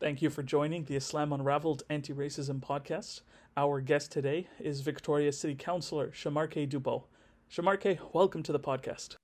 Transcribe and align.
Thank 0.00 0.22
you 0.22 0.28
for 0.28 0.42
joining 0.42 0.84
the 0.84 0.96
Islam 0.96 1.32
Unraveled 1.32 1.84
Anti 1.88 2.12
Racism 2.12 2.60
podcast. 2.60 3.20
Our 3.56 3.80
guest 3.80 4.10
today 4.10 4.48
is 4.58 4.80
Victoria 4.80 5.30
City 5.30 5.54
Councillor 5.54 6.08
Sharmarke 6.08 6.68
Dubow. 6.68 7.04
Sharmarke, 7.50 8.00
welcome 8.12 8.42
to 8.42 8.50
the 8.50 8.58
podcast. 8.58 9.14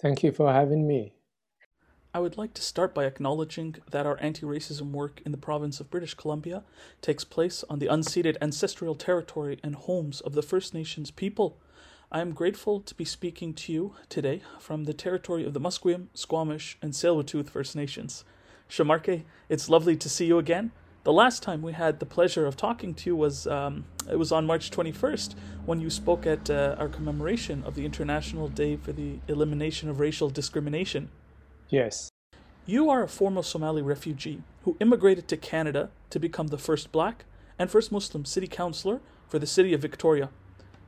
Thank 0.00 0.22
you 0.22 0.30
for 0.30 0.52
having 0.52 0.86
me. 0.86 1.12
I 2.14 2.20
would 2.20 2.38
like 2.38 2.54
to 2.54 2.62
start 2.62 2.94
by 2.94 3.04
acknowledging 3.04 3.76
that 3.90 4.06
our 4.06 4.16
anti 4.20 4.46
racism 4.46 4.92
work 4.92 5.20
in 5.26 5.32
the 5.32 5.38
province 5.38 5.80
of 5.80 5.90
British 5.90 6.14
Columbia 6.14 6.62
takes 7.00 7.24
place 7.24 7.64
on 7.68 7.80
the 7.80 7.88
unceded 7.88 8.36
ancestral 8.40 8.94
territory 8.94 9.58
and 9.64 9.74
homes 9.74 10.20
of 10.20 10.34
the 10.34 10.42
First 10.42 10.72
Nations 10.72 11.10
people. 11.10 11.58
I 12.12 12.20
am 12.20 12.32
grateful 12.32 12.80
to 12.80 12.94
be 12.94 13.04
speaking 13.04 13.54
to 13.54 13.72
you 13.72 13.96
today 14.08 14.42
from 14.60 14.84
the 14.84 14.94
territory 14.94 15.44
of 15.44 15.52
the 15.52 15.60
Musqueam, 15.60 16.08
Squamish, 16.14 16.78
and 16.80 16.92
Tsleil-Waututh 16.92 17.50
First 17.50 17.74
Nations. 17.74 18.24
Sharmarke, 18.72 19.24
it's 19.50 19.68
lovely 19.68 19.96
to 19.96 20.08
see 20.08 20.24
you 20.24 20.38
again. 20.38 20.72
The 21.04 21.12
last 21.12 21.42
time 21.42 21.60
we 21.60 21.74
had 21.74 22.00
the 22.00 22.06
pleasure 22.06 22.46
of 22.46 22.56
talking 22.56 22.94
to 22.94 23.10
you 23.10 23.14
was 23.14 23.46
um, 23.46 23.84
it 24.10 24.18
was 24.18 24.32
on 24.32 24.46
March 24.46 24.70
21st 24.70 25.34
when 25.66 25.82
you 25.82 25.90
spoke 25.90 26.26
at 26.26 26.48
uh, 26.48 26.76
our 26.78 26.88
commemoration 26.88 27.62
of 27.64 27.74
the 27.74 27.84
International 27.84 28.48
Day 28.48 28.76
for 28.76 28.92
the 28.92 29.18
Elimination 29.28 29.90
of 29.90 30.00
Racial 30.00 30.30
Discrimination. 30.30 31.10
Yes. 31.68 32.08
You 32.64 32.88
are 32.88 33.02
a 33.02 33.08
former 33.08 33.42
Somali 33.42 33.82
refugee 33.82 34.42
who 34.62 34.78
immigrated 34.80 35.28
to 35.28 35.36
Canada 35.36 35.90
to 36.08 36.18
become 36.18 36.46
the 36.46 36.56
first 36.56 36.92
black 36.92 37.26
and 37.58 37.70
first 37.70 37.92
Muslim 37.92 38.24
city 38.24 38.46
councillor 38.46 39.00
for 39.28 39.38
the 39.38 39.46
city 39.46 39.74
of 39.74 39.82
Victoria. 39.82 40.30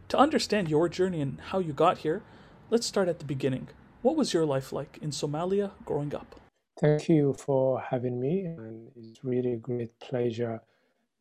To 0.08 0.16
understand 0.16 0.70
your 0.70 0.88
journey 0.88 1.20
and 1.20 1.38
how 1.50 1.58
you 1.58 1.74
got 1.74 1.98
here, 1.98 2.22
let's 2.70 2.86
start 2.86 3.08
at 3.08 3.18
the 3.18 3.26
beginning. 3.26 3.68
What 4.00 4.16
was 4.16 4.32
your 4.32 4.46
life 4.46 4.72
like 4.72 4.98
in 5.02 5.10
Somalia 5.10 5.72
growing 5.84 6.14
up? 6.14 6.40
Thank 6.80 7.08
you 7.08 7.34
for 7.34 7.80
having 7.80 8.20
me, 8.20 8.46
and 8.46 8.90
it's 8.96 9.24
really 9.24 9.54
a 9.54 9.58
great 9.58 9.98
pleasure 10.00 10.60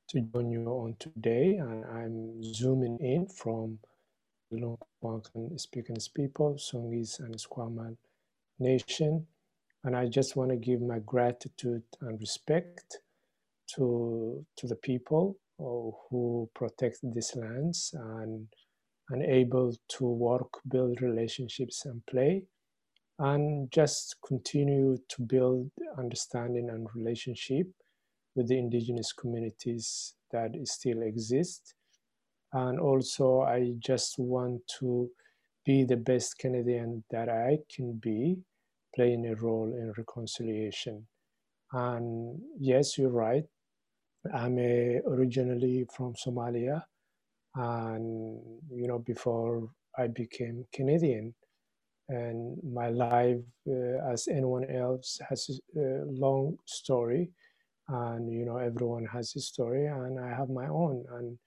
to 0.09 0.21
join 0.21 0.51
you 0.51 0.65
on 0.67 0.95
today. 0.99 1.57
And 1.57 1.85
I'm 1.85 2.43
zooming 2.43 2.99
in 2.99 3.27
from 3.27 3.79
the 4.51 4.77
Lekwungen 5.03 5.59
speaking 5.59 5.97
people, 6.15 6.55
Songhees 6.55 7.19
and 7.19 7.35
Esquimalt 7.35 7.97
Nation. 8.59 9.27
And 9.83 9.95
I 9.95 10.07
just 10.07 10.35
want 10.35 10.51
to 10.51 10.57
give 10.57 10.81
my 10.81 10.99
gratitude 10.99 11.83
and 12.01 12.19
respect 12.19 12.99
to, 13.75 14.45
to 14.57 14.67
the 14.67 14.75
people 14.77 15.37
uh, 15.59 15.91
who 16.09 16.49
protect 16.55 16.99
these 17.03 17.35
lands 17.35 17.93
and, 17.97 18.47
and 19.09 19.23
able 19.23 19.75
to 19.89 20.05
work, 20.05 20.59
build 20.67 21.01
relationships, 21.01 21.85
and 21.85 22.05
play 22.07 22.43
and 23.19 23.71
just 23.71 24.15
continue 24.25 24.97
to 25.09 25.21
build 25.21 25.69
understanding 25.97 26.69
and 26.69 26.87
relationship 26.95 27.67
with 28.35 28.47
the 28.47 28.57
indigenous 28.57 29.13
communities 29.13 30.15
that 30.31 30.51
still 30.65 31.01
exist. 31.03 31.75
And 32.53 32.79
also 32.79 33.41
i 33.41 33.73
just 33.79 34.19
want 34.19 34.61
to 34.79 35.09
be 35.65 35.83
the 35.83 35.97
best 35.97 36.37
canadian 36.37 37.03
that 37.11 37.29
i 37.29 37.57
can 37.73 37.93
be 37.93 38.37
playing 38.95 39.25
a 39.27 39.35
role 39.35 39.73
in 39.73 39.93
reconciliation. 39.97 41.07
And 41.71 42.39
yes 42.59 42.97
you're 42.97 43.09
right. 43.09 43.43
I'm 44.33 44.59
a, 44.59 45.01
originally 45.07 45.85
from 45.95 46.13
somalia 46.13 46.83
and 47.55 48.39
you 48.71 48.87
know 48.87 48.99
before 48.99 49.69
i 49.97 50.07
became 50.07 50.65
canadian 50.73 51.35
and 52.09 52.57
my 52.63 52.89
life 52.89 53.39
uh, 53.67 54.11
as 54.11 54.27
anyone 54.27 54.65
else 54.69 55.19
has 55.29 55.59
a 55.75 56.03
long 56.05 56.57
story. 56.65 57.29
And 57.87 58.31
you 58.31 58.45
know 58.45 58.57
everyone 58.57 59.05
has 59.05 59.35
a 59.35 59.41
story 59.41 59.87
and 59.87 60.19
i 60.19 60.29
have 60.29 60.49
my 60.49 60.67
own. 60.67 61.03
And 61.11 61.37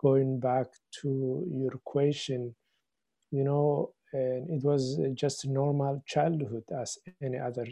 going 0.00 0.40
back 0.40 0.66
to 1.00 1.46
your 1.52 1.78
question 1.84 2.54
you 3.30 3.44
know 3.44 3.92
and 4.12 4.50
it 4.50 4.62
was 4.64 4.98
just 5.14 5.46
normal 5.46 6.02
childhood 6.06 6.64
as 6.76 6.98
any 7.22 7.38
other 7.38 7.66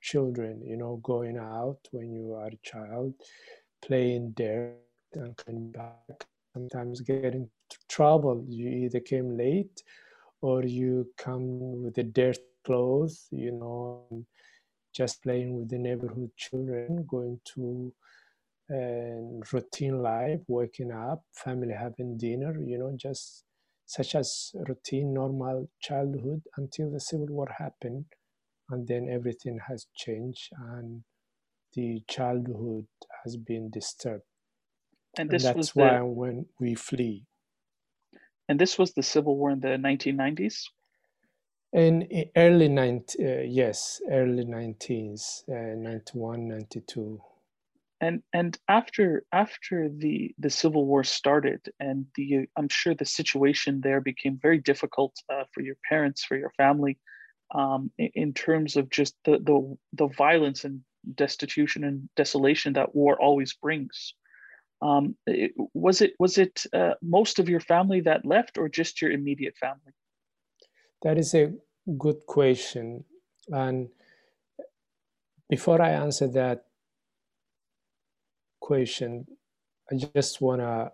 children 0.00 0.62
you 0.64 0.76
know 0.76 0.96
going 1.02 1.36
out 1.36 1.78
when 1.92 2.10
you 2.10 2.32
are 2.34 2.48
a 2.48 2.58
child 2.62 3.12
playing 3.82 4.32
there 4.36 4.74
and 5.14 5.36
coming 5.36 5.70
back 5.70 6.26
sometimes 6.54 7.00
getting 7.00 7.48
trouble. 7.88 8.44
You 8.48 8.68
either 8.68 9.00
came 9.00 9.36
late 9.36 9.82
or 10.40 10.64
you 10.64 11.08
come 11.16 11.82
with 11.82 11.94
the 11.94 12.02
dirt 12.02 12.38
clothes, 12.64 13.26
you 13.30 13.52
know, 13.52 14.24
just 14.94 15.22
playing 15.22 15.56
with 15.58 15.68
the 15.68 15.78
neighborhood 15.78 16.30
children, 16.36 17.04
going 17.08 17.40
to 17.54 17.92
uh, 18.72 19.40
routine 19.52 20.02
life, 20.02 20.40
waking 20.48 20.92
up, 20.92 21.24
family 21.32 21.74
having 21.74 22.16
dinner, 22.16 22.58
you 22.60 22.78
know, 22.78 22.92
just 22.96 23.44
such 23.86 24.14
as 24.14 24.52
routine, 24.68 25.12
normal 25.12 25.68
childhood 25.80 26.42
until 26.56 26.90
the 26.90 27.00
Civil 27.00 27.26
War 27.26 27.48
happened. 27.58 28.04
And 28.70 28.86
then 28.86 29.08
everything 29.10 29.58
has 29.66 29.86
changed 29.96 30.50
and 30.56 31.02
the 31.72 32.02
childhood 32.08 32.86
has 33.24 33.36
been 33.36 33.70
disturbed. 33.70 34.22
And, 35.18 35.32
and 35.32 35.40
that's 35.40 35.74
why 35.74 35.98
the... 35.98 36.04
when 36.04 36.46
we 36.60 36.76
flee, 36.76 37.26
and 38.50 38.58
this 38.58 38.76
was 38.76 38.92
the 38.92 39.02
Civil 39.02 39.36
War 39.36 39.52
in 39.52 39.60
the 39.60 39.78
1990s? 39.78 40.64
In 41.72 42.08
early 42.34 42.68
90, 42.68 43.24
uh, 43.24 43.42
yes, 43.42 44.02
early 44.10 44.44
90s, 44.44 45.48
uh, 45.48 45.76
91, 45.76 46.48
92. 46.48 47.22
And 48.00 48.22
and 48.32 48.58
after 48.66 49.22
after 49.30 49.88
the 49.88 50.34
the 50.38 50.50
Civil 50.50 50.84
War 50.86 51.04
started, 51.04 51.60
and 51.78 52.06
the 52.16 52.48
I'm 52.56 52.68
sure 52.68 52.94
the 52.94 53.04
situation 53.04 53.82
there 53.82 54.00
became 54.00 54.36
very 54.42 54.58
difficult 54.58 55.14
uh, 55.28 55.44
for 55.52 55.60
your 55.60 55.76
parents, 55.88 56.24
for 56.24 56.36
your 56.36 56.50
family, 56.56 56.98
um, 57.54 57.92
in, 57.98 58.10
in 58.14 58.34
terms 58.34 58.74
of 58.74 58.90
just 58.90 59.14
the 59.24 59.38
the 59.38 59.76
the 59.92 60.08
violence 60.08 60.64
and 60.64 60.80
destitution 61.14 61.84
and 61.84 62.08
desolation 62.16 62.72
that 62.72 62.96
war 62.96 63.20
always 63.20 63.52
brings. 63.52 64.14
Um, 64.82 65.16
it, 65.26 65.52
was 65.74 66.00
it 66.00 66.14
was 66.18 66.38
it 66.38 66.64
uh, 66.72 66.94
most 67.02 67.38
of 67.38 67.48
your 67.48 67.60
family 67.60 68.00
that 68.02 68.24
left, 68.24 68.58
or 68.58 68.68
just 68.68 69.02
your 69.02 69.10
immediate 69.10 69.56
family? 69.56 69.92
That 71.02 71.18
is 71.18 71.34
a 71.34 71.52
good 71.98 72.26
question, 72.26 73.04
and 73.48 73.88
before 75.48 75.82
I 75.82 75.90
answer 75.90 76.28
that 76.28 76.66
question, 78.60 79.26
I 79.90 79.96
just 79.96 80.40
wanna, 80.40 80.92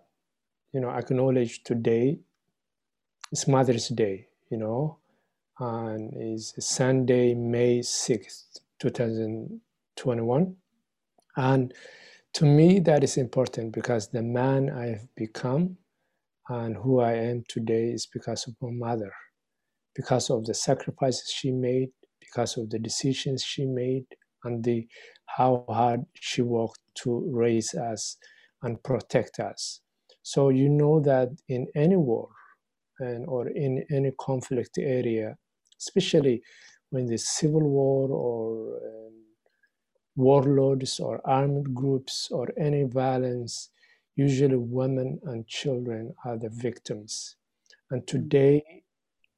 you 0.73 0.81
know, 0.81 0.89
acknowledge 0.89 1.63
today. 1.63 2.19
It's 3.31 3.47
Mother's 3.47 3.89
Day, 3.89 4.27
you 4.49 4.57
know, 4.57 4.99
and 5.59 6.13
it's 6.15 6.53
Sunday, 6.65 7.33
May 7.33 7.81
sixth, 7.81 8.59
two 8.79 8.89
thousand 8.89 9.59
twenty-one, 9.97 10.55
and 11.35 11.73
to 12.37 12.45
me, 12.45 12.79
that 12.81 13.03
is 13.03 13.17
important 13.17 13.73
because 13.73 14.09
the 14.09 14.21
man 14.21 14.69
I 14.69 14.85
have 14.89 15.07
become 15.15 15.75
and 16.49 16.77
who 16.77 16.99
I 16.99 17.13
am 17.13 17.43
today 17.49 17.85
is 17.89 18.05
because 18.13 18.47
of 18.47 18.53
my 18.61 18.69
mother, 18.69 19.11
because 19.95 20.29
of 20.29 20.45
the 20.45 20.53
sacrifices 20.53 21.33
she 21.35 21.49
made, 21.51 21.89
because 22.19 22.55
of 22.55 22.69
the 22.69 22.77
decisions 22.77 23.41
she 23.41 23.65
made, 23.65 24.05
and 24.43 24.63
the 24.63 24.87
how 25.25 25.65
hard 25.67 26.01
she 26.13 26.43
worked 26.43 26.79
to 26.97 27.27
raise 27.33 27.73
us 27.73 28.17
and 28.61 28.83
protect 28.83 29.39
us. 29.39 29.81
So 30.21 30.49
you 30.49 30.69
know 30.69 30.99
that 30.99 31.29
in 31.49 31.65
any 31.75 31.95
war 31.95 32.29
and 32.99 33.25
or 33.27 33.47
in 33.47 33.83
any 33.91 34.11
conflict 34.21 34.77
area, 34.77 35.35
especially 35.81 36.43
when 36.91 37.07
the 37.07 37.17
civil 37.17 37.67
war 37.67 38.11
or 38.11 38.75
um, 38.75 39.06
warlords 40.17 40.99
or 40.99 41.21
armed 41.25 41.73
groups 41.73 42.29
or 42.31 42.49
any 42.57 42.83
violence, 42.83 43.69
usually 44.15 44.57
women 44.57 45.19
and 45.25 45.47
children 45.47 46.13
are 46.25 46.37
the 46.37 46.49
victims. 46.49 47.35
And 47.91 48.01
mm. 48.01 48.07
today, 48.07 48.83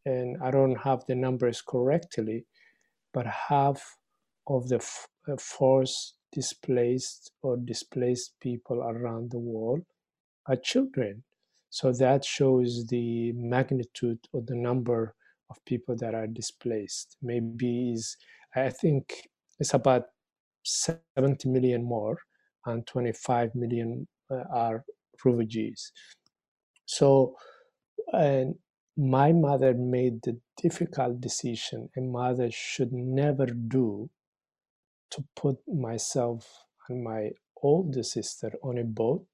and 0.06 0.38
I 0.42 0.50
don't 0.50 0.78
have 0.78 1.06
the 1.06 1.16
numbers 1.16 1.62
correctly, 1.62 2.46
but 3.14 3.28
half 3.28 3.98
of 4.48 4.70
the 4.70 4.78
f- 4.78 5.08
uh, 5.28 5.36
force 5.38 6.14
displaced 6.32 7.32
or 7.42 7.58
displaced 7.58 8.40
people 8.40 8.82
around 8.82 9.32
the 9.32 9.40
world 9.40 9.84
are 10.48 10.56
children. 10.56 11.24
So 11.70 11.92
that 11.94 12.24
shows 12.24 12.88
the 12.88 13.34
magnitude 13.34 14.20
or 14.32 14.42
the 14.42 14.56
number 14.56 15.14
of 15.50 15.64
people 15.66 15.96
that 15.98 16.16
are 16.16 16.28
displaced. 16.28 17.18
Maybe 17.22 17.92
is 17.92 18.16
I 18.56 18.70
think 18.70 19.30
it's 19.60 19.74
about 19.74 20.06
70 20.70 21.50
million 21.50 21.84
more, 21.84 22.18
and 22.66 22.86
25 22.88 23.56
million 23.56 24.08
uh, 24.32 24.44
are 24.54 24.86
refugees. 25.26 25.92
So, 26.86 27.36
and 28.14 28.56
my 28.98 29.32
mother 29.34 29.74
made 29.74 30.22
the 30.24 30.40
difficult 30.62 31.22
decision 31.22 31.90
a 31.98 32.02
mother 32.02 32.50
should 32.52 32.92
never 32.94 33.46
do 33.46 34.10
to 35.12 35.24
put 35.36 35.58
myself 35.68 36.66
and 36.90 37.04
my 37.04 37.32
older 37.64 38.04
sister 38.04 38.52
on 38.64 38.78
a 38.80 38.84
boat 38.84 39.26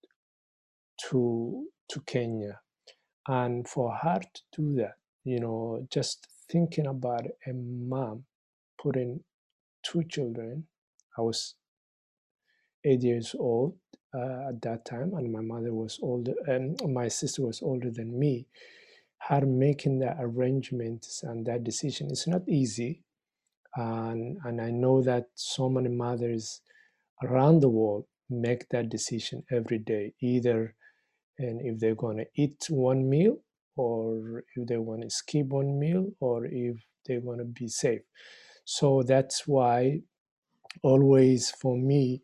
to 1.10 1.68
to 1.90 2.02
Kenya. 2.02 2.60
And 3.28 3.68
for 3.68 3.94
her 3.96 4.20
to 4.22 4.42
do 4.62 4.76
that, 4.78 4.96
you 5.24 5.40
know, 5.40 5.88
just 5.92 6.28
thinking 6.52 6.88
about 6.88 7.26
a 7.48 7.54
mom 7.54 8.26
putting 8.82 9.22
two 9.84 10.04
children, 10.06 10.66
I 11.18 11.22
was 11.22 11.56
eight 12.86 13.04
years 13.04 13.36
old 13.38 13.78
uh, 14.16 14.50
at 14.50 14.62
that 14.64 14.86
time, 14.86 15.14
and 15.16 15.32
my 15.32 15.42
mother 15.42 15.74
was 15.74 16.00
older, 16.02 16.36
and 16.48 16.80
my 16.94 17.08
sister 17.10 17.44
was 17.44 17.62
older 17.62 17.92
than 17.92 18.18
me. 18.20 18.48
Her 19.20 19.46
making 19.46 20.00
the 20.00 20.16
arrangements 20.20 21.24
and 21.24 21.46
that 21.48 21.64
decision 21.64 22.12
is 22.12 22.28
not 22.28 22.48
easy, 22.50 23.04
and 23.76 24.38
and 24.46 24.62
I 24.62 24.72
know 24.72 25.02
that 25.04 25.28
so 25.36 25.70
many 25.70 25.90
mothers 25.90 26.62
around 27.24 27.62
the 27.62 27.70
world 27.70 28.06
make 28.30 28.70
that 28.70 28.90
decision 28.90 29.44
every 29.52 29.80
day, 29.80 30.14
either 30.22 30.74
and 31.38 31.62
if 31.62 31.80
they're 31.80 31.96
going 31.96 32.18
to 32.18 32.28
eat 32.36 32.66
one 32.70 33.10
meal 33.10 33.38
or 33.76 34.44
if 34.56 34.68
they 34.68 34.78
want 34.78 35.02
to 35.04 35.10
skip 35.10 35.48
one 35.48 35.78
meal 35.80 36.12
or 36.20 36.46
if 36.46 36.78
they 37.08 37.18
want 37.18 37.40
to 37.40 37.46
be 37.46 37.68
safe 37.68 38.02
so 38.66 39.04
that's 39.04 39.48
why 39.48 40.00
always 40.84 41.52
for 41.52 41.78
me 41.78 42.22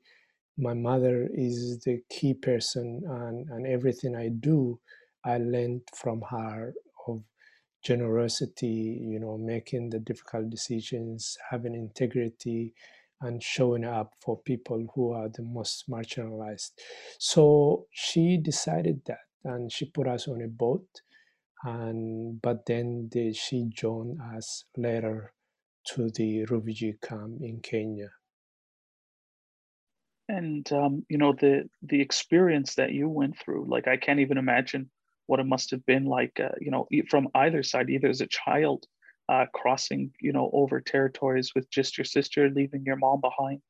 my 0.57 0.73
mother 0.73 1.29
is 1.33 1.79
the 1.85 2.01
key 2.09 2.33
person 2.33 3.01
and, 3.07 3.49
and 3.49 3.67
everything 3.67 4.15
i 4.15 4.27
do 4.27 4.79
i 5.25 5.37
learned 5.37 5.81
from 5.95 6.21
her 6.29 6.73
of 7.07 7.23
generosity 7.83 8.99
you 9.01 9.19
know 9.19 9.37
making 9.37 9.89
the 9.89 9.99
difficult 9.99 10.49
decisions 10.49 11.37
having 11.49 11.73
integrity 11.73 12.73
and 13.21 13.41
showing 13.41 13.85
up 13.85 14.13
for 14.19 14.39
people 14.41 14.87
who 14.95 15.11
are 15.11 15.29
the 15.29 15.43
most 15.43 15.89
marginalized. 15.89 16.71
So 17.19 17.85
she 17.91 18.37
decided 18.37 19.01
that 19.05 19.19
and 19.43 19.71
she 19.71 19.85
put 19.85 20.07
us 20.07 20.27
on 20.27 20.41
a 20.41 20.47
boat 20.47 20.87
and 21.63 22.41
but 22.41 22.65
then 22.65 23.09
the, 23.11 23.33
she 23.33 23.69
joined 23.69 24.19
us 24.35 24.65
later 24.75 25.33
to 25.85 26.09
the 26.09 26.45
refugee 26.45 26.97
camp 27.01 27.41
in 27.41 27.59
Kenya. 27.61 28.09
And 30.31 30.71
um, 30.71 31.05
you 31.09 31.17
know 31.17 31.33
the 31.33 31.69
the 31.83 31.99
experience 31.99 32.75
that 32.75 32.93
you 32.93 33.09
went 33.09 33.37
through, 33.37 33.65
like 33.67 33.89
I 33.89 33.97
can't 33.97 34.21
even 34.21 34.37
imagine 34.37 34.89
what 35.27 35.41
it 35.41 35.45
must 35.45 35.71
have 35.71 35.85
been 35.85 36.05
like. 36.05 36.39
Uh, 36.39 36.55
you 36.61 36.71
know, 36.71 36.87
from 37.09 37.27
either 37.35 37.63
side, 37.63 37.89
either 37.89 38.07
as 38.07 38.21
a 38.21 38.27
child 38.27 38.85
uh, 39.27 39.45
crossing, 39.53 40.11
you 40.21 40.31
know, 40.31 40.49
over 40.53 40.79
territories 40.79 41.51
with 41.53 41.69
just 41.69 41.97
your 41.97 42.05
sister, 42.05 42.49
leaving 42.49 42.83
your 42.85 42.95
mom 42.95 43.19
behind, 43.19 43.61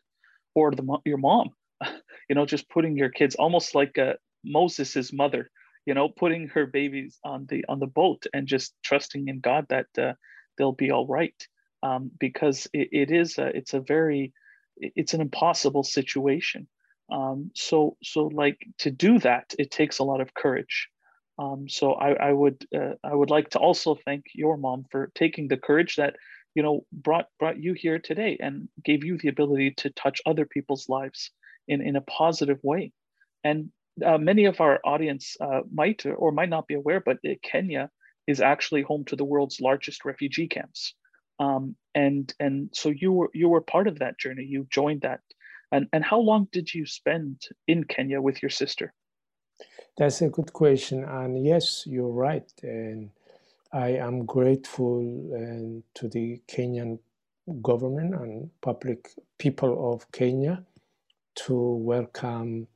or 0.54 0.70
the 0.70 0.86
your 1.04 1.18
mom, 1.18 1.50
you 2.30 2.36
know, 2.36 2.46
just 2.46 2.70
putting 2.70 2.96
your 2.96 3.10
kids 3.10 3.34
almost 3.34 3.74
like 3.74 3.98
uh, 3.98 4.14
Moses's 4.46 5.12
mother, 5.12 5.50
you 5.88 5.96
know, 5.96 6.10
putting 6.10 6.48
her 6.50 6.68
babies 6.68 7.18
on 7.26 7.48
the 7.50 7.66
on 7.70 7.80
the 7.80 7.88
boat 7.88 8.28
and 8.36 8.48
just 8.48 8.76
trusting 8.84 9.28
in 9.28 9.40
God 9.40 9.66
that 9.70 9.88
uh, 9.98 10.14
they'll 10.60 10.74
be 10.74 10.92
all 10.92 11.08
right, 11.08 11.48
um, 11.82 12.12
because 12.20 12.68
it, 12.72 12.90
it 12.92 13.12
is 13.12 13.40
a, 13.40 13.48
it's 13.48 13.74
a 13.74 13.80
very 13.82 14.32
it's 14.82 15.14
an 15.14 15.22
impossible 15.22 15.84
situation. 15.84 16.68
Um, 17.12 17.52
so 17.56 17.98
so 18.02 18.28
like 18.28 18.58
to 18.80 18.92
do 18.92 19.20
that, 19.20 19.54
it 19.60 19.72
takes 19.72 20.00
a 20.00 20.04
lot 20.04 20.22
of 20.22 20.34
courage. 20.34 20.88
Um, 21.38 21.68
so 21.68 21.94
I, 21.94 22.30
I 22.30 22.32
would 22.32 22.66
uh, 22.76 22.94
I 23.04 23.16
would 23.16 23.30
like 23.30 23.50
to 23.52 23.60
also 23.60 23.96
thank 24.06 24.26
your 24.34 24.58
mom 24.58 24.86
for 24.92 25.12
taking 25.16 25.48
the 25.48 25.58
courage 25.58 25.96
that 25.96 26.16
you 26.56 26.64
know 26.64 26.86
brought 26.92 27.26
brought 27.40 27.60
you 27.60 27.74
here 27.74 28.00
today 28.00 28.38
and 28.40 28.70
gave 28.84 29.04
you 29.04 29.18
the 29.18 29.30
ability 29.30 29.72
to 29.78 29.90
touch 29.90 30.22
other 30.26 30.46
people's 30.46 30.88
lives 30.88 31.32
in 31.68 31.82
in 31.82 31.96
a 31.96 32.02
positive 32.02 32.60
way. 32.64 32.92
And 33.44 33.72
uh, 34.06 34.18
many 34.18 34.46
of 34.46 34.62
our 34.62 34.80
audience 34.86 35.36
uh, 35.42 35.62
might 35.74 36.06
or 36.06 36.32
might 36.32 36.50
not 36.50 36.68
be 36.68 36.76
aware, 36.76 37.02
but 37.02 37.18
uh, 37.28 37.34
Kenya 37.44 37.90
is 38.28 38.40
actually 38.40 38.84
home 38.84 39.04
to 39.06 39.16
the 39.16 39.26
world's 39.26 39.60
largest 39.60 40.06
refugee 40.06 40.48
camps. 40.48 40.94
Um, 41.40 41.76
and 41.96 42.34
and 42.40 42.70
so 42.74 42.90
you 42.90 43.12
were 43.12 43.30
you 43.34 43.50
were 43.50 43.62
part 43.62 43.88
of 43.88 44.00
that 44.00 44.20
journey. 44.20 44.46
You 44.46 44.68
joined 44.70 45.02
that. 45.02 45.22
And 45.72 45.88
and 45.94 46.04
how 46.04 46.20
long 46.20 46.48
did 46.52 46.74
you 46.74 46.86
spend 46.86 47.42
in 47.68 47.84
Kenya 47.84 48.22
with 48.22 48.42
your 48.42 48.50
sister? 48.50 48.94
That's 49.98 50.22
a 50.22 50.30
good 50.30 50.54
question. 50.54 51.04
And 51.04 51.44
yes, 51.46 51.84
you're 51.86 52.12
right. 52.12 52.50
And 52.64 53.12
I 53.74 53.90
am 53.90 54.26
grateful 54.26 55.00
and 55.00 55.84
to 55.96 56.08
the 56.08 56.42
Kenyan 56.48 57.00
government 57.62 58.16
and 58.16 58.50
public 58.62 59.12
people 59.38 59.94
of 59.94 60.12
Kenya 60.12 60.64
to 61.36 61.56
welcome 61.76 62.68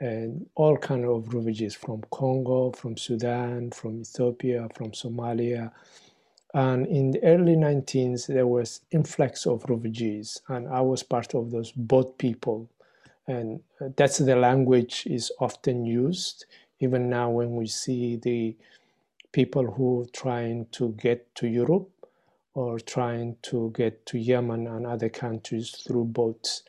and 0.00 0.46
all 0.54 0.76
kind 0.76 1.04
of 1.04 1.32
refugees 1.32 1.74
from 1.74 2.02
Congo, 2.10 2.72
from 2.72 2.96
Sudan, 2.96 3.70
from 3.70 4.00
Ethiopia, 4.00 4.68
from 4.74 4.90
Somalia. 4.90 5.70
And 6.54 6.86
in 6.86 7.12
the 7.12 7.24
early 7.24 7.56
19s, 7.56 8.28
there 8.28 8.46
was 8.46 8.82
influx 8.92 9.46
of 9.46 9.64
refugees, 9.68 10.42
and 10.48 10.68
I 10.68 10.82
was 10.82 11.02
part 11.04 11.34
of 11.34 11.50
those 11.52 11.72
boat 11.72 12.18
people 12.18 12.68
and 13.28 13.60
uh, 13.80 13.88
that's 13.96 14.18
the 14.18 14.36
language 14.36 15.04
is 15.06 15.32
often 15.40 15.84
used 15.86 16.46
even 16.80 17.08
now 17.10 17.30
when 17.30 17.56
we 17.56 17.66
see 17.66 18.16
the 18.16 18.56
people 19.32 19.66
who 19.72 20.02
are 20.02 20.06
trying 20.12 20.66
to 20.72 20.90
get 20.92 21.34
to 21.36 21.48
Europe 21.48 21.90
or 22.54 22.78
trying 22.80 23.36
to 23.42 23.72
get 23.76 24.06
to 24.06 24.18
Yemen 24.18 24.66
and 24.66 24.86
other 24.86 25.08
countries 25.08 25.70
through 25.70 26.04
boats. 26.06 26.62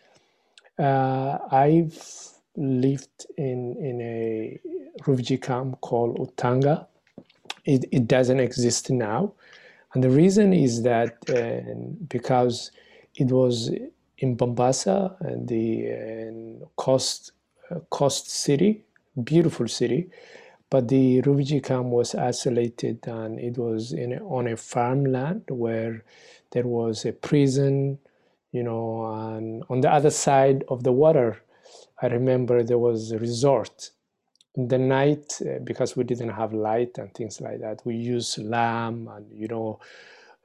Uh, 0.79 1.37
I've 1.51 1.99
lived 2.57 3.27
in, 3.37 3.75
in 3.77 4.01
a 4.01 4.59
refugee 5.07 5.37
camp 5.37 5.81
called 5.81 6.17
Utange. 6.17 6.85
It, 7.65 7.85
it 7.91 8.07
doesn't 8.07 8.39
exist 8.39 8.91
now. 8.91 9.33
And 9.95 10.03
the 10.03 10.09
reason 10.09 10.53
is 10.53 10.83
that 10.83 11.25
because 12.09 12.71
it 13.15 13.31
was 13.31 13.71
in 14.17 14.37
Mombasa, 14.39 15.15
and 15.21 15.47
the 15.47 16.59
coast 16.75 17.31
coast 17.89 18.29
city, 18.29 18.83
beautiful 19.23 19.69
city, 19.69 20.09
but 20.69 20.89
the 20.89 21.21
refugee 21.21 21.61
camp 21.61 21.87
was 21.87 22.13
isolated 22.13 23.07
and 23.07 23.39
it 23.39 23.57
was 23.57 23.93
in 23.93 24.19
on 24.19 24.47
a 24.47 24.57
farmland 24.57 25.43
where 25.49 26.03
there 26.51 26.67
was 26.67 27.05
a 27.05 27.13
prison, 27.13 27.97
you 28.51 28.63
know, 28.63 29.05
and 29.07 29.63
on 29.69 29.79
the 29.79 29.89
other 29.91 30.11
side 30.11 30.65
of 30.67 30.83
the 30.83 30.91
water, 30.91 31.41
I 32.01 32.07
remember 32.07 32.63
there 32.63 32.77
was 32.77 33.11
a 33.11 33.17
resort. 33.17 33.91
The 34.57 34.77
night, 34.77 35.41
uh, 35.41 35.59
because 35.63 35.97
we 35.97 36.03
didn't 36.05 36.29
have 36.29 36.53
light 36.53 36.97
and 36.97 37.13
things 37.13 37.41
like 37.41 37.59
that, 37.59 37.81
we 37.85 37.95
used 37.95 38.37
lamp 38.37 39.09
and 39.11 39.25
you 39.31 39.47
know 39.47 39.79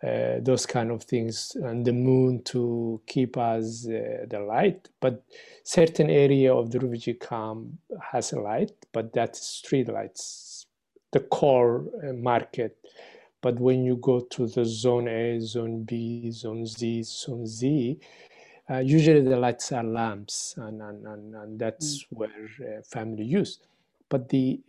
uh, 0.02 0.38
those 0.40 0.66
kind 0.66 0.90
of 0.90 1.04
things 1.04 1.56
and 1.62 1.84
the 1.84 1.92
moon 1.92 2.42
to 2.44 3.00
keep 3.06 3.36
us 3.36 3.86
uh, 3.86 4.24
the 4.28 4.40
light. 4.40 4.88
But 5.00 5.22
certain 5.64 6.10
area 6.10 6.54
of 6.54 6.70
the 6.70 6.80
refugee 6.80 7.14
camp 7.14 7.68
has 8.12 8.32
a 8.32 8.40
light 8.40 8.72
but 8.92 9.12
that's 9.12 9.40
street 9.46 9.88
lights 9.88 10.66
the 11.12 11.20
core 11.20 11.84
uh, 12.02 12.12
market. 12.12 12.76
But 13.42 13.58
when 13.60 13.84
you 13.84 13.96
go 13.96 14.20
to 14.20 14.46
the 14.46 14.64
zone 14.64 15.08
a 15.08 15.40
zone 15.40 15.84
b 15.84 16.30
zone 16.30 16.66
z 16.66 17.02
zone 17.02 17.46
z 17.46 17.98
uh, 18.70 18.78
usually 18.78 19.20
the 19.22 19.36
lights 19.36 19.72
are 19.72 19.82
lamps 19.82 20.54
and, 20.58 20.80
and, 20.80 21.06
and, 21.06 21.34
and 21.34 21.58
that's 21.58 22.04
mm. 22.04 22.06
where 22.10 22.48
uh, 22.62 22.82
family 22.82 23.24
use 23.24 23.58
but 24.10 24.28
the 24.28 24.60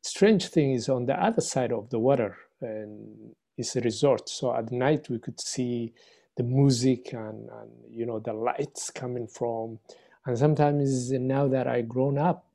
strange 0.00 0.46
thing 0.46 0.72
is 0.72 0.88
on 0.88 1.04
the 1.04 1.22
other 1.22 1.42
side 1.42 1.72
of 1.72 1.90
the 1.90 1.98
water 1.98 2.36
and 2.62 3.34
is 3.58 3.76
a 3.76 3.80
resort. 3.80 4.28
So 4.28 4.54
at 4.54 4.72
night 4.72 5.10
we 5.10 5.18
could 5.18 5.40
see 5.40 5.92
the 6.36 6.42
music 6.42 7.12
and, 7.12 7.48
and 7.50 7.70
you 7.90 8.06
know 8.06 8.18
the 8.18 8.32
lights 8.32 8.90
coming 8.90 9.26
from. 9.26 9.78
And 10.26 10.38
sometimes 10.38 11.12
now 11.12 11.48
that 11.48 11.66
I've 11.66 11.88
grown 11.88 12.16
up, 12.18 12.46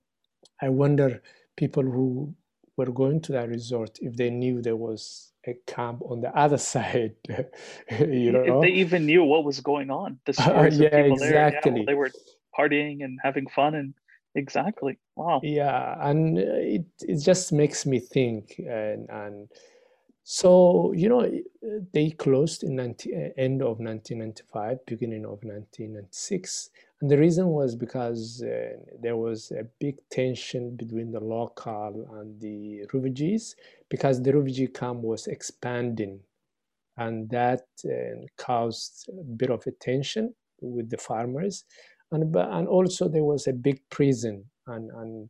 I 0.61 0.69
wonder 0.69 1.21
people 1.55 1.83
who 1.83 2.33
were 2.77 2.91
going 2.91 3.21
to 3.21 3.31
that 3.33 3.49
resort 3.49 3.99
if 4.01 4.15
they 4.15 4.29
knew 4.29 4.61
there 4.61 4.75
was 4.75 5.33
a 5.45 5.53
camp 5.67 6.01
on 6.05 6.21
the 6.21 6.35
other 6.35 6.57
side. 6.73 7.15
you 7.99 8.31
know, 8.31 8.43
if 8.43 8.61
they 8.61 8.73
even 8.73 9.05
knew 9.05 9.23
what 9.23 9.43
was 9.43 9.59
going 9.59 9.89
on. 9.89 10.19
The 10.25 10.33
stories 10.45 10.79
uh, 10.79 10.83
yeah, 10.83 10.89
of 10.89 11.05
people 11.05 11.23
exactly. 11.23 11.71
there, 11.71 11.79
yeah, 11.79 11.85
they 11.87 11.93
were 11.93 12.11
partying 12.57 13.03
and 13.03 13.19
having 13.23 13.47
fun 13.47 13.75
and 13.75 13.93
exactly 14.35 14.97
wow 15.15 15.39
yeah 15.43 15.95
and 16.07 16.37
it, 16.37 16.85
it 17.01 17.17
just 17.17 17.51
makes 17.51 17.85
me 17.85 17.99
think 17.99 18.55
and 18.59 19.09
and 19.09 19.49
so, 20.31 20.93
you 20.93 21.09
know, 21.09 21.27
they 21.91 22.11
closed 22.11 22.63
in 22.63 22.75
90, 22.75 23.15
uh, 23.15 23.29
end 23.35 23.63
of 23.63 23.79
1995, 23.79 24.85
beginning 24.85 25.25
of 25.25 25.43
1996. 25.43 26.69
And 27.01 27.09
the 27.09 27.17
reason 27.17 27.47
was 27.47 27.75
because 27.75 28.43
uh, 28.43 28.77
there 29.01 29.17
was 29.17 29.49
a 29.49 29.63
big 29.79 29.95
tension 30.11 30.75
between 30.75 31.11
the 31.11 31.19
local 31.19 32.07
and 32.13 32.39
the 32.39 32.83
refugees 32.93 33.55
because 33.89 34.21
the 34.21 34.31
refugee 34.31 34.67
camp 34.67 35.01
was 35.01 35.25
expanding. 35.25 36.19
And 36.95 37.27
that 37.31 37.65
uh, 37.83 38.27
caused 38.37 39.09
a 39.09 39.23
bit 39.23 39.49
of 39.49 39.65
a 39.65 39.71
tension 39.71 40.35
with 40.61 40.91
the 40.91 40.97
farmers. 40.97 41.63
And 42.11 42.35
and 42.35 42.67
also 42.67 43.07
there 43.07 43.23
was 43.23 43.47
a 43.47 43.53
big 43.53 43.81
prison, 43.89 44.45
and 44.67 44.89
and 44.91 45.29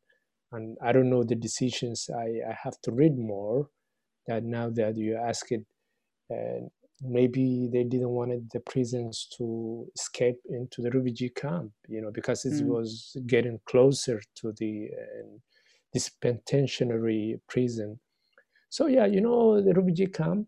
and 0.51 0.77
I 0.81 0.91
don't 0.91 1.09
know 1.09 1.23
the 1.23 1.35
decisions. 1.35 2.09
I, 2.13 2.49
I 2.49 2.57
have 2.63 2.79
to 2.83 2.91
read 2.91 3.17
more. 3.17 3.69
That 4.27 4.43
now 4.43 4.69
that 4.71 4.95
you 4.95 5.15
ask 5.15 5.51
it, 5.51 5.65
and 6.29 6.69
maybe 7.01 7.69
they 7.71 7.83
didn't 7.83 8.09
want 8.09 8.51
the 8.51 8.59
prisons 8.59 9.27
to 9.37 9.87
escape 9.95 10.37
into 10.49 10.81
the 10.81 10.91
refugee 10.91 11.29
camp, 11.29 11.71
you 11.87 12.01
know, 12.01 12.11
because 12.11 12.45
it 12.45 12.63
mm. 12.63 12.67
was 12.67 13.17
getting 13.25 13.59
closer 13.65 14.21
to 14.35 14.53
the 14.57 14.89
uh, 14.93 15.37
this 15.93 16.09
penitentiary 16.09 17.39
prison. 17.47 17.99
So 18.69 18.85
yeah, 18.87 19.07
you 19.07 19.21
know, 19.21 19.61
the 19.61 19.73
refugee 19.73 20.07
camp 20.07 20.47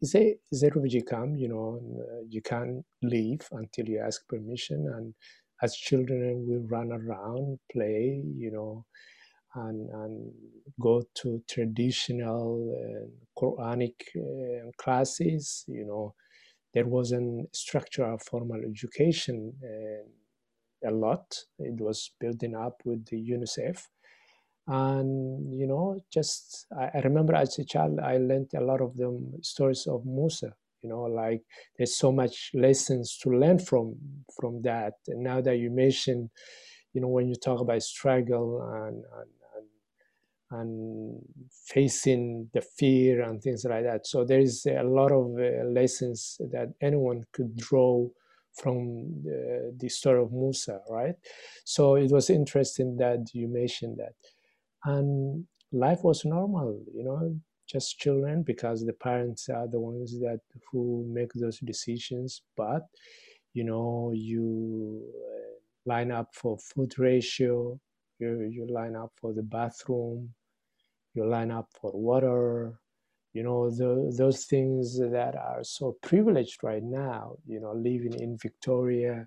is 0.00 0.14
a 0.62 0.70
refugee 0.70 1.02
camp. 1.02 1.36
You 1.38 1.48
know, 1.48 1.80
uh, 2.00 2.22
you 2.28 2.42
can't 2.42 2.84
leave 3.02 3.46
until 3.52 3.86
you 3.88 4.00
ask 4.00 4.26
permission, 4.28 4.86
and 4.96 5.14
as 5.62 5.76
children 5.76 6.46
we 6.48 6.56
run 6.58 6.92
around, 6.92 7.58
play, 7.72 8.22
you 8.36 8.50
know, 8.52 8.84
and, 9.54 9.88
and 9.90 10.32
go 10.80 11.02
to 11.16 11.42
traditional 11.48 12.74
uh, 12.78 13.08
Quranic 13.40 13.94
uh, 14.16 14.70
classes. 14.78 15.64
You 15.66 15.86
know, 15.86 16.14
there 16.74 16.86
wasn't 16.86 17.54
structural 17.54 18.18
formal 18.18 18.60
education 18.64 19.54
uh, 19.64 20.88
a 20.88 20.92
lot. 20.92 21.36
It 21.58 21.80
was 21.80 22.10
building 22.20 22.54
up 22.54 22.82
with 22.84 23.06
the 23.06 23.16
UNICEF. 23.16 23.82
And, 24.68 25.58
you 25.58 25.66
know, 25.66 25.98
just, 26.12 26.66
I, 26.78 26.98
I 26.98 27.00
remember 27.00 27.34
as 27.34 27.58
a 27.58 27.64
child, 27.64 27.98
I 28.00 28.18
learned 28.18 28.50
a 28.54 28.60
lot 28.60 28.80
of 28.80 28.96
them 28.96 29.32
stories 29.42 29.86
of 29.86 30.04
Musa, 30.04 30.54
you 30.82 30.88
know 30.88 31.02
like 31.02 31.42
there's 31.76 31.96
so 31.96 32.12
much 32.12 32.50
lessons 32.54 33.18
to 33.20 33.30
learn 33.30 33.58
from 33.58 33.96
from 34.38 34.62
that 34.62 34.94
and 35.08 35.24
now 35.24 35.40
that 35.40 35.56
you 35.56 35.70
mention 35.70 36.30
you 36.92 37.00
know 37.00 37.08
when 37.08 37.28
you 37.28 37.34
talk 37.34 37.60
about 37.60 37.82
struggle 37.82 38.62
and, 38.86 39.02
and 39.18 39.28
and 40.50 41.20
facing 41.66 42.48
the 42.54 42.62
fear 42.62 43.22
and 43.22 43.42
things 43.42 43.64
like 43.64 43.84
that. 43.84 44.06
So 44.06 44.24
there 44.24 44.40
is 44.40 44.66
a 44.66 44.82
lot 44.82 45.12
of 45.12 45.38
uh, 45.38 45.68
lessons 45.68 46.40
that 46.52 46.72
anyone 46.80 47.24
could 47.32 47.54
draw 47.56 48.08
from 48.54 49.22
the, 49.22 49.74
the, 49.78 49.88
story 49.88 50.22
of 50.22 50.32
Musa, 50.32 50.80
right? 50.88 51.14
So 51.64 51.96
it 51.96 52.10
was 52.10 52.30
interesting 52.30 52.96
that 52.96 53.26
you 53.34 53.46
mentioned 53.46 53.98
that. 53.98 54.14
And 54.84 55.44
life 55.72 56.02
was 56.02 56.24
normal, 56.24 56.80
you 56.94 57.04
know, 57.04 57.38
just 57.68 57.98
children 57.98 58.42
because 58.42 58.84
the 58.84 58.92
parents 58.94 59.48
are 59.48 59.68
the 59.68 59.80
ones 59.80 60.18
that 60.20 60.40
who 60.70 61.06
make 61.12 61.32
those 61.34 61.58
decisions. 61.58 62.42
But, 62.56 62.82
you 63.54 63.64
know, 63.64 64.12
you 64.14 65.02
uh, 65.14 65.58
line 65.86 66.10
up 66.10 66.34
for 66.34 66.58
food 66.58 66.98
ratio, 66.98 67.78
you, 68.18 68.48
you 68.50 68.66
line 68.66 68.96
up 68.96 69.12
for 69.20 69.32
the 69.32 69.42
bathroom, 69.42 70.34
you 71.14 71.26
line 71.26 71.50
up 71.50 71.68
for 71.80 71.92
water, 71.92 72.78
you 73.34 73.42
know, 73.42 73.70
the, 73.70 74.12
those 74.16 74.44
things 74.46 74.98
that 74.98 75.36
are 75.36 75.62
so 75.62 75.96
privileged 76.02 76.62
right 76.62 76.82
now, 76.82 77.36
you 77.46 77.60
know, 77.60 77.72
living 77.72 78.14
in 78.14 78.38
Victoria 78.38 79.26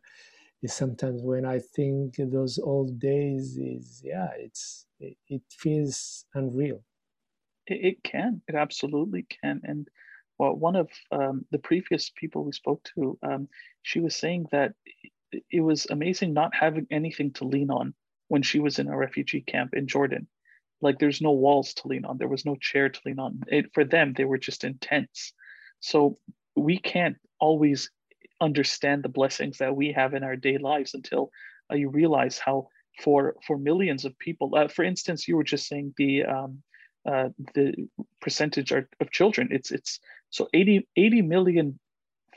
is 0.62 0.74
sometimes 0.74 1.22
when 1.24 1.46
I 1.46 1.60
think 1.60 2.16
those 2.18 2.60
old 2.60 3.00
days 3.00 3.58
is, 3.58 4.02
yeah, 4.04 4.30
it's, 4.38 4.86
it, 5.00 5.18
it 5.28 5.42
feels 5.50 6.26
unreal. 6.34 6.84
It, 7.68 7.86
it, 7.86 8.04
can, 8.04 8.42
it 8.48 8.56
absolutely 8.56 9.26
can. 9.42 9.62
And 9.64 9.88
well, 10.38 10.56
one 10.56 10.76
of 10.76 10.90
um, 11.12 11.46
the 11.52 11.60
previous 11.60 12.12
people 12.16 12.46
we 12.46 12.52
spoke 12.52 12.84
to, 12.96 13.18
um, 13.24 13.48
she 13.82 14.00
was 14.00 14.16
saying 14.16 14.48
that 14.52 14.74
it 15.50 15.62
was 15.62 15.88
amazing 15.90 16.34
not 16.34 16.54
having 16.54 16.88
anything 16.92 17.32
to 17.34 17.46
lean 17.46 17.72
on 17.72 17.94
when 18.28 18.42
she 18.42 18.60
was 18.60 18.80
in 18.80 18.88
a 18.88 18.98
refugee 18.98 19.42
camp 19.42 19.74
in 19.74 19.88
Jordan 19.88 20.28
like 20.82 21.00
there's 21.00 21.22
no 21.22 21.32
walls 21.32 21.74
to 21.76 21.88
lean 21.88 22.06
on 22.06 22.18
there 22.18 22.28
was 22.28 22.46
no 22.46 22.56
chair 22.56 22.90
to 22.90 23.00
lean 23.06 23.20
on 23.20 23.42
it, 23.48 23.72
for 23.74 23.86
them 23.86 24.14
they 24.14 24.26
were 24.26 24.38
just 24.38 24.64
intense 24.64 25.34
so 25.80 26.18
we 26.56 26.78
can't 26.78 27.18
always 27.40 27.90
understand 28.42 29.04
the 29.04 29.10
blessings 29.10 29.60
that 29.60 29.76
we 29.76 29.92
have 29.94 30.14
in 30.14 30.24
our 30.24 30.36
day 30.36 30.58
lives 30.58 30.94
until 30.94 31.32
uh, 31.72 31.76
you 31.76 31.90
realize 31.90 32.38
how 32.38 32.68
for 33.02 33.36
for 33.48 33.58
millions 33.58 34.04
of 34.04 34.18
people 34.20 34.52
uh, 34.56 34.68
for 34.68 34.84
instance 34.84 35.28
you 35.28 35.38
were 35.38 35.44
just 35.44 35.68
saying 35.68 35.94
the 35.98 36.24
um, 36.24 36.62
uh, 37.06 37.30
the 37.56 37.74
percentage 38.20 38.72
of 38.72 39.12
children. 39.12 39.48
It's 39.52 39.72
it's 39.72 40.00
so 40.30 40.48
80 40.54 40.88
80 40.96 41.22
million 41.24 41.80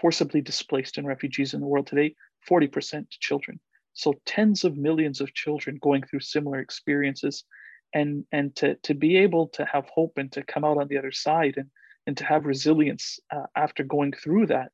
forcibly 0.00 0.40
displaced 0.40 0.96
and 0.96 1.06
refugees 1.06 1.54
in 1.54 1.60
the 1.60 1.66
world 1.66 1.86
today 1.86 2.14
40% 2.48 3.06
children. 3.10 3.60
So 3.92 4.14
tens 4.26 4.64
of 4.64 4.76
millions 4.76 5.20
of 5.20 5.34
children 5.34 5.78
going 5.80 6.02
through 6.02 6.20
similar 6.20 6.60
experiences 6.60 7.44
and 7.92 8.24
and 8.32 8.56
to 8.56 8.76
to 8.76 8.94
be 8.94 9.18
able 9.18 9.48
to 9.48 9.64
have 9.66 9.86
hope 9.88 10.14
and 10.16 10.32
to 10.32 10.42
come 10.42 10.64
out 10.64 10.78
on 10.78 10.88
the 10.88 10.98
other 10.98 11.12
side 11.12 11.54
and 11.56 11.70
and 12.06 12.16
to 12.16 12.24
have 12.24 12.46
resilience 12.46 13.18
uh, 13.34 13.46
after 13.56 13.82
going 13.84 14.12
through 14.12 14.46
that 14.46 14.72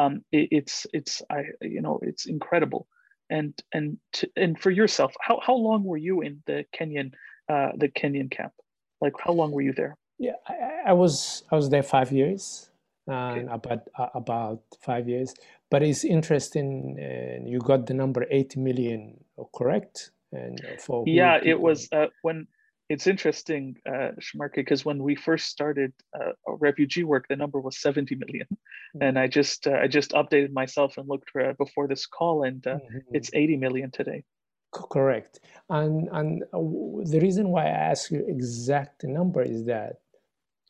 um, 0.00 0.24
it, 0.32 0.48
it's 0.50 0.86
it's 0.92 1.22
i 1.30 1.44
you 1.62 1.82
know 1.82 1.98
it's 2.02 2.26
incredible. 2.26 2.86
And 3.28 3.54
and 3.72 3.98
to, 4.14 4.28
and 4.36 4.58
for 4.58 4.70
yourself 4.70 5.12
how, 5.20 5.38
how 5.46 5.54
long 5.54 5.84
were 5.84 5.96
you 5.96 6.20
in 6.22 6.42
the 6.46 6.64
kenyan 6.76 7.12
uh, 7.48 7.70
the 7.76 7.88
kenyan 7.88 8.30
camp? 8.30 8.52
Like 9.00 9.14
how 9.24 9.32
long 9.32 9.52
were 9.52 9.62
you 9.62 9.72
there? 9.72 9.96
Yeah 10.18 10.38
i, 10.48 10.90
I 10.90 10.92
was 10.92 11.44
i 11.52 11.56
was 11.56 11.70
there 11.70 11.82
five 11.82 12.12
years 12.12 12.70
and 13.06 13.48
okay. 13.48 13.54
about 13.54 13.88
uh, 13.98 14.08
about 14.14 14.62
five 14.80 15.08
years. 15.08 15.34
But 15.70 15.82
it's 15.82 16.04
interesting 16.04 16.96
uh, 16.98 17.48
you 17.48 17.58
got 17.58 17.86
the 17.86 17.94
number 17.94 18.26
8 18.30 18.56
million 18.56 19.24
correct? 19.54 20.10
And 20.32 20.60
for 20.78 21.04
yeah 21.06 21.38
it 21.42 21.60
was 21.60 21.88
uh, 21.92 22.06
when 22.22 22.46
it's 22.90 23.06
interesting, 23.06 23.76
uh, 23.88 24.08
because 24.52 24.84
when 24.84 25.00
we 25.00 25.14
first 25.14 25.46
started 25.46 25.92
uh, 26.12 26.32
refugee 26.46 27.04
work, 27.04 27.26
the 27.28 27.36
number 27.36 27.60
was 27.60 27.80
70 27.80 28.16
million. 28.16 28.48
Mm-hmm. 28.50 29.02
And 29.02 29.16
I 29.16 29.28
just 29.28 29.68
uh, 29.68 29.78
I 29.80 29.86
just 29.86 30.10
updated 30.10 30.52
myself 30.52 30.98
and 30.98 31.08
looked 31.08 31.30
for, 31.30 31.54
before 31.54 31.86
this 31.86 32.04
call, 32.06 32.42
and 32.42 32.66
uh, 32.66 32.74
mm-hmm. 32.74 33.14
it's 33.14 33.30
80 33.32 33.58
million 33.58 33.90
today. 33.92 34.24
Correct. 34.72 35.38
And 35.68 36.08
and 36.10 36.42
uh, 36.52 36.58
the 37.04 37.20
reason 37.22 37.50
why 37.50 37.66
I 37.66 37.90
ask 37.92 38.10
you 38.10 38.24
exact 38.26 39.04
number 39.04 39.42
is 39.42 39.64
that 39.66 40.00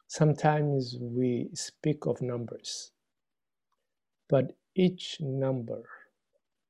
sometimes 0.06 0.96
we 1.00 1.48
speak 1.54 2.04
of 2.04 2.20
numbers, 2.20 2.92
but 4.28 4.54
each 4.74 5.16
number 5.20 5.82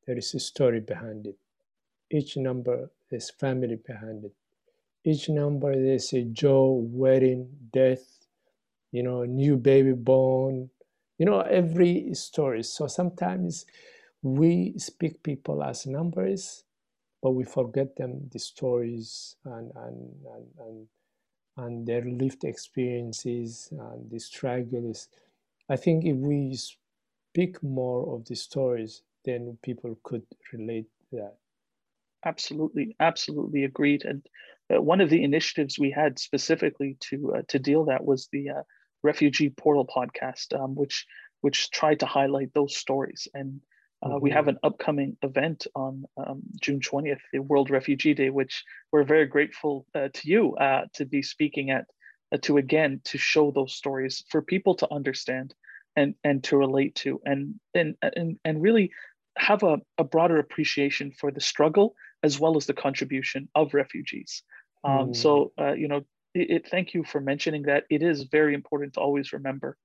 there 0.07 0.17
is 0.17 0.33
a 0.33 0.39
story 0.39 0.79
behind 0.79 1.27
it. 1.27 1.39
Each 2.09 2.37
number 2.37 2.93
is 3.11 3.31
family 3.31 3.79
behind 3.85 4.25
it 4.25 4.35
each 5.05 5.29
number 5.29 5.75
they 5.75 5.99
say 5.99 6.25
Joe, 6.25 6.73
wedding, 6.91 7.49
death, 7.73 8.27
you 8.93 9.03
know, 9.03 9.25
new 9.25 9.57
baby 9.57 9.93
born, 9.93 10.71
you 11.19 11.27
know, 11.27 11.41
every 11.41 12.15
story. 12.15 12.63
So 12.63 12.87
sometimes 12.87 13.67
we 14.23 14.75
speak 14.79 15.23
people 15.23 15.63
as 15.65 15.87
numbers, 15.87 16.65
but 17.23 17.33
we 17.33 17.45
forget 17.45 17.97
them 17.97 18.29
the 18.33 18.39
stories 18.39 19.37
and 19.45 19.73
and 19.77 20.13
and 20.35 20.47
and, 20.61 20.89
and 21.57 21.87
their 21.87 22.03
lived 22.05 22.45
experiences 22.45 23.69
and 23.73 24.11
the 24.11 24.19
struggles. 24.21 25.09
I 25.69 25.77
think 25.77 26.05
if 26.07 26.17
we 26.17 26.55
speak 26.57 27.63
more 27.63 28.15
of 28.15 28.27
the 28.27 28.37
stories, 28.37 29.03
then 29.25 29.59
people 29.63 29.99
could 30.03 30.27
relate 30.53 30.89
that. 31.13 31.37
Absolutely, 32.25 32.97
absolutely 32.99 33.65
agreed. 33.65 34.05
And 34.07 34.27
one 34.79 35.01
of 35.01 35.11
the 35.11 35.25
initiatives 35.25 35.79
we 35.79 35.91
had 35.91 36.19
specifically 36.19 36.97
to 37.01 37.35
uh, 37.37 37.43
to 37.49 37.59
deal 37.59 37.87
that 37.87 38.05
was 38.05 38.29
the 38.33 38.51
uh, 38.51 38.63
refugee 39.03 39.51
portal 39.51 39.87
podcast, 39.87 40.59
um, 40.59 40.75
which 40.75 41.07
which 41.41 41.71
tried 41.71 42.01
to 42.01 42.07
highlight 42.07 42.53
those 42.53 42.77
stories. 42.77 43.27
And 43.35 43.61
mm-hmm. 44.05 44.21
we 44.21 44.31
have 44.31 44.49
an 44.49 44.59
upcoming 44.63 45.17
event 45.23 45.67
on 45.75 46.05
um, 46.17 46.43
June 46.61 46.81
twentieth, 46.81 47.21
the 47.33 47.41
World 47.41 47.71
Refugee 47.71 48.15
Day, 48.15 48.31
which 48.31 48.65
we're 48.93 49.05
very 49.05 49.27
grateful 49.27 49.87
uh, 49.95 50.09
to 50.13 50.29
you 50.29 50.55
uh, 50.57 50.87
to 50.95 51.05
be 51.05 51.23
speaking 51.23 51.71
at, 51.71 51.87
to 52.43 52.59
again 52.59 53.01
to 53.05 53.19
show 53.19 53.51
those 53.51 53.75
stories 53.75 54.25
for 54.29 54.43
people 54.43 54.75
to 54.77 54.93
understand 54.93 55.55
and 55.97 56.15
and 56.23 56.45
to 56.45 56.57
relate 56.57 56.95
to, 56.97 57.21
and 57.25 57.55
and 57.75 57.97
and 58.03 58.39
and 58.45 58.63
really 58.63 58.93
have 59.37 59.63
a, 59.63 59.79
a 59.97 60.05
broader 60.05 60.39
appreciation 60.39 61.13
for 61.13 61.31
the 61.31 61.41
struggle 61.41 61.95
as 62.23 62.39
well 62.39 62.57
as 62.57 62.67
the 62.67 62.75
contribution 62.75 63.49
of 63.55 63.73
refugees. 63.73 64.43
Um, 64.85 65.11
mm. 65.11 65.17
So, 65.17 65.53
uh, 65.59 65.73
you 65.73 65.89
know, 65.89 66.03
it, 66.35 66.51
it, 66.51 66.69
thank 66.69 66.95
you 66.95 67.05
for 67.05 67.21
mentioning 67.21 67.63
that. 67.63 67.85
It 67.91 68.03
is 68.03 68.25
very 68.25 68.55
important 68.55 68.95
to 68.95 69.01
always 69.01 69.33
remember. 69.33 69.77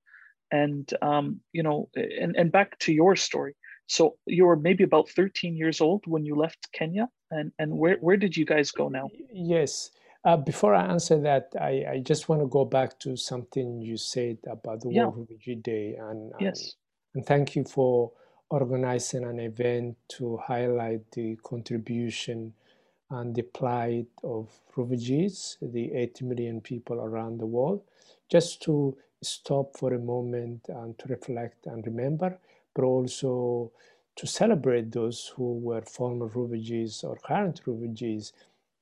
And, 0.50 0.88
um, 1.02 1.40
you 1.52 1.62
know, 1.62 1.88
and, 1.94 2.36
and 2.36 2.52
back 2.52 2.78
to 2.80 2.92
your 2.92 3.16
story. 3.16 3.56
So 3.88 4.16
you 4.26 4.46
were 4.46 4.56
maybe 4.56 4.84
about 4.84 5.08
13 5.10 5.56
years 5.56 5.80
old 5.80 6.04
when 6.06 6.24
you 6.24 6.36
left 6.36 6.68
Kenya. 6.72 7.08
And, 7.30 7.52
and 7.58 7.76
where, 7.76 7.96
where 8.00 8.16
did 8.16 8.36
you 8.36 8.44
guys 8.44 8.70
go 8.70 8.88
now? 8.88 9.08
Yes. 9.32 9.90
Uh, 10.24 10.36
before 10.36 10.74
I 10.74 10.86
answer 10.86 11.20
that, 11.20 11.52
I, 11.60 11.84
I 11.88 12.02
just 12.04 12.28
want 12.28 12.42
to 12.42 12.48
go 12.48 12.64
back 12.64 12.98
to 13.00 13.16
something 13.16 13.80
you 13.80 13.96
said 13.96 14.38
about 14.48 14.80
the 14.80 14.90
yeah. 14.90 15.04
World 15.04 15.18
Refugee 15.30 15.56
Day. 15.56 15.96
And, 15.98 16.32
yes. 16.40 16.74
and, 17.14 17.20
and 17.20 17.26
thank 17.26 17.54
you 17.54 17.64
for 17.64 18.12
organizing 18.50 19.24
an 19.24 19.40
event 19.40 19.96
to 20.08 20.36
highlight 20.36 21.10
the 21.12 21.36
contribution 21.44 22.54
and 23.10 23.34
the 23.34 23.42
plight 23.42 24.08
of 24.24 24.48
refugees, 24.76 25.58
the 25.62 25.92
80 25.92 26.24
million 26.24 26.60
people 26.60 27.00
around 27.00 27.38
the 27.38 27.46
world, 27.46 27.82
just 28.28 28.62
to 28.62 28.96
stop 29.22 29.76
for 29.76 29.94
a 29.94 29.98
moment 29.98 30.68
and 30.68 30.98
to 30.98 31.08
reflect 31.08 31.66
and 31.66 31.86
remember, 31.86 32.38
but 32.74 32.84
also 32.84 33.70
to 34.16 34.26
celebrate 34.26 34.90
those 34.92 35.32
who 35.36 35.58
were 35.58 35.82
former 35.82 36.26
refugees 36.26 37.04
or 37.04 37.16
current 37.16 37.60
refugees, 37.66 38.32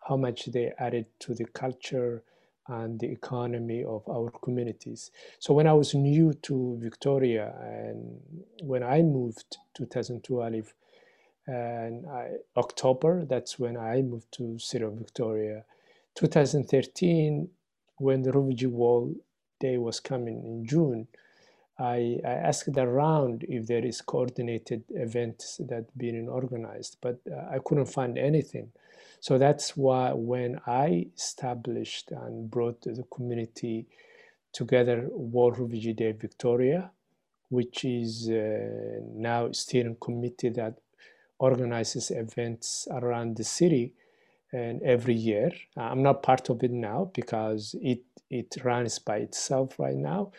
how 0.09 0.17
much 0.17 0.47
they 0.47 0.73
added 0.79 1.07
to 1.19 1.35
the 1.35 1.45
culture 1.47 2.23
and 2.69 2.99
the 3.01 3.11
economy 3.11 3.85
of 3.85 4.09
our 4.09 4.31
communities. 4.43 5.11
So 5.39 5.53
when 5.53 5.67
I 5.67 5.75
was 5.75 5.95
new 5.95 6.33
to 6.43 6.79
Victoria 6.81 7.55
and 7.61 8.21
when 8.63 8.83
I 8.83 9.03
moved 9.03 9.59
2012 9.75 10.73
and 11.47 12.07
I, 12.07 12.31
October, 12.57 13.25
that's 13.25 13.59
when 13.59 13.77
I 13.77 14.03
moved 14.03 14.33
to 14.33 14.59
City 14.59 14.85
of 14.85 14.95
Victoria. 14.95 15.65
2013, 16.15 17.49
when 17.99 18.23
the 18.23 18.33
refugee 18.33 18.67
wall 18.67 19.15
day 19.61 19.79
was 19.79 20.01
coming 20.01 20.43
in 20.45 20.67
June, 20.67 21.07
I, 21.79 22.21
I, 22.25 22.35
asked 22.51 22.77
around 22.77 23.45
if 23.49 23.67
there 23.67 23.85
is 23.85 24.01
coordinated 24.01 24.85
events 24.91 25.61
that 25.69 25.87
being 25.99 26.29
organized, 26.29 26.99
but 27.01 27.19
uh, 27.31 27.49
I 27.51 27.59
couldn't 27.65 27.87
find 27.87 28.17
anything. 28.17 28.71
So 29.21 29.39
that's 29.39 29.77
why 29.77 30.13
when 30.13 30.61
I 30.67 31.09
established 31.17 32.13
and 32.13 32.49
brought 32.49 32.83
the 32.83 33.05
community 33.11 33.87
together, 34.53 35.09
World 35.11 35.59
Refugee 35.59 35.95
Day 35.95 36.13
Victoria, 36.13 36.91
which 37.49 37.85
is 37.85 38.29
uh, 38.29 39.01
now 39.15 39.51
steering 39.53 39.97
committee 40.01 40.51
that 40.51 40.79
organizes 41.49 42.11
events 42.11 42.89
around 42.91 43.37
the 43.37 43.45
city 43.45 43.93
and 44.53 44.83
every 44.83 45.15
year. 45.15 45.51
Uh, 45.77 45.83
I'm 45.91 46.03
not 46.03 46.23
part 46.23 46.49
of 46.51 46.63
it 46.63 46.71
now 46.71 47.11
because 47.15 47.75
it 47.81 48.03
it 48.31 48.57
runs 48.65 48.99
by 48.99 49.19
itself 49.19 49.79
right 49.79 49.97
now. 50.15 50.33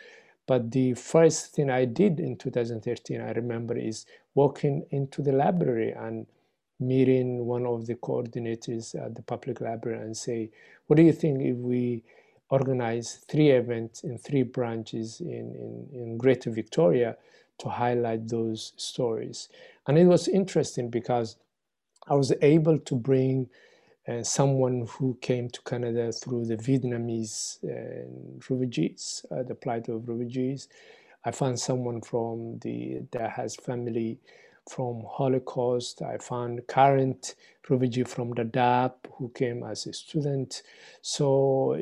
But 0.46 0.70
the 0.70 0.94
first 0.94 1.54
thing 1.54 1.70
I 1.70 1.84
did 1.86 2.20
in 2.20 2.36
2013, 2.36 3.20
I 3.20 3.32
remember, 3.32 3.76
is 3.76 4.06
walking 4.34 4.86
into 4.90 5.22
the 5.22 5.32
library 5.32 5.92
and 5.92 6.26
meeting 6.78 7.46
one 7.46 7.66
of 7.66 7.86
the 7.86 7.94
coordinators 7.94 8.94
at 8.94 9.14
the 9.14 9.22
public 9.22 9.60
library 9.60 10.00
and 10.02 10.16
say, 10.16 10.50
what 10.86 10.96
do 10.96 11.02
you 11.02 11.12
think 11.12 11.42
if 11.42 11.56
we 11.56 12.04
organize 12.50 13.24
three 13.28 13.50
events 13.50 14.04
in 14.04 14.18
three 14.18 14.42
branches 14.44 15.20
in, 15.20 15.46
in, 15.64 15.88
in 15.92 16.18
Greater 16.18 16.50
Victoria 16.50 17.16
to 17.58 17.68
highlight 17.68 18.28
those 18.28 18.72
stories? 18.76 19.48
And 19.86 19.98
it 19.98 20.06
was 20.06 20.28
interesting 20.28 20.90
because 20.90 21.36
I 22.08 22.14
was 22.14 22.32
able 22.42 22.78
to 22.78 22.94
bring 22.94 23.48
uh, 24.08 24.22
someone 24.22 24.86
who 24.88 25.18
came 25.20 25.48
to 25.50 25.60
Canada 25.62 26.12
through 26.12 26.46
the 26.46 26.56
Vietnamese 26.56 27.58
uh, 27.64 28.06
refugees, 28.48 29.26
uh, 29.30 29.42
the 29.42 29.54
plight 29.54 29.88
of 29.88 30.08
refugees. 30.08 30.68
I 31.24 31.32
found 31.32 31.58
someone 31.58 32.00
from 32.02 32.58
the 32.60 33.02
that 33.10 33.30
has 33.30 33.56
family 33.56 34.20
from 34.70 35.04
Holocaust. 35.08 36.02
I 36.02 36.18
found 36.18 36.66
current 36.68 37.34
refugee 37.68 38.04
from 38.04 38.32
Dadaab 38.34 38.92
who 39.14 39.28
came 39.30 39.64
as 39.64 39.86
a 39.86 39.92
student. 39.92 40.62
So 41.02 41.74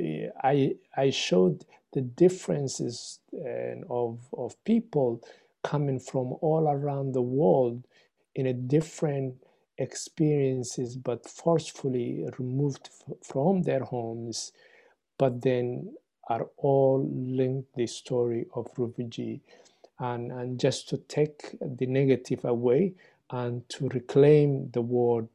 I 0.42 0.76
I 0.96 1.10
showed 1.10 1.66
the 1.92 2.00
differences 2.00 3.20
uh, 3.34 3.84
of 3.90 4.18
of 4.32 4.62
people 4.64 5.22
coming 5.64 5.98
from 5.98 6.34
all 6.40 6.68
around 6.68 7.12
the 7.12 7.22
world 7.22 7.82
in 8.36 8.46
a 8.46 8.52
different 8.52 9.34
experiences 9.78 10.96
but 10.96 11.28
forcefully 11.28 12.24
removed 12.38 12.90
from 13.22 13.62
their 13.62 13.82
homes 13.82 14.52
but 15.18 15.42
then 15.42 15.92
are 16.28 16.46
all 16.56 17.08
linked 17.12 17.74
the 17.74 17.86
story 17.86 18.46
of 18.54 18.68
refugee 18.78 19.40
and, 19.98 20.32
and 20.32 20.60
just 20.60 20.88
to 20.88 20.96
take 20.96 21.56
the 21.60 21.86
negative 21.86 22.44
away 22.44 22.94
and 23.30 23.68
to 23.68 23.88
reclaim 23.88 24.70
the 24.72 24.80
word 24.82 25.28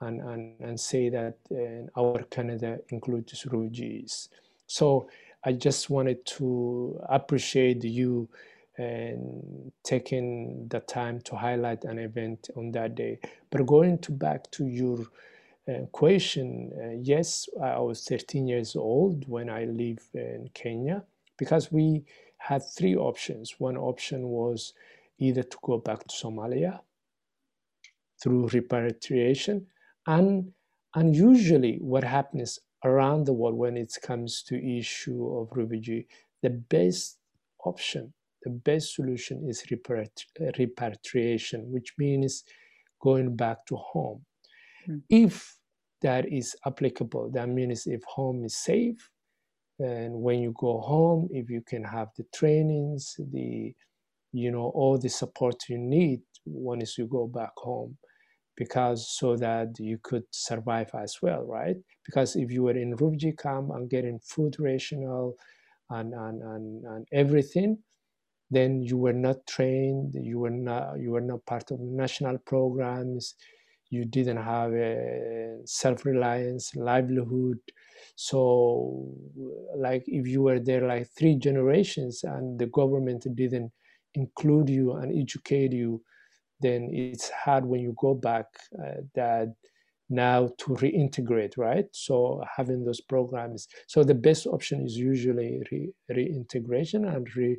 and, 0.00 0.20
and, 0.20 0.60
and 0.60 0.80
say 0.80 1.08
that 1.08 1.36
uh, 1.52 2.00
our 2.00 2.22
Canada 2.24 2.78
includes 2.88 3.44
refugees. 3.46 4.28
So 4.66 5.08
I 5.44 5.52
just 5.52 5.90
wanted 5.90 6.24
to 6.38 7.00
appreciate 7.08 7.84
you 7.84 8.28
and 8.78 9.70
taking 9.84 10.66
the 10.68 10.80
time 10.80 11.20
to 11.20 11.36
highlight 11.36 11.84
an 11.84 11.98
event 11.98 12.48
on 12.56 12.72
that 12.72 12.94
day. 12.94 13.18
But 13.50 13.66
going 13.66 13.98
to 13.98 14.12
back 14.12 14.50
to 14.52 14.66
your 14.66 15.00
uh, 15.68 15.86
question, 15.92 16.72
uh, 16.76 16.96
yes, 17.02 17.48
I 17.62 17.78
was 17.78 18.04
13 18.04 18.46
years 18.46 18.74
old 18.74 19.28
when 19.28 19.50
I 19.50 19.64
lived 19.64 20.14
in 20.14 20.48
Kenya 20.54 21.04
because 21.36 21.70
we 21.70 22.04
had 22.38 22.62
three 22.64 22.96
options. 22.96 23.56
One 23.58 23.76
option 23.76 24.28
was 24.28 24.72
either 25.18 25.42
to 25.42 25.58
go 25.62 25.78
back 25.78 26.00
to 26.06 26.14
Somalia 26.14 26.80
through 28.20 28.48
repatriation, 28.48 29.66
and 30.06 30.52
and 30.94 31.16
usually 31.16 31.78
what 31.80 32.04
happens 32.04 32.58
around 32.84 33.24
the 33.24 33.32
world 33.32 33.56
when 33.56 33.76
it 33.76 33.96
comes 34.02 34.42
to 34.42 34.78
issue 34.78 35.26
of 35.36 35.48
refugee, 35.56 36.06
the 36.42 36.50
best 36.50 37.18
option 37.64 38.12
the 38.44 38.50
best 38.50 38.94
solution 38.94 39.48
is 39.48 39.64
repatriation, 40.58 41.70
which 41.70 41.92
means 41.98 42.44
going 43.00 43.36
back 43.36 43.64
to 43.66 43.76
home. 43.76 44.24
Mm. 44.88 45.02
If 45.08 45.56
that 46.02 46.32
is 46.32 46.56
applicable, 46.66 47.30
that 47.32 47.48
means 47.48 47.86
if 47.86 48.02
home 48.04 48.44
is 48.44 48.56
safe, 48.56 49.10
and 49.78 50.14
when 50.14 50.40
you 50.40 50.54
go 50.58 50.80
home, 50.80 51.28
if 51.32 51.50
you 51.50 51.62
can 51.66 51.82
have 51.82 52.08
the 52.16 52.24
trainings, 52.34 53.16
the 53.32 53.74
you 54.32 54.50
know 54.50 54.72
all 54.74 54.98
the 54.98 55.08
support 55.08 55.56
you 55.68 55.78
need 55.78 56.20
once 56.46 56.98
you 56.98 57.06
go 57.06 57.26
back 57.26 57.52
home 57.56 57.96
because 58.56 59.10
so 59.10 59.36
that 59.36 59.68
you 59.78 59.98
could 60.02 60.24
survive 60.30 60.90
as 60.94 61.16
well 61.22 61.42
right 61.42 61.76
because 62.04 62.36
if 62.36 62.50
you 62.50 62.62
were 62.62 62.76
in 62.76 62.92
refugee 62.92 63.32
camp 63.32 63.70
and 63.74 63.90
getting 63.90 64.18
food 64.20 64.56
rational 64.58 65.34
and, 65.90 66.12
and, 66.14 66.42
and, 66.42 66.84
and 66.84 67.06
everything 67.12 67.78
then 68.52 68.82
you 68.82 68.96
were 68.98 69.14
not 69.28 69.46
trained 69.46 70.14
you 70.14 70.38
were 70.38 70.50
not 70.68 71.00
you 71.00 71.10
were 71.12 71.26
not 71.32 71.44
part 71.46 71.70
of 71.72 71.80
national 71.80 72.38
programs 72.38 73.34
you 73.90 74.04
didn't 74.06 74.38
have 74.38 74.72
a 74.72 75.58
self-reliance 75.66 76.74
livelihood. 76.76 77.58
So 78.16 79.14
like 79.76 80.04
if 80.06 80.26
you 80.26 80.42
were 80.42 80.58
there 80.60 80.86
like 80.88 81.08
three 81.18 81.36
generations 81.36 82.24
and 82.24 82.58
the 82.58 82.66
government 82.66 83.26
didn't 83.34 83.70
include 84.14 84.70
you 84.70 84.92
and 84.94 85.12
educate 85.20 85.72
you 85.72 86.02
then 86.60 86.90
it's 86.92 87.30
hard 87.30 87.66
when 87.66 87.80
you 87.80 87.94
go 88.00 88.14
back 88.14 88.46
uh, 88.82 89.02
that 89.14 89.48
now 90.10 90.48
to 90.58 90.66
reintegrate 90.84 91.58
right? 91.58 91.86
So 91.92 92.42
having 92.56 92.84
those 92.84 93.00
programs 93.00 93.68
so 93.88 94.04
the 94.04 94.14
best 94.14 94.46
option 94.46 94.84
is 94.86 94.96
usually 94.96 95.62
re- 95.72 95.92
reintegration 96.10 97.06
and 97.06 97.26
re- 97.36 97.58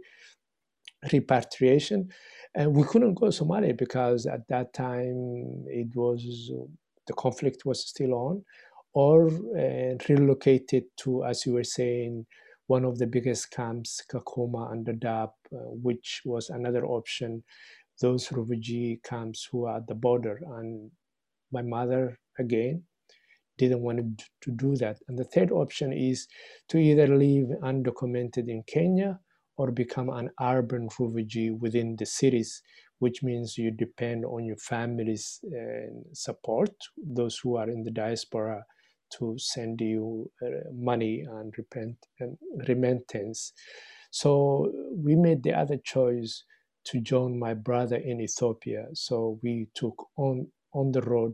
repatriation. 1.11 2.09
And 2.55 2.75
we 2.75 2.83
couldn't 2.83 3.15
go 3.15 3.31
to 3.31 3.43
Somalia 3.43 3.75
because 3.75 4.25
at 4.25 4.47
that 4.49 4.73
time 4.73 5.65
it 5.67 5.95
was 5.95 6.51
the 7.07 7.13
conflict 7.13 7.65
was 7.65 7.87
still 7.87 8.13
on, 8.13 8.43
or 8.93 9.27
uh, 9.27 9.97
relocated 10.07 10.83
to, 10.97 11.25
as 11.25 11.45
you 11.45 11.53
were 11.53 11.63
saying, 11.63 12.25
one 12.67 12.85
of 12.85 12.97
the 12.97 13.07
biggest 13.07 13.51
camps, 13.51 14.01
Kakuma 14.09 14.71
and 14.71 14.85
Dadaab, 14.85 15.31
uh, 15.51 15.57
which 15.81 16.21
was 16.25 16.49
another 16.49 16.85
option. 16.85 17.43
Those 18.01 18.31
refugee 18.31 19.01
camps 19.03 19.47
who 19.51 19.65
are 19.65 19.77
at 19.77 19.87
the 19.87 19.95
border, 19.95 20.39
and 20.57 20.91
my 21.51 21.61
mother 21.61 22.19
again 22.39 22.83
didn't 23.57 23.81
want 23.81 24.23
to 24.41 24.51
do 24.51 24.75
that. 24.77 24.97
And 25.07 25.17
the 25.17 25.23
third 25.25 25.51
option 25.51 25.93
is 25.93 26.27
to 26.69 26.77
either 26.77 27.07
live 27.07 27.49
undocumented 27.61 28.47
in 28.47 28.63
Kenya 28.65 29.19
or 29.57 29.71
become 29.71 30.09
an 30.09 30.29
urban 30.41 30.89
refugee 30.99 31.51
within 31.51 31.95
the 31.97 32.05
cities, 32.05 32.61
which 32.99 33.21
means 33.23 33.57
you 33.57 33.71
depend 33.71 34.25
on 34.25 34.45
your 34.45 34.57
family's 34.57 35.39
uh, 35.45 35.91
support, 36.13 36.71
those 36.97 37.37
who 37.37 37.57
are 37.57 37.69
in 37.69 37.83
the 37.83 37.91
diaspora 37.91 38.63
to 39.17 39.35
send 39.37 39.79
you 39.81 40.31
uh, 40.41 40.47
money 40.73 41.25
and 41.29 41.53
repent 41.57 41.97
and 42.19 42.37
remittance. 42.67 43.53
So 44.11 44.71
we 44.95 45.15
made 45.15 45.43
the 45.43 45.53
other 45.53 45.77
choice 45.77 46.43
to 46.85 46.99
join 46.99 47.39
my 47.39 47.53
brother 47.53 47.97
in 47.97 48.21
Ethiopia. 48.21 48.87
So 48.93 49.39
we 49.43 49.67
took 49.75 50.07
on 50.17 50.47
on 50.73 50.91
the 50.91 51.01
road 51.01 51.33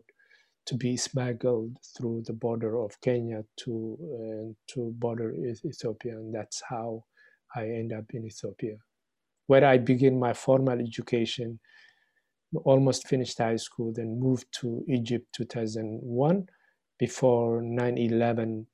to 0.65 0.75
be 0.75 0.97
smuggled 0.97 1.77
through 1.97 2.23
the 2.25 2.33
border 2.33 2.77
of 2.77 2.99
Kenya 3.01 3.43
to 3.61 3.97
uh, 4.17 4.53
to 4.73 4.93
border 4.97 5.33
Ethiopia, 5.33 6.13
and 6.13 6.33
that's 6.33 6.61
how 6.69 7.05
I 7.55 7.63
end 7.63 7.93
up 7.93 8.05
in 8.13 8.25
Ethiopia, 8.25 8.77
where 9.47 9.65
I 9.65 9.77
begin 9.77 10.19
my 10.19 10.33
formal 10.33 10.79
education 10.79 11.59
almost 12.63 13.07
finished 13.07 13.37
high 13.37 13.57
school, 13.57 13.93
then 13.93 14.19
moved 14.19 14.47
to 14.59 14.83
Egypt 14.87 15.27
2001 15.33 16.47
before 16.97 17.61
9/11, 17.61 18.65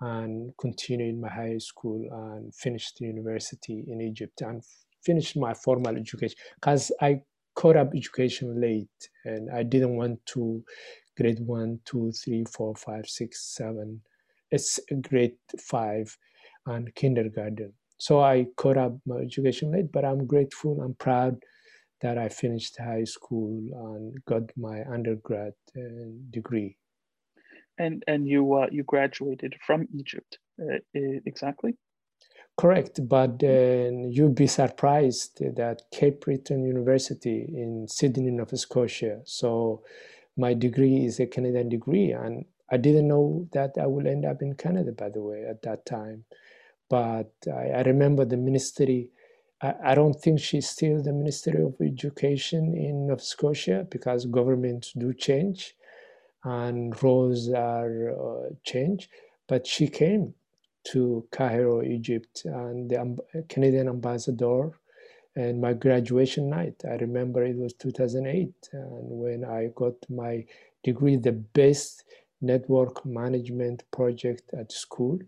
and 0.00 0.52
continued 0.58 1.18
my 1.18 1.28
high 1.28 1.58
school 1.58 2.06
and 2.12 2.54
finished 2.54 3.00
university 3.00 3.84
in 3.88 4.00
Egypt 4.00 4.42
and 4.42 4.62
finished 5.02 5.36
my 5.36 5.54
formal 5.54 5.96
education 5.96 6.36
because 6.56 6.92
I 7.00 7.22
caught 7.54 7.76
up 7.76 7.94
education 7.94 8.60
late 8.60 9.08
and 9.24 9.50
I 9.50 9.62
didn't 9.62 9.96
want 9.96 10.24
to 10.26 10.62
grade 11.16 11.40
one, 11.40 11.80
two, 11.86 12.12
three, 12.12 12.44
four, 12.44 12.74
five, 12.74 13.06
six, 13.06 13.42
seven. 13.56 14.02
It's 14.50 14.78
grade 15.00 15.38
five 15.58 16.16
and 16.66 16.94
kindergarten. 16.94 17.72
So 17.98 18.20
I 18.20 18.46
caught 18.56 18.76
up 18.76 18.98
my 19.06 19.16
education 19.16 19.72
late, 19.72 19.90
but 19.92 20.04
I'm 20.04 20.26
grateful. 20.26 20.80
I'm 20.82 20.94
proud 20.94 21.42
that 22.02 22.18
I 22.18 22.28
finished 22.28 22.76
high 22.78 23.04
school 23.04 23.50
and 23.74 24.24
got 24.26 24.42
my 24.56 24.84
undergrad 24.84 25.54
uh, 25.76 25.80
degree. 26.30 26.76
And 27.78 28.02
and 28.06 28.26
you 28.26 28.54
uh, 28.54 28.66
you 28.70 28.84
graduated 28.84 29.54
from 29.66 29.86
Egypt 29.94 30.38
uh, 30.60 30.78
exactly? 30.94 31.76
Correct, 32.58 33.06
but 33.06 33.42
you'd 33.42 34.34
be 34.34 34.46
surprised 34.46 35.42
that 35.56 35.82
Cape 35.92 36.22
Breton 36.22 36.64
University 36.64 37.44
in 37.54 37.86
Sydney, 37.86 38.30
Nova 38.30 38.56
Scotia. 38.56 39.20
So 39.24 39.82
my 40.38 40.54
degree 40.54 41.04
is 41.04 41.20
a 41.20 41.26
Canadian 41.26 41.68
degree, 41.68 42.12
and 42.12 42.46
I 42.70 42.78
didn't 42.78 43.08
know 43.08 43.46
that 43.52 43.74
I 43.78 43.86
would 43.86 44.06
end 44.06 44.24
up 44.24 44.40
in 44.40 44.54
Canada, 44.54 44.92
by 44.92 45.10
the 45.10 45.20
way, 45.20 45.44
at 45.44 45.60
that 45.62 45.84
time. 45.84 46.24
But 46.88 47.32
I, 47.46 47.70
I 47.70 47.82
remember 47.82 48.24
the 48.24 48.36
ministry. 48.36 49.10
I, 49.60 49.74
I, 49.84 49.94
don't 49.94 50.14
think 50.14 50.40
she's 50.40 50.68
still 50.68 51.02
the 51.02 51.12
Ministry 51.12 51.62
of 51.62 51.74
Education 51.80 52.74
in 52.74 53.06
Nova 53.06 53.22
Scotia 53.22 53.86
because 53.90 54.26
governments 54.26 54.92
do 54.92 55.12
change 55.14 55.74
and 56.44 57.00
roles 57.02 57.50
are 57.50 58.10
uh, 58.10 58.50
changed. 58.64 59.08
But 59.48 59.66
she 59.66 59.88
came 59.88 60.34
to 60.92 61.26
Cairo, 61.32 61.82
Egypt, 61.82 62.42
and 62.44 62.90
the 62.90 63.44
Canadian 63.48 63.88
ambassador. 63.88 64.70
And 65.34 65.60
my 65.60 65.72
graduation 65.74 66.48
night, 66.48 66.82
I 66.88 66.94
remember 66.96 67.44
it 67.44 67.56
was 67.56 67.74
2008, 67.74 68.54
and 68.72 69.10
when 69.10 69.44
I 69.44 69.70
got 69.74 69.94
my 70.08 70.46
degree, 70.82 71.16
the 71.16 71.32
best 71.32 72.04
network 72.40 73.04
management 73.04 73.82
project 73.90 74.50
at 74.54 74.72
school 74.72 75.18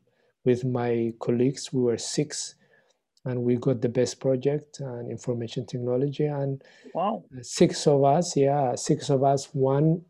with 0.48 0.64
my 0.64 1.12
colleagues. 1.20 1.72
We 1.72 1.82
were 1.82 1.98
six, 1.98 2.54
and 3.24 3.42
we 3.42 3.56
got 3.56 3.82
the 3.82 3.88
best 4.00 4.18
project 4.18 4.80
and 4.80 5.10
information 5.10 5.66
technology. 5.66 6.24
And 6.24 6.62
wow, 6.94 7.24
six 7.42 7.86
of 7.86 8.02
us, 8.04 8.36
yeah, 8.36 8.74
six 8.74 9.10
of 9.10 9.22
us. 9.22 9.50
One 9.52 10.02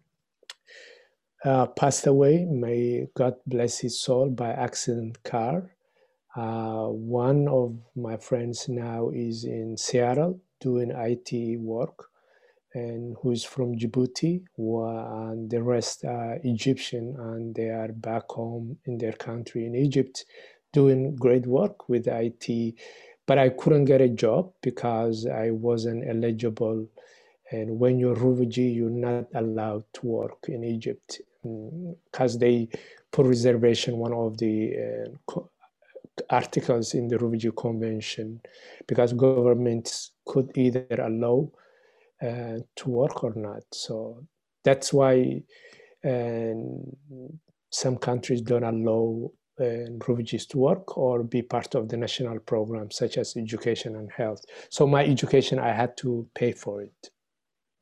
uh, 1.44 1.66
passed 1.66 2.06
away. 2.06 2.44
May 2.44 3.08
God 3.14 3.34
bless 3.46 3.80
his 3.80 3.98
soul 4.00 4.30
by 4.30 4.50
accident 4.50 5.22
car. 5.24 5.74
Uh, 6.36 6.86
one 6.86 7.48
of 7.48 7.76
my 7.96 8.16
friends 8.16 8.68
now 8.68 9.10
is 9.12 9.44
in 9.44 9.76
Seattle 9.76 10.40
doing 10.60 10.92
IT 10.94 11.58
work, 11.60 12.10
and 12.74 13.16
who 13.20 13.32
is 13.32 13.44
from 13.44 13.76
Djibouti, 13.76 14.42
and 14.56 15.50
the 15.50 15.62
rest 15.62 16.04
are 16.04 16.38
Egyptian, 16.44 17.16
and 17.18 17.54
they 17.54 17.68
are 17.70 17.88
back 17.92 18.28
home 18.30 18.78
in 18.84 18.98
their 18.98 19.12
country 19.12 19.66
in 19.66 19.74
Egypt, 19.74 20.24
doing 20.72 21.16
great 21.16 21.46
work 21.46 21.88
with 21.88 22.06
IT. 22.06 22.74
But 23.26 23.38
I 23.38 23.50
couldn't 23.50 23.86
get 23.86 24.00
a 24.00 24.08
job 24.08 24.52
because 24.62 25.26
I 25.26 25.50
wasn't 25.50 26.08
eligible. 26.08 26.88
And 27.50 27.78
when 27.78 27.98
you're 27.98 28.14
refugee, 28.14 28.70
you're 28.70 28.90
not 28.90 29.26
allowed 29.34 29.84
to 29.94 30.06
work 30.06 30.46
in 30.48 30.64
Egypt 30.64 31.20
because 31.42 32.36
mm, 32.36 32.40
they 32.40 32.68
put 33.10 33.26
reservation 33.26 33.96
one 33.96 34.12
of 34.12 34.36
the 34.38 34.74
uh, 34.76 35.40
articles 36.30 36.94
in 36.94 37.08
the 37.08 37.18
refugee 37.18 37.50
convention 37.56 38.40
because 38.86 39.12
governments 39.12 40.12
could 40.26 40.50
either 40.56 40.86
allow 40.98 41.50
uh, 42.22 42.58
to 42.76 42.90
work 42.90 43.24
or 43.24 43.32
not. 43.34 43.62
So 43.72 44.26
that's 44.64 44.92
why 44.92 45.42
um, 46.04 46.84
some 47.70 47.96
countries 47.96 48.40
don't 48.40 48.64
allow 48.64 49.30
uh, 49.60 49.90
refugees 50.06 50.46
to 50.46 50.58
work 50.58 50.96
or 50.96 51.22
be 51.22 51.42
part 51.42 51.74
of 51.74 51.88
the 51.88 51.96
national 51.96 52.38
programs 52.40 52.96
such 52.96 53.18
as 53.18 53.36
education 53.36 53.96
and 53.96 54.10
health. 54.10 54.42
So 54.70 54.86
my 54.86 55.04
education 55.04 55.58
i 55.58 55.72
had 55.72 55.96
to 55.98 56.28
pay 56.34 56.52
for 56.52 56.82
it. 56.82 57.10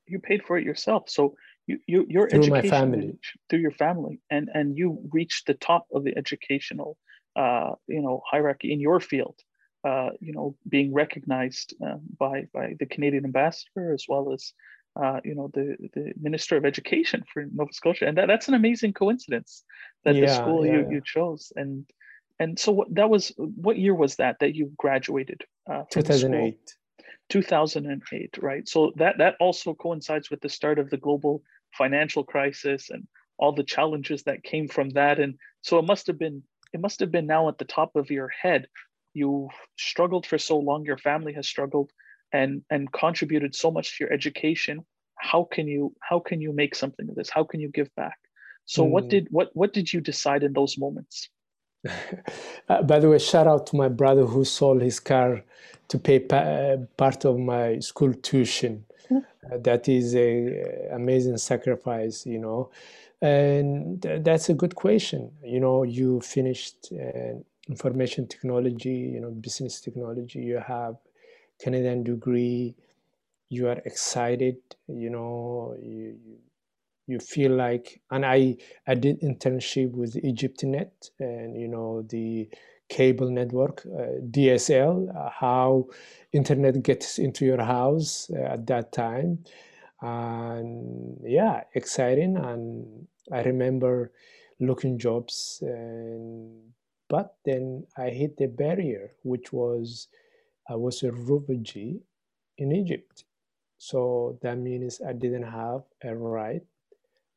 You 0.07 0.18
paid 0.18 0.42
for 0.44 0.57
it 0.57 0.64
yourself. 0.64 1.11
So 1.11 1.37
you, 1.66 1.79
you 1.87 2.07
your 2.09 2.29
through 2.29 2.40
education 2.40 2.70
my 2.70 2.79
family 2.79 3.18
through 3.51 3.59
your 3.59 3.72
family 3.72 4.20
and 4.31 4.49
and 4.55 4.77
you 4.77 4.99
reached 5.12 5.46
the 5.46 5.55
top 5.55 5.87
of 5.92 6.05
the 6.05 6.16
educational 6.16 6.96
uh, 7.37 7.72
you 7.87 8.01
know 8.01 8.22
hierarchy 8.31 8.72
in 8.72 8.81
your 8.81 9.01
field 9.01 9.38
uh, 9.87 10.11
you 10.20 10.33
know 10.33 10.57
being 10.68 10.92
recognized 10.92 11.75
uh, 11.87 11.99
by 12.18 12.49
by 12.53 12.75
the 12.81 12.87
Canadian 12.87 13.25
ambassador 13.25 13.92
as 13.92 14.07
well 14.09 14.33
as 14.33 14.53
uh, 15.01 15.20
you 15.25 15.35
know 15.37 15.49
the 15.55 15.77
the 15.94 16.12
minister 16.20 16.57
of 16.57 16.64
education 16.64 17.22
for 17.33 17.44
Nova 17.53 17.72
Scotia. 17.72 18.07
And 18.07 18.18
that, 18.18 18.27
that's 18.27 18.49
an 18.49 18.55
amazing 18.55 18.94
coincidence 18.94 19.62
that 20.05 20.16
yeah, 20.16 20.27
the 20.27 20.35
school 20.35 20.66
yeah, 20.66 20.72
you, 20.72 20.79
yeah. 20.81 20.90
you 20.90 21.03
chose. 21.05 21.53
And 21.55 21.87
and 22.40 22.59
so 22.59 22.72
what 22.72 22.94
that 22.94 23.09
was 23.09 23.33
what 23.37 23.79
year 23.79 23.94
was 23.94 24.16
that 24.16 24.40
that 24.40 24.55
you 24.57 24.72
graduated 24.77 25.44
uh, 25.70 25.85
2008 25.90 26.59
2008 27.29 28.38
right. 28.42 28.68
So 28.68 28.92
that 28.96 29.18
that 29.18 29.37
also 29.38 29.75
coincides 29.75 30.31
with 30.31 30.40
the 30.40 30.49
start 30.49 30.81
of 30.81 30.90
the 30.90 30.96
global 30.96 31.42
financial 31.72 32.25
crisis 32.25 32.90
and 32.90 33.07
all 33.38 33.53
the 33.53 33.62
challenges 33.62 34.25
that 34.25 34.42
came 34.42 34.66
from 34.66 34.90
that. 34.90 35.20
And 35.20 35.35
so 35.62 35.79
it 35.79 35.87
must 35.87 36.09
have 36.09 36.18
been 36.18 36.42
it 36.72 36.81
must 36.81 36.99
have 37.01 37.12
been 37.12 37.27
now 37.27 37.49
at 37.49 37.59
the 37.59 37.64
top 37.64 37.94
of 37.94 38.11
your 38.11 38.29
head 38.29 38.66
you've 39.16 39.57
struggled 39.79 40.26
for 40.26 40.38
so 40.38 40.59
long 40.59 40.85
your 40.85 40.98
family 40.98 41.33
has 41.33 41.46
struggled 41.46 41.90
and 42.33 42.62
and 42.70 42.92
contributed 42.92 43.55
so 43.55 43.70
much 43.70 43.87
to 43.96 44.05
your 44.05 44.12
education 44.12 44.85
how 45.31 45.42
can 45.55 45.66
you 45.66 45.94
how 46.09 46.18
can 46.18 46.40
you 46.40 46.52
make 46.52 46.74
something 46.74 47.09
of 47.09 47.14
this 47.14 47.31
how 47.31 47.44
can 47.44 47.61
you 47.61 47.70
give 47.79 47.90
back 47.96 48.18
so 48.64 48.85
mm. 48.85 48.90
what 48.90 49.05
hmm. 49.05 49.11
did 49.14 49.29
what 49.31 49.48
what 49.55 49.72
did 49.72 49.92
you 49.92 50.00
decide 50.00 50.42
in 50.42 50.52
those 50.52 50.76
moments 50.79 51.29
uh, 52.68 52.83
by 52.83 52.98
the 52.98 53.09
way 53.09 53.18
shout 53.18 53.46
out 53.46 53.66
to 53.66 53.76
my 53.76 53.88
brother 53.88 54.24
who 54.24 54.44
sold 54.44 54.83
his 54.83 55.00
car 55.00 55.42
to 55.88 55.98
pay 55.98 56.18
pa- 56.18 56.37
uh, 56.37 56.76
part 56.96 57.24
of 57.24 57.38
my 57.38 57.79
school 57.79 58.12
tuition 58.14 58.85
uh, 59.11 59.59
that 59.59 59.88
is 59.88 60.14
a 60.14 60.88
amazing 60.92 61.38
sacrifice, 61.38 62.26
you 62.26 62.38
know. 62.38 62.70
And 63.22 64.02
th- 64.02 64.22
that's 64.22 64.48
a 64.48 64.55
good 64.55 64.74
question. 64.74 65.33
You 65.42 65.61
know, 65.61 65.83
you 65.85 66.20
finished 66.20 66.92
uh, 66.92 67.38
information 67.68 68.26
technology, 68.29 69.11
you 69.14 69.20
know, 69.20 69.31
business 69.31 69.81
technology. 69.81 70.40
You 70.40 70.59
have 70.66 70.96
Canadian 71.61 72.05
degree. 72.05 72.74
You 73.48 73.68
are 73.68 73.81
excited. 73.85 74.57
You 74.88 75.11
know, 75.11 75.76
you, 75.81 76.18
you 77.07 77.18
feel 77.20 77.52
like. 77.52 78.00
And 78.11 78.24
I 78.26 78.57
I 78.87 78.94
did 78.94 79.20
internship 79.20 79.92
with 79.92 80.14
EgyptNet, 80.14 81.11
and 81.20 81.57
you 81.61 81.68
know 81.68 82.02
the 82.02 82.48
cable 82.88 83.31
network, 83.31 83.85
uh, 83.87 84.20
DSL, 84.31 85.09
uh, 85.09 85.31
how 85.31 85.87
internet 86.33 86.83
gets 86.83 87.18
into 87.18 87.44
your 87.44 87.62
house 87.62 88.31
uh, 88.31 88.55
at 88.55 88.66
that 88.68 88.92
time. 88.92 89.44
And 90.00 91.18
yeah, 91.24 91.64
exciting. 91.74 92.37
And 92.37 93.09
I 93.33 93.42
remember 93.42 94.12
looking 94.61 94.98
jobs, 94.98 95.59
and, 95.62 96.72
but 97.09 97.37
then 97.45 97.87
I 97.97 98.11
hit 98.11 98.37
the 98.37 98.47
barrier, 98.47 99.12
which 99.23 99.53
was 99.53 100.09
I 100.69 100.75
was 100.77 101.03
a 101.03 101.12
refugee 101.12 102.01
in 102.59 102.73
Egypt. 102.73 103.25
So 103.79 104.38
that 104.42 104.59
means 104.59 105.01
I 105.07 105.12
didn't 105.12 105.45
have 105.45 105.83
a 106.03 106.14
right 106.14 106.62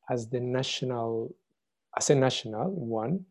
as 0.09 0.27
the 0.27 0.39
national, 0.39 1.35
as 1.97 2.09
a 2.09 2.15
national 2.15 2.71
one, 2.71 3.25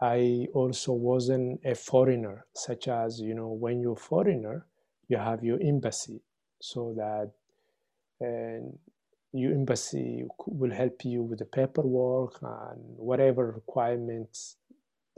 I 0.00 0.46
also 0.54 0.92
wasn't 0.92 1.60
a 1.64 1.74
foreigner, 1.74 2.46
such 2.54 2.86
as, 2.86 3.20
you 3.20 3.34
know, 3.34 3.48
when 3.48 3.80
you're 3.80 3.94
a 3.94 3.96
foreigner, 3.96 4.66
you 5.08 5.16
have 5.16 5.42
your 5.42 5.60
embassy 5.60 6.20
so 6.60 6.94
that 6.96 7.32
and 8.20 8.78
your 9.32 9.52
embassy 9.52 10.24
will 10.46 10.70
help 10.72 11.04
you 11.04 11.22
with 11.22 11.40
the 11.40 11.44
paperwork 11.44 12.38
and 12.42 12.80
whatever 12.96 13.50
requirements 13.52 14.56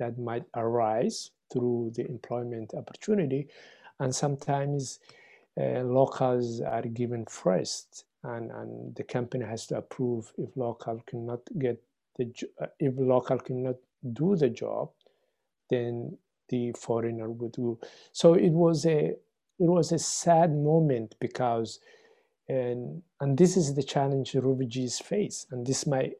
that 0.00 0.18
might 0.18 0.44
arise 0.56 1.30
through 1.52 1.92
the 1.94 2.06
employment 2.08 2.72
opportunity. 2.74 3.46
And 4.00 4.14
sometimes 4.14 4.98
uh, 5.60 5.82
locals 5.82 6.60
are 6.60 6.82
given 6.82 7.26
first, 7.26 8.04
and, 8.24 8.50
and 8.50 8.94
the 8.96 9.04
company 9.04 9.44
has 9.44 9.66
to 9.68 9.76
approve 9.76 10.32
if 10.38 10.56
local 10.56 11.02
cannot 11.06 11.40
get 11.58 11.80
the 12.16 12.32
uh, 12.60 12.66
if 12.78 12.94
local 12.96 13.38
cannot 13.38 13.76
do 14.12 14.36
the 14.36 14.48
job, 14.48 14.90
then 15.68 16.16
the 16.48 16.72
foreigner 16.72 17.30
would 17.30 17.52
do. 17.52 17.78
So 18.12 18.34
it 18.34 18.50
was 18.50 18.86
a 18.86 19.14
it 19.60 19.68
was 19.68 19.92
a 19.92 19.98
sad 19.98 20.54
moment 20.54 21.14
because 21.20 21.78
and 22.48 23.02
and 23.20 23.38
this 23.38 23.56
is 23.56 23.74
the 23.74 23.82
challenge 23.82 24.34
refugees 24.34 24.98
face 24.98 25.46
and 25.50 25.66
this 25.66 25.86
my 25.86 26.10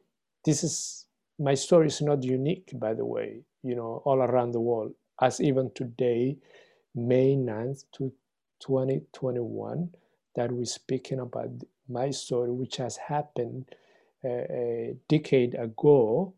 this 0.45 0.63
is 0.63 1.07
my 1.41 1.55
story 1.55 1.87
is 1.87 2.01
not 2.01 2.23
unique 2.23 2.71
by 2.75 2.93
the 2.93 3.05
way 3.05 3.41
you 3.63 3.75
know 3.75 4.01
all 4.05 4.21
around 4.21 4.51
the 4.51 4.59
world 4.59 4.93
as 5.21 5.41
even 5.41 5.71
today 5.73 6.37
may 6.95 7.35
9th 7.35 7.85
to 7.91 8.11
2021 8.59 9.89
that 10.35 10.51
we're 10.51 10.65
speaking 10.65 11.19
about 11.19 11.49
my 11.89 12.11
story 12.11 12.51
which 12.51 12.77
has 12.77 12.97
happened 12.97 13.65
a, 14.23 14.29
a 14.29 14.95
decade 15.09 15.55
ago 15.55 16.33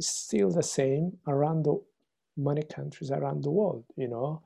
still 0.00 0.50
the 0.50 0.62
same 0.62 1.12
around 1.28 1.64
the 1.64 1.78
many 2.36 2.62
countries 2.62 3.10
around 3.10 3.44
the 3.44 3.50
world 3.50 3.84
you 3.96 4.08
know. 4.08 4.42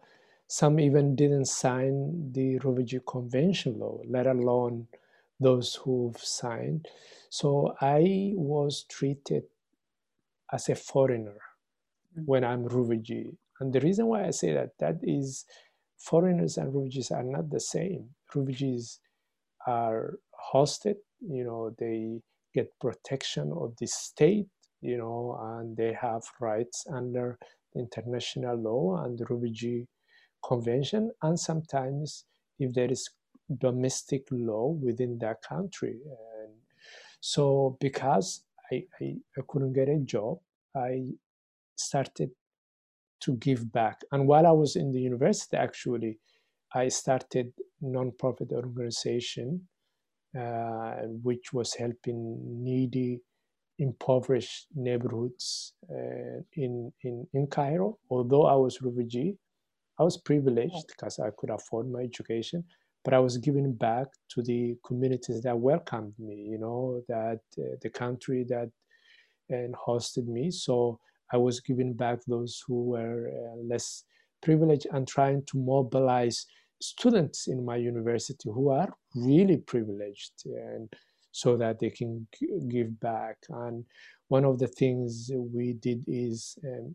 Some 0.49 0.79
even 0.81 1.16
didn't 1.16 1.46
sign 1.46 2.33
the 2.33 2.59
refugee 2.59 3.01
convention 3.07 3.79
law 3.81 4.01
let 4.09 4.27
alone 4.27 4.88
those 5.40 5.75
who've 5.77 6.18
signed. 6.18 6.88
So 7.31 7.77
i 7.81 8.33
was 8.37 8.85
treated 8.88 9.44
as 10.52 10.68
a 10.68 10.74
foreigner 10.74 11.38
mm-hmm. 12.16 12.22
when 12.24 12.44
i'm 12.44 12.66
refugee. 12.66 13.32
And 13.61 13.72
the 13.72 13.80
reason 13.80 14.06
why 14.06 14.26
i 14.26 14.30
say 14.30 14.52
that 14.52 14.70
that 14.78 14.96
is 15.02 15.44
foreigners 15.98 16.59
and 16.59 16.74
refugees 16.74 17.11
are 17.11 17.24
not 17.24 17.50
the 17.50 17.61
same. 17.61 18.11
Refugees 18.35 19.00
are 19.66 20.18
hosted 20.52 20.96
you 21.20 21.42
know 21.42 21.74
they 21.78 22.20
get 22.54 22.70
protection 22.78 23.50
of 23.56 23.74
the 23.80 23.87
state 23.87 24.46
you 24.82 24.96
know 24.96 25.37
and 25.42 25.76
they 25.76 25.92
have 25.92 26.22
rights 26.40 26.87
under 26.92 27.38
international 27.74 28.56
law 28.56 29.04
and 29.04 29.18
the 29.18 29.24
refugee 29.28 29.87
convention. 30.46 31.11
And 31.22 31.38
sometimes 31.38 32.24
if 32.59 32.72
there 32.72 32.90
is 32.90 33.09
domestic 33.59 34.26
law 34.30 34.68
within 34.68 35.18
that 35.18 35.42
country. 35.42 35.98
And 36.04 36.52
so 37.20 37.76
because 37.80 38.42
I, 38.72 38.85
I, 39.00 39.16
I 39.38 39.40
couldn't 39.48 39.72
get 39.72 39.88
a 39.88 39.98
job. 39.98 40.38
I 40.76 41.12
started 41.76 42.31
to 43.20 43.37
give 43.37 43.70
back. 43.72 44.02
And 44.12 44.26
while 44.26 44.46
i 44.46 44.50
was 44.50 44.76
in 44.76 44.92
the 44.92 45.00
university 45.00 45.57
actually 45.57 46.18
i 46.74 46.88
started 46.88 47.52
non-profit 47.81 48.52
organization 48.52 49.68
uh, 50.38 50.96
which 51.22 51.52
was 51.52 51.74
helping 51.74 52.37
needy 52.62 53.20
impoverished 53.79 54.66
neighborhoods 54.74 55.72
uh, 55.90 56.40
in, 56.55 56.92
in, 57.02 57.26
in 57.33 57.46
Cairo. 57.46 57.98
Although 58.11 58.46
I 58.46 58.55
was 58.55 58.83
refugee, 58.83 59.37
I 59.98 60.02
was 60.02 60.18
privileged 60.18 60.88
because 60.88 61.18
I 61.18 61.31
could 61.38 61.50
afford 61.50 61.90
my 61.90 62.00
education, 62.00 62.64
but 63.07 63.14
I 63.14 63.21
was 63.21 63.38
giving 63.38 63.73
back 63.73 64.09
to 64.31 64.42
the 64.42 64.77
communities 64.85 65.40
that 65.42 65.57
welcomed 65.57 66.14
me, 66.19 66.35
you 66.35 66.59
know, 66.59 67.05
that 67.07 67.38
uh, 67.57 67.77
the 67.81 67.88
country 67.88 68.45
that 68.49 68.69
and 69.49 69.77
hosted 69.77 70.27
me. 70.27 70.51
So 70.51 70.99
I 71.33 71.37
was 71.37 71.61
giving 71.61 71.95
back 71.95 72.19
those 72.27 72.61
who 72.66 72.83
were 72.83 73.29
uh, 73.29 73.62
less 73.62 74.03
privileged 74.42 74.88
and 74.90 75.07
trying 75.07 75.45
to 75.53 75.57
mobilize 75.57 76.47
students 76.83 77.47
in 77.47 77.64
my 77.64 77.77
university 77.77 78.51
who 78.53 78.71
are 78.71 78.92
really 79.14 79.59
privileged 79.59 80.33
and 80.45 80.92
so 81.31 81.57
that 81.57 81.79
they 81.79 81.90
can 81.90 82.27
give 82.69 82.99
back 82.99 83.37
and 83.51 83.85
one 84.29 84.45
of 84.45 84.59
the 84.59 84.66
things 84.66 85.31
we 85.33 85.75
did 85.75 86.03
is 86.09 86.59
um, 86.64 86.95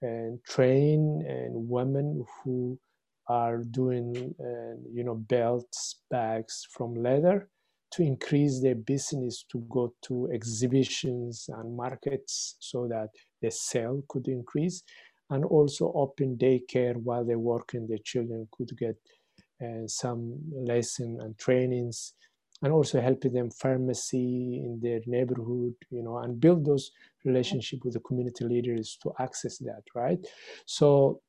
and 0.00 0.42
train 0.44 1.22
and 1.28 1.52
women 1.68 2.24
who 2.42 2.78
are 3.28 3.58
doing 3.58 4.34
uh, 4.40 4.76
you 4.92 5.04
know 5.04 5.14
belts 5.14 6.02
bags 6.10 6.66
from 6.70 6.94
leather 6.94 7.48
to 7.92 8.02
increase 8.02 8.60
their 8.60 8.74
business 8.74 9.44
to 9.50 9.60
go 9.70 9.94
to 10.02 10.28
exhibitions 10.32 11.48
and 11.48 11.76
markets 11.76 12.56
so 12.60 12.86
that 12.88 13.08
the 13.42 13.50
sale 13.50 14.02
could 14.08 14.28
increase 14.28 14.82
and 15.30 15.44
also 15.44 15.92
open 15.94 16.36
daycare 16.36 16.96
while 16.96 17.24
they 17.24 17.36
work 17.36 17.74
and 17.74 17.88
the 17.88 17.98
children 18.04 18.46
could 18.52 18.70
get 18.78 18.96
uh, 19.62 19.86
some 19.86 20.38
lesson 20.52 21.18
and 21.20 21.36
trainings 21.38 22.14
and 22.62 22.72
also 22.72 23.00
helping 23.00 23.32
them 23.32 23.50
pharmacy 23.50 24.62
in 24.64 24.78
their 24.82 25.00
neighborhood 25.06 25.74
you 25.90 26.02
know 26.02 26.18
and 26.18 26.40
build 26.40 26.64
those 26.64 26.90
relationship 27.24 27.80
with 27.84 27.94
the 27.94 28.00
community 28.00 28.44
leaders 28.44 28.98
to 29.02 29.12
access 29.18 29.58
that 29.58 29.82
right? 29.94 30.18
So 30.66 31.20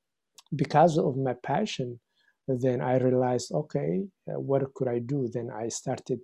because 0.55 0.97
of 0.97 1.17
my 1.17 1.33
passion 1.43 1.99
then 2.47 2.81
i 2.81 2.97
realized 2.97 3.51
okay 3.51 4.03
uh, 4.29 4.39
what 4.39 4.73
could 4.73 4.87
i 4.87 4.99
do 4.99 5.29
then 5.33 5.49
i 5.51 5.67
started 5.67 6.19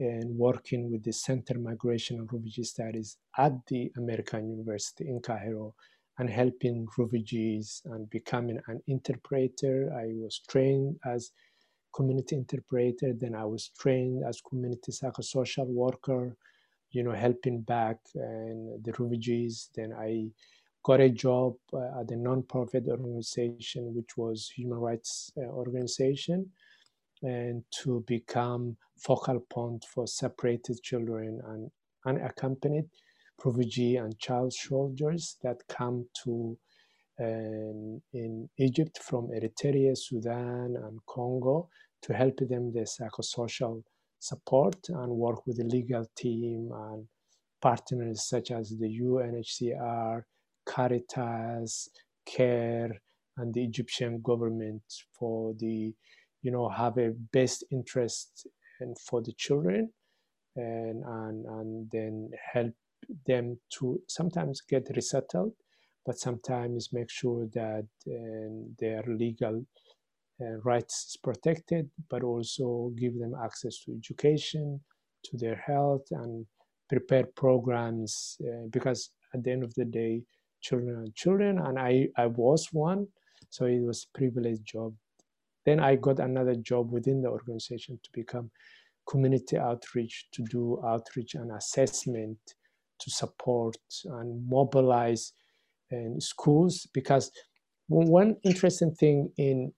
and 0.00 0.36
working 0.36 0.90
with 0.90 1.02
the 1.02 1.12
Center 1.12 1.58
Migration 1.58 2.18
and 2.18 2.32
Refugee 2.32 2.62
Studies 2.62 3.16
at 3.36 3.52
the 3.66 3.90
American 3.96 4.48
University 4.48 5.08
in 5.08 5.20
Cairo 5.20 5.74
and 6.18 6.30
helping 6.30 6.86
refugees 6.96 7.82
and 7.86 8.08
becoming 8.10 8.60
an 8.68 8.80
interpreter. 8.86 9.92
I 9.92 10.12
was 10.14 10.40
trained 10.48 10.96
as 11.04 11.30
community 11.94 12.36
interpreter, 12.36 13.12
then 13.12 13.34
I 13.34 13.44
was 13.44 13.70
trained 13.78 14.22
as 14.24 14.40
community 14.40 14.92
psychosocial 14.92 15.66
worker, 15.66 16.36
you 16.90 17.02
know, 17.02 17.12
helping 17.12 17.62
back 17.62 17.98
and 18.14 18.82
the 18.84 18.92
refugees. 18.98 19.70
Then 19.74 19.92
I 19.98 20.28
got 20.82 21.00
a 21.00 21.10
job 21.10 21.54
uh, 21.72 22.00
at 22.00 22.10
a 22.10 22.14
nonprofit 22.14 22.88
organization, 22.88 23.94
which 23.94 24.16
was 24.16 24.50
human 24.56 24.78
rights 24.78 25.32
uh, 25.36 25.42
organization, 25.42 26.50
and 27.22 27.64
to 27.82 28.04
become 28.06 28.76
focal 28.98 29.40
point 29.50 29.84
for 29.92 30.06
separated 30.06 30.82
children 30.82 31.40
and 31.48 31.70
unaccompanied 32.06 32.88
refugee 33.44 33.96
and 33.96 34.18
child 34.18 34.52
soldiers 34.52 35.36
that 35.42 35.56
come 35.68 36.06
to 36.24 36.56
uh, 37.20 37.24
in 37.24 38.48
Egypt 38.58 38.98
from 39.02 39.28
Eritrea, 39.28 39.96
Sudan, 39.96 40.76
and 40.76 40.98
Congo 41.06 41.68
to 42.02 42.14
help 42.14 42.38
them 42.38 42.72
the 42.72 42.80
psychosocial 42.80 43.82
support 44.20 44.76
and 44.88 45.10
work 45.12 45.46
with 45.46 45.56
the 45.58 45.64
legal 45.64 46.06
team 46.16 46.70
and 46.72 47.06
partners 47.60 48.28
such 48.28 48.50
as 48.52 48.70
the 48.78 49.00
UNHCR, 49.00 50.22
Caritas, 50.68 51.90
CARE, 52.26 52.92
and 53.38 53.54
the 53.54 53.64
Egyptian 53.64 54.20
government 54.22 54.82
for 55.18 55.54
the, 55.58 55.92
you 56.42 56.50
know, 56.50 56.68
have 56.68 56.98
a 56.98 57.12
best 57.32 57.64
interest 57.70 58.46
and 58.80 58.96
for 58.98 59.22
the 59.22 59.32
children 59.36 59.90
and, 60.56 61.04
and, 61.04 61.46
and 61.46 61.90
then 61.90 62.30
help 62.52 62.72
them 63.26 63.58
to 63.78 64.00
sometimes 64.08 64.60
get 64.60 64.88
resettled, 64.94 65.52
but 66.04 66.18
sometimes 66.18 66.92
make 66.92 67.10
sure 67.10 67.46
that 67.54 67.86
uh, 68.08 68.52
their 68.78 69.02
legal 69.06 69.64
uh, 70.40 70.56
rights 70.64 71.06
is 71.08 71.16
protected, 71.22 71.88
but 72.10 72.22
also 72.22 72.92
give 72.98 73.18
them 73.18 73.34
access 73.42 73.78
to 73.84 73.92
education, 73.92 74.80
to 75.24 75.36
their 75.36 75.56
health, 75.56 76.06
and 76.10 76.46
prepare 76.88 77.24
programs 77.36 78.36
uh, 78.42 78.66
because 78.70 79.10
at 79.34 79.44
the 79.44 79.50
end 79.50 79.62
of 79.62 79.74
the 79.74 79.84
day, 79.84 80.22
children 80.60 80.96
and 80.96 81.14
children, 81.14 81.58
and 81.58 81.78
I, 81.78 82.08
I 82.16 82.26
was 82.26 82.68
one, 82.72 83.06
so 83.50 83.66
it 83.66 83.82
was 83.82 84.06
privileged 84.14 84.66
job. 84.66 84.94
Then 85.64 85.80
I 85.80 85.96
got 85.96 86.20
another 86.20 86.54
job 86.54 86.92
within 86.92 87.22
the 87.22 87.28
organization 87.28 87.98
to 88.02 88.10
become 88.12 88.50
community 89.08 89.56
outreach, 89.58 90.26
to 90.32 90.42
do 90.44 90.80
outreach 90.84 91.34
and 91.34 91.52
assessment 91.52 92.38
to 92.98 93.10
support 93.10 93.76
and 94.04 94.46
mobilize 94.48 95.32
in 95.90 96.20
schools 96.20 96.86
because 96.92 97.30
one 97.88 98.36
interesting 98.42 98.94
thing 98.94 99.30
in 99.38 99.72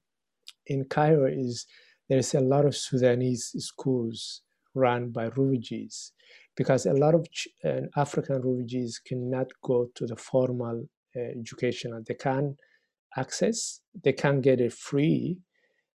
in 0.67 0.85
Cairo 0.85 1.27
is 1.27 1.67
there's 2.09 2.35
a 2.35 2.41
lot 2.41 2.65
of 2.65 2.77
Sudanese 2.77 3.55
schools 3.59 4.43
run 4.75 5.11
by 5.11 5.27
refugees 5.27 6.13
because 6.57 6.87
a 6.87 6.93
lot 6.93 7.15
of 7.15 7.27
uh, 7.65 7.83
African 7.97 8.37
refugees 8.37 9.01
cannot 9.05 9.49
go 9.63 9.89
to 9.95 10.07
the 10.07 10.17
formal 10.17 10.85
uh, 11.17 11.21
education 11.21 12.05
they 12.07 12.15
can 12.15 12.57
access 13.17 13.81
they 14.05 14.13
can 14.13 14.41
get 14.41 14.61
it 14.61 14.73
free 14.73 15.39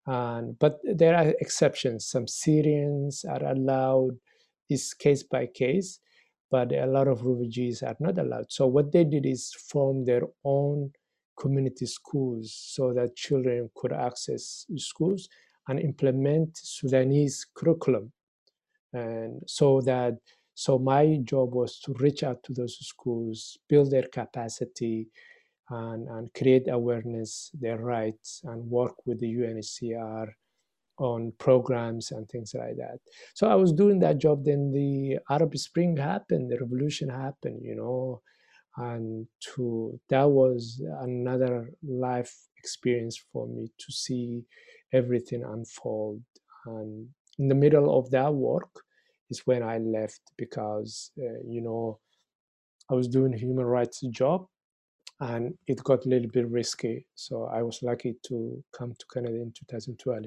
but 0.06 0.78
there 0.84 1.14
are 1.16 1.34
exceptions 1.40 2.06
some 2.06 2.26
Syrians 2.26 3.24
are 3.24 3.44
allowed 3.44 4.16
is 4.68 4.94
case 4.94 5.22
by 5.22 5.46
case 5.46 6.00
but 6.52 6.70
a 6.70 6.86
lot 6.86 7.08
of 7.08 7.24
refugees 7.24 7.82
are 7.82 7.96
not 7.98 8.18
allowed. 8.18 8.52
So 8.52 8.66
what 8.66 8.92
they 8.92 9.04
did 9.04 9.24
is 9.24 9.54
form 9.70 10.04
their 10.04 10.20
own 10.44 10.92
community 11.40 11.86
schools 11.86 12.54
so 12.54 12.92
that 12.92 13.16
children 13.16 13.70
could 13.74 13.92
access 13.94 14.66
schools 14.76 15.30
and 15.66 15.80
implement 15.80 16.50
Sudanese 16.58 17.46
curriculum. 17.54 18.12
And 18.92 19.42
so 19.46 19.80
that 19.80 20.18
so 20.54 20.78
my 20.78 21.18
job 21.24 21.54
was 21.54 21.78
to 21.80 21.94
reach 21.98 22.22
out 22.22 22.42
to 22.44 22.52
those 22.52 22.76
schools, 22.80 23.58
build 23.68 23.90
their 23.90 24.08
capacity, 24.12 25.08
and, 25.70 26.08
and 26.08 26.32
create 26.34 26.68
awareness, 26.68 27.50
their 27.54 27.78
rights, 27.78 28.42
and 28.44 28.68
work 28.68 28.94
with 29.06 29.20
the 29.20 29.32
UNHCR 29.32 30.28
on 30.98 31.32
programs 31.38 32.12
and 32.12 32.28
things 32.28 32.52
like 32.54 32.76
that. 32.76 32.98
So 33.34 33.48
I 33.48 33.54
was 33.54 33.72
doing 33.72 33.98
that 34.00 34.18
job. 34.18 34.44
Then 34.44 34.72
the 34.72 35.18
Arab 35.30 35.56
Spring 35.56 35.96
happened, 35.96 36.50
the 36.50 36.58
revolution 36.58 37.08
happened, 37.08 37.60
you 37.62 37.74
know, 37.74 38.20
and 38.76 39.26
to 39.54 39.98
that 40.08 40.24
was 40.30 40.82
another 41.00 41.70
life 41.82 42.34
experience 42.58 43.20
for 43.32 43.46
me 43.46 43.68
to 43.78 43.92
see 43.92 44.44
everything 44.92 45.42
unfold. 45.44 46.22
And 46.66 47.08
in 47.38 47.48
the 47.48 47.54
middle 47.54 47.98
of 47.98 48.10
that 48.10 48.34
work 48.34 48.82
is 49.32 49.42
when 49.46 49.62
I 49.62 49.78
left 49.78 50.22
because, 50.36 51.10
uh, 51.18 51.40
you 51.54 51.62
know, 51.66 51.98
I 52.90 52.94
was 52.94 53.08
doing 53.08 53.32
human 53.32 53.64
rights 53.64 54.00
job 54.10 54.46
and 55.20 55.54
it 55.66 55.82
got 55.84 56.04
a 56.04 56.08
little 56.08 56.30
bit 56.30 56.48
risky. 56.48 57.06
So 57.14 57.34
I 57.58 57.60
was 57.62 57.82
lucky 57.82 58.12
to 58.28 58.36
come 58.76 58.92
to 58.98 59.06
Canada 59.12 59.36
in 59.36 59.52
2012 59.52 60.26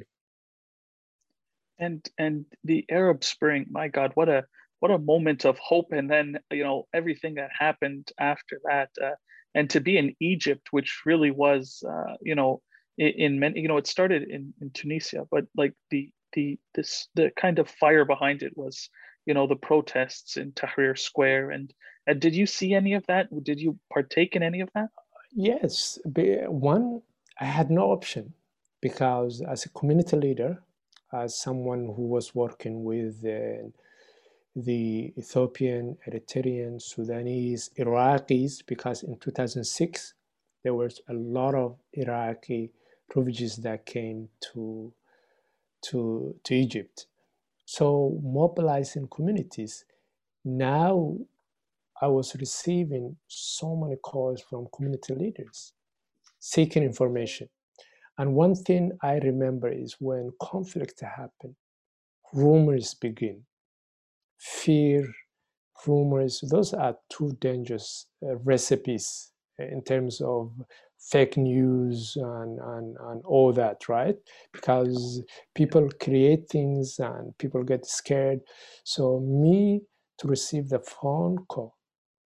and 1.80 2.08
and 2.18 2.46
the 2.64 2.86
arab 2.90 3.24
spring 3.24 3.66
my 3.70 3.88
god 3.88 4.12
what 4.14 4.30
a 4.30 4.44
what 4.80 4.92
a 4.92 4.98
moment 4.98 5.46
of 5.46 5.58
hope 5.60 5.92
and 5.92 6.10
then 6.10 6.38
you 6.52 6.64
know 6.64 6.88
everything 6.94 7.36
that 7.36 7.50
happened 7.58 8.12
after 8.20 8.60
that 8.64 8.90
uh, 9.04 9.16
and 9.56 9.70
to 9.70 9.80
be 9.80 9.98
in 9.98 10.16
egypt 10.20 10.68
which 10.72 11.02
really 11.06 11.32
was 11.32 11.84
uh, 11.90 12.14
you 12.22 12.36
know 12.36 12.62
in, 12.98 13.08
in 13.08 13.40
many 13.40 13.60
you 13.60 13.68
know 13.68 13.78
it 13.78 13.88
started 13.88 14.24
in, 14.24 14.54
in 14.62 14.70
tunisia 14.72 15.26
but 15.32 15.46
like 15.56 15.74
the 15.92 16.10
the 16.36 16.60
this 16.76 17.08
the 17.16 17.32
kind 17.36 17.60
of 17.60 17.70
fire 17.70 18.06
behind 18.06 18.44
it 18.44 18.56
was 18.56 18.90
you 19.26 19.34
know 19.34 19.48
the 19.48 19.56
protests 19.56 20.38
in 20.38 20.52
tahrir 20.52 20.98
square. 20.98 21.52
And 21.52 21.74
and 22.08 22.20
did 22.20 22.36
you 22.36 22.46
see 22.46 22.74
any 22.74 22.94
of 22.94 23.06
that? 23.08 23.28
Did 23.44 23.60
you 23.60 23.80
partake 23.92 24.36
in 24.36 24.44
any 24.44 24.62
of 24.62 24.70
that? 24.76 24.90
Yes 25.34 26.00
one 26.48 27.02
i 27.42 27.46
had 27.46 27.70
no 27.70 27.92
option 27.92 28.34
because 28.82 29.42
as 29.42 29.66
a 29.66 29.70
community 29.70 30.16
leader 30.16 30.64
as 31.12 31.38
someone 31.38 31.86
who 31.96 32.08
was 32.08 32.36
working 32.36 32.84
with 32.84 33.24
uh, 33.26 33.68
the 34.56 35.14
Ethiopian, 35.18 35.98
Eritrean, 36.08 36.82
Sudanese, 36.82 37.70
Iraqis, 37.78 38.66
because 38.66 39.04
in 39.04 39.18
2006 39.18 40.14
there 40.64 40.74
was 40.74 41.02
a 41.10 41.14
lot 41.14 41.56
of 41.56 41.78
Iraqi 41.94 42.72
refugees 43.14 43.58
that 43.58 43.86
came 43.86 44.30
to 44.54 44.92
to 45.90 46.36
to 46.44 46.54
Egypt. 46.56 47.08
So 47.66 48.20
mobilizing 48.24 49.08
communities. 49.10 49.86
Now 50.44 51.18
I 52.02 52.08
was 52.08 52.36
receiving 52.36 53.18
so 53.28 53.76
many 53.76 53.96
calls 53.98 54.42
from 54.42 54.68
community 54.76 55.16
leaders 55.16 55.74
seeking 56.40 56.84
information. 56.84 57.50
And 58.18 58.36
one 58.36 58.56
thing 58.56 58.92
I 59.02 59.16
remember 59.16 59.70
is 59.72 59.96
when 60.00 60.32
conflict 60.42 61.02
happen, 61.02 61.56
rumors 62.34 62.94
begin. 62.94 63.44
Fear, 64.38 65.08
rumors, 65.88 66.44
those 66.52 66.74
are 66.74 66.98
two 67.10 67.36
dangerous 67.42 68.08
uh, 68.24 68.36
recipes 68.38 69.32
in 69.58 69.84
terms 69.84 70.22
of 70.22 70.52
fake 71.00 71.38
news 71.38 72.16
and, 72.18 72.60
and, 72.60 72.98
and 73.00 73.22
all 73.26 73.54
that, 73.54 73.88
right? 73.90 74.16
Because 74.54 75.22
people 75.56 75.90
create 76.02 76.50
things 76.50 77.00
and 77.00 77.38
people 77.38 77.64
get 77.64 77.86
scared. 77.86 78.40
So, 78.84 79.20
me 79.20 79.82
to 80.20 80.28
receive 80.28 80.70
the 80.70 80.80
phone 80.80 81.38
call, 81.48 81.76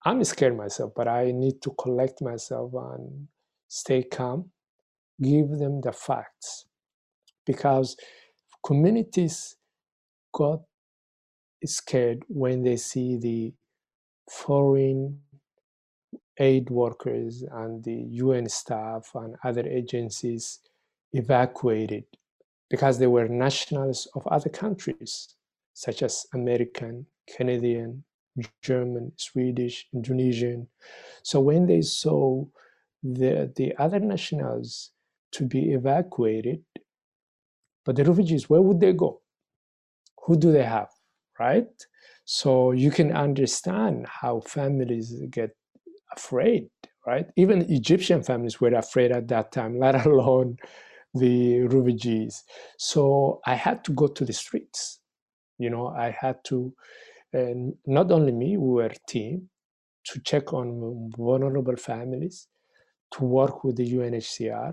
I'm 0.04 0.22
scared 0.24 0.57
myself, 0.57 0.92
but 0.96 1.09
I 1.09 1.33
need 1.33 1.62
to 1.62 1.70
collect 1.81 2.22
myself 2.22 2.72
and 2.74 3.28
stay 3.68 4.02
calm 4.04 4.50
give 5.20 5.50
them 5.59 5.81
the 5.81 5.92
facts 5.92 6.66
because 7.46 7.96
communities 8.64 9.57
got 10.33 10.61
scared 11.64 12.22
when 12.28 12.62
they 12.62 12.76
see 12.76 13.16
the 13.16 13.52
foreign 14.31 15.20
aid 16.38 16.70
workers 16.70 17.44
and 17.51 17.83
the 17.85 18.07
UN 18.24 18.48
staff 18.48 19.11
and 19.14 19.37
other 19.44 19.66
agencies 19.66 20.61
evacuated 21.12 22.05
because 22.70 22.98
they 22.98 23.07
were 23.07 23.29
nationals 23.29 24.07
of 24.14 24.27
other 24.27 24.51
countries 24.51 25.35
such 25.74 26.03
as 26.03 26.27
American, 26.35 27.07
Canadian, 27.37 28.05
German, 28.62 29.12
Swedish, 29.16 29.87
Indonesian. 29.92 30.68
So 31.22 31.40
when 31.40 31.66
they 31.66 31.83
saw 31.83 32.44
the, 33.03 33.53
the 33.57 33.74
other 33.79 34.01
nationals 34.01 34.90
to 35.33 35.44
be 35.44 35.72
evacuated. 35.72 36.62
But 37.85 37.96
the 37.96 38.05
refugees, 38.05 38.48
where 38.48 38.62
would 38.62 38.81
they 38.81 38.92
go? 38.92 39.20
Who 40.24 40.37
do 40.37 40.53
they 40.53 40.64
have, 40.64 40.90
right? 41.38 41.68
So 42.24 42.72
you 42.72 42.90
can 42.90 43.12
understand 43.12 44.07
how 44.07 44.40
families 44.40 45.14
get 45.31 45.57
afraid, 46.18 46.68
right? 47.07 47.26
Even 47.37 47.70
Egyptian 47.81 48.22
families 48.22 48.61
were 48.61 48.74
afraid 48.74 49.11
at 49.12 49.28
that 49.28 49.52
time, 49.52 49.78
let 49.85 50.07
alone 50.07 50.57
the 51.14 51.62
refugees. 51.62 52.44
So 52.78 53.40
I 53.46 53.54
had 53.54 53.85
to 53.87 53.92
go 53.92 54.07
to 54.09 54.24
the 54.24 54.33
streets. 54.33 55.00
You 55.59 55.70
know, 55.70 55.88
I 55.88 56.11
had 56.24 56.37
to, 56.50 56.72
and 57.33 57.74
not 57.87 58.12
only 58.12 58.33
me, 58.33 58.57
we 58.57 58.70
were 58.78 58.87
a 58.94 59.04
team 59.09 59.50
to 60.09 60.20
check 60.20 60.52
on 60.52 61.11
vulnerable 61.16 61.76
families, 61.76 62.48
to 63.12 63.24
work 63.24 63.64
with 63.64 63.76
the 63.76 63.90
UNHCR, 63.98 64.72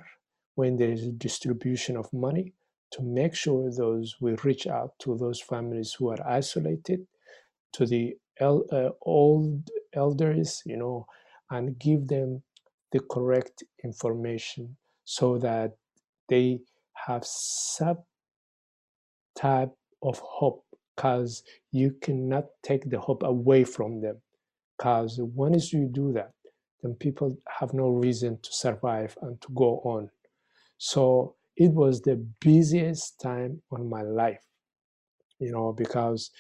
when 0.55 0.77
there 0.77 0.91
is 0.91 1.03
a 1.07 1.11
distribution 1.11 1.97
of 1.97 2.11
money 2.13 2.53
to 2.91 3.01
make 3.03 3.35
sure 3.35 3.69
those 3.71 4.15
we 4.21 4.35
reach 4.43 4.67
out 4.67 4.91
to 4.99 5.17
those 5.17 5.41
families 5.41 5.93
who 5.97 6.09
are 6.09 6.27
isolated 6.27 7.05
to 7.73 7.85
the 7.85 8.15
el- 8.39 8.65
uh, 8.71 8.89
old 9.03 9.69
elders 9.93 10.61
you 10.65 10.77
know 10.77 11.05
and 11.49 11.77
give 11.79 12.07
them 12.07 12.41
the 12.91 12.99
correct 12.99 13.63
information 13.83 14.75
so 15.03 15.37
that 15.37 15.75
they 16.29 16.59
have 16.93 17.25
some 17.25 17.97
type 19.35 19.71
of 20.01 20.19
hope 20.19 20.63
because 20.95 21.43
you 21.71 21.91
cannot 22.01 22.45
take 22.63 22.89
the 22.89 22.99
hope 22.99 23.23
away 23.23 23.63
from 23.63 24.01
them. 24.01 24.17
Because 24.77 25.19
once 25.19 25.73
you 25.73 25.87
do 25.91 26.13
that? 26.13 26.31
Then 26.81 26.95
people 26.95 27.37
have 27.59 27.73
no 27.73 27.89
reason 27.89 28.39
to 28.41 28.53
survive 28.53 29.17
and 29.21 29.39
to 29.41 29.47
go 29.55 29.79
on. 29.83 30.09
So 30.77 31.35
it 31.57 31.71
was 31.71 32.01
the 32.01 32.15
busiest 32.39 33.19
time 33.19 33.61
on 33.71 33.89
my 33.89 34.01
life, 34.01 34.43
you 35.39 35.51
know, 35.51 35.73
because 35.73 36.31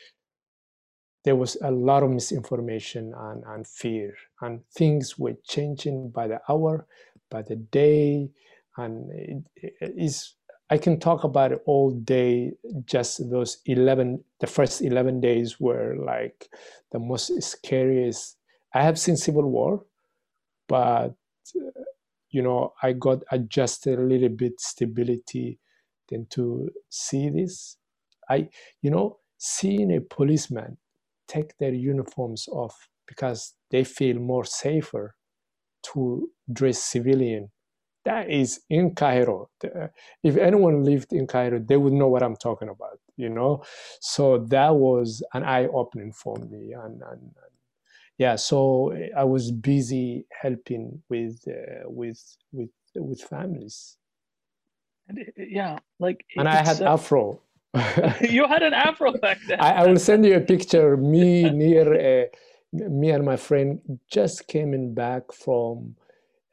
there 1.25 1.35
was 1.35 1.57
a 1.63 1.71
lot 1.71 2.03
of 2.03 2.11
misinformation 2.11 3.13
and, 3.17 3.43
and 3.47 3.67
fear, 3.67 4.15
and 4.41 4.61
things 4.73 5.19
were 5.19 5.35
changing 5.43 6.11
by 6.11 6.27
the 6.27 6.39
hour, 6.49 6.87
by 7.31 7.41
the 7.43 7.57
day, 7.57 8.29
and 8.77 9.11
it, 9.13 9.43
is. 9.81 10.35
I 10.69 10.79
can 10.79 10.99
talk 10.99 11.23
about 11.23 11.51
it 11.51 11.61
all 11.67 11.91
day. 11.91 12.53
Just 12.85 13.29
those 13.29 13.59
eleven, 13.65 14.23
the 14.39 14.47
first 14.47 14.81
eleven 14.81 15.21
days 15.21 15.59
were 15.59 15.95
like 15.97 16.49
the 16.91 16.99
most 16.99 17.41
scariest. 17.43 18.37
I 18.73 18.83
have 18.83 18.99
seen 18.99 19.17
civil 19.17 19.49
war, 19.49 19.85
but 20.67 21.15
uh, 21.55 21.81
you 22.29 22.41
know, 22.43 22.73
I 22.83 22.93
got 22.93 23.23
adjusted 23.31 23.99
a 23.99 24.03
little 24.03 24.29
bit 24.29 24.59
stability 24.59 25.59
then 26.09 26.27
to 26.31 26.69
see 26.89 27.29
this. 27.29 27.77
I, 28.29 28.49
you 28.81 28.91
know, 28.91 29.19
seeing 29.37 29.95
a 29.95 30.01
policeman 30.01 30.77
take 31.27 31.57
their 31.57 31.73
uniforms 31.73 32.47
off 32.51 32.87
because 33.07 33.53
they 33.71 33.83
feel 33.83 34.17
more 34.17 34.45
safer 34.45 35.15
to 35.93 36.29
dress 36.51 36.79
civilian. 36.79 37.51
That 38.05 38.29
is 38.29 38.61
in 38.69 38.93
Cairo. 38.93 39.49
If 40.23 40.37
anyone 40.37 40.83
lived 40.83 41.11
in 41.11 41.25
Cairo, 41.25 41.59
they 41.59 41.77
would 41.77 41.93
know 41.93 42.07
what 42.07 42.21
I'm 42.21 42.35
talking 42.35 42.69
about, 42.69 42.99
you 43.17 43.29
know? 43.29 43.63
So 43.99 44.37
that 44.49 44.75
was 44.75 45.23
an 45.33 45.43
eye 45.43 45.67
opening 45.67 46.11
for 46.11 46.37
me. 46.37 46.73
And, 46.73 47.01
and, 47.01 47.31
yeah 48.17 48.35
so 48.35 48.95
i 49.17 49.23
was 49.23 49.51
busy 49.51 50.25
helping 50.41 51.01
with 51.09 51.43
uh, 51.47 51.83
with 51.85 52.37
with 52.51 52.69
with 52.95 53.21
families 53.21 53.97
and 55.07 55.19
it, 55.19 55.33
yeah 55.37 55.77
like 55.99 56.25
and 56.37 56.47
i 56.47 56.63
had 56.63 56.81
uh, 56.81 56.93
afro 56.93 57.39
you 58.21 58.47
had 58.47 58.63
an 58.63 58.73
afro 58.73 59.11
back 59.13 59.37
then 59.47 59.59
I, 59.59 59.83
I, 59.83 59.87
will 59.87 59.99
send 59.99 60.25
you 60.25 60.35
a 60.35 60.41
picture 60.41 60.95
me 60.95 61.49
near 61.49 62.23
uh, 62.23 62.25
me 62.71 63.09
and 63.09 63.25
my 63.25 63.35
friend 63.35 63.99
just 64.09 64.47
came 64.47 64.73
in 64.73 64.93
back 64.93 65.31
from 65.33 65.95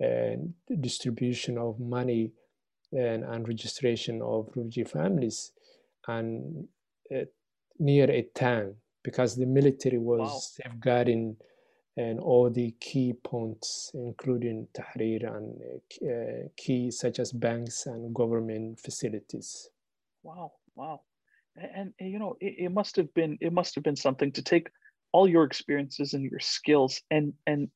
uh, 0.03 0.37
distribution 0.81 1.59
of 1.59 1.79
money 1.79 2.33
and, 2.93 3.25
and 3.25 3.47
registration 3.47 4.21
of 4.23 4.49
refugee 4.55 4.85
families 4.85 5.53
and 6.09 6.67
uh, 7.15 7.25
near 7.79 8.11
a 8.11 8.23
town 8.35 8.75
because 9.05 9.37
the 9.37 9.47
military 9.47 9.99
was 9.99 10.21
wow. 10.21 10.39
safeguarding 10.39 11.37
and 11.97 12.19
all 12.21 12.49
the 12.49 12.75
key 12.81 13.13
points, 13.13 13.91
including 13.93 14.67
Tahrir 14.73 15.37
and 15.37 15.61
uh, 16.03 16.49
key 16.57 16.91
such 16.91 17.19
as 17.19 17.33
banks 17.33 17.85
and 17.85 18.15
government 18.15 18.81
facilities. 18.81 19.69
Wow, 20.23 20.53
Wow, 20.75 21.03
and, 21.57 21.93
you 22.01 22.19
know 22.19 22.37
it, 22.41 22.55
it 22.59 22.73
must 22.73 22.97
have 22.97 23.13
been 23.15 23.39
it 23.41 23.53
must 23.53 23.75
have 23.75 23.85
been 23.85 23.97
something 23.97 24.33
to 24.33 24.43
take 24.43 24.69
all 25.13 25.29
your 25.29 25.45
experiences 25.45 26.15
and 26.15 26.25
your 26.25 26.41
skills 26.41 27.01
and 27.11 27.35
and 27.47 27.69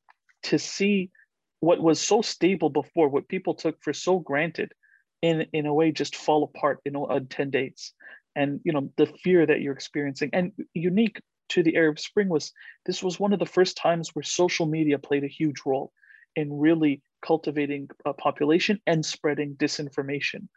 to 0.43 0.57
see 0.57 1.11
what 1.59 1.81
was 1.81 1.99
so 1.99 2.21
stable 2.21 2.69
before, 2.69 3.09
what 3.09 3.27
people 3.27 3.55
took 3.55 3.81
for 3.81 3.93
so 3.93 4.19
granted, 4.19 4.73
in 5.21 5.45
in 5.53 5.65
a 5.65 5.73
way 5.73 5.91
just 5.91 6.15
fall 6.15 6.43
apart 6.43 6.79
in 6.85 6.95
uh, 6.95 7.19
10 7.29 7.49
days. 7.49 7.93
And 8.35 8.59
you 8.63 8.71
know 8.71 8.91
the 8.97 9.07
fear 9.23 9.45
that 9.45 9.61
you're 9.61 9.73
experiencing 9.73 10.29
and 10.33 10.51
unique 10.73 11.19
to 11.49 11.63
the 11.63 11.77
arab 11.77 11.97
spring 11.97 12.27
was 12.27 12.51
this 12.85 13.01
was 13.01 13.19
one 13.19 13.33
of 13.33 13.39
the 13.39 13.45
first 13.45 13.77
times 13.77 14.09
where 14.13 14.23
social 14.23 14.65
media 14.65 14.99
played 14.99 15.23
a 15.23 15.29
huge 15.29 15.61
role 15.65 15.91
in 16.35 16.59
really 16.59 17.01
cultivating 17.25 17.87
a 18.05 18.13
population 18.13 18.79
and 18.85 19.03
spreading 19.03 19.55
disinformation. 19.55 20.47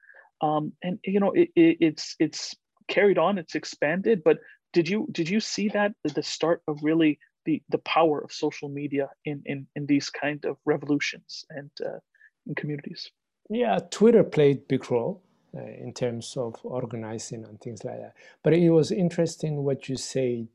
Um, 0.42 0.72
and 0.82 0.98
you 1.04 1.20
know 1.20 1.32
it, 1.32 1.48
it, 1.56 1.78
it's 1.80 2.16
it's 2.18 2.54
carried 2.96 3.18
on 3.18 3.38
it's 3.38 3.54
expanded 3.54 4.22
but 4.24 4.38
did 4.72 4.88
you 4.88 5.08
did 5.12 5.28
you 5.28 5.40
see 5.40 5.68
that 5.68 5.92
the 6.02 6.22
start 6.22 6.62
of 6.68 6.78
really 6.82 7.18
the 7.46 7.62
the 7.70 7.82
power 7.96 8.20
of 8.20 8.30
social 8.32 8.68
media 8.68 9.08
in 9.24 9.42
in 9.46 9.66
in 9.76 9.86
these 9.86 10.10
kind 10.10 10.44
of 10.44 10.56
revolutions 10.66 11.44
and 11.58 11.70
uh, 11.86 11.98
in 12.46 12.54
communities 12.54 13.10
yeah, 13.52 13.80
Twitter 13.90 14.22
played 14.22 14.68
big 14.68 14.88
role 14.92 15.24
uh, 15.56 15.60
in 15.60 15.92
terms 15.92 16.36
of 16.36 16.54
organizing 16.62 17.44
and 17.44 17.60
things 17.60 17.82
like 17.84 17.98
that. 17.98 18.14
But 18.44 18.52
it 18.52 18.70
was 18.70 18.92
interesting 18.92 19.64
what 19.64 19.88
you 19.88 19.96
say. 19.96 20.46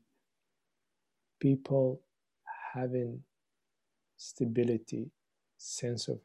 People 1.38 2.00
having 2.72 3.22
stability, 4.16 5.10
sense 5.58 6.08
of 6.08 6.20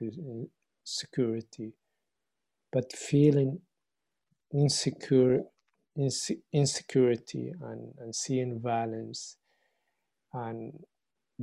security, 0.86 1.74
but 2.72 2.94
feeling 2.94 3.60
insecure, 4.54 5.42
inse- 5.98 6.42
insecurity, 6.54 7.54
and, 7.62 7.94
and 8.00 8.16
seeing 8.16 8.60
violence, 8.60 9.38
and 10.34 10.74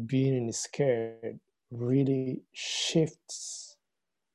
being 0.07 0.53
scared 0.53 1.38
really 1.70 2.42
shifts 2.53 3.76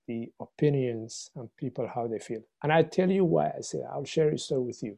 the 0.07 0.29
opinions 0.39 1.31
and 1.35 1.49
people 1.57 1.89
how 1.93 2.07
they 2.07 2.19
feel. 2.19 2.41
And 2.61 2.71
I 2.71 2.83
tell 2.83 3.09
you 3.09 3.25
why 3.25 3.51
I 3.57 3.61
say 3.61 3.79
I'll 3.91 4.05
share 4.05 4.29
a 4.29 4.37
story 4.37 4.63
with 4.63 4.83
you. 4.83 4.97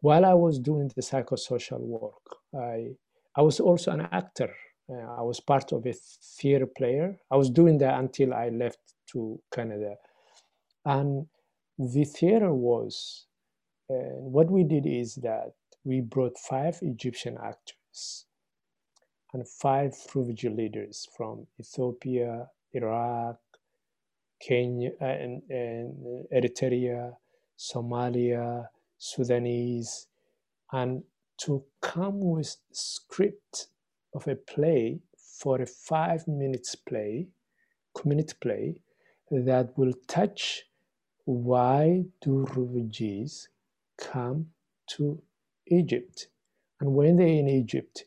While 0.00 0.24
I 0.24 0.34
was 0.34 0.58
doing 0.58 0.90
the 0.94 1.02
psychosocial 1.02 1.80
work, 1.80 2.22
I 2.54 2.92
I 3.34 3.42
was 3.42 3.60
also 3.60 3.90
an 3.92 4.08
actor. 4.12 4.52
Uh, 4.90 5.16
I 5.18 5.22
was 5.22 5.40
part 5.40 5.72
of 5.72 5.86
a 5.86 5.94
theater 6.38 6.66
player. 6.66 7.18
I 7.30 7.36
was 7.36 7.50
doing 7.50 7.78
that 7.78 7.98
until 7.98 8.34
I 8.34 8.50
left 8.50 8.80
to 9.12 9.40
Canada. 9.54 9.94
And 10.84 11.26
the 11.78 12.04
theater 12.04 12.52
was, 12.52 13.26
uh, 13.92 14.16
what 14.20 14.50
we 14.50 14.64
did 14.64 14.86
is 14.86 15.16
that 15.16 15.52
we 15.84 16.00
brought 16.00 16.38
five 16.38 16.78
Egyptian 16.82 17.38
actors 17.42 18.26
and 19.34 19.46
five 19.48 19.94
refugee 20.14 20.48
leaders 20.48 21.08
from 21.16 21.46
Ethiopia, 21.60 22.48
Iraq, 22.72 23.38
Kenya 24.40 24.92
and, 25.00 25.42
and 25.50 26.26
Eritrea, 26.34 27.14
Somalia, 27.58 28.66
Sudanese, 28.98 30.08
and 30.72 31.02
to 31.38 31.64
come 31.80 32.20
with 32.20 32.56
script 32.72 33.68
of 34.14 34.26
a 34.28 34.36
play 34.36 35.00
for 35.16 35.60
a 35.62 35.66
five 35.66 36.26
minutes 36.28 36.74
play, 36.74 37.28
community 37.96 38.34
play, 38.40 38.76
that 39.30 39.76
will 39.76 39.94
touch 40.08 40.64
why 41.24 42.04
do 42.20 42.46
refugees 42.54 43.48
come 43.98 44.46
to 44.96 45.20
Egypt? 45.66 46.28
And 46.80 46.94
when 46.94 47.16
they're 47.16 47.26
in 47.26 47.48
Egypt, 47.48 48.04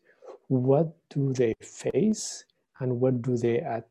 what 0.47 0.95
do 1.09 1.33
they 1.33 1.55
face 1.61 2.45
and 2.79 2.99
what 2.99 3.21
do 3.21 3.37
they 3.37 3.59
add 3.59 3.85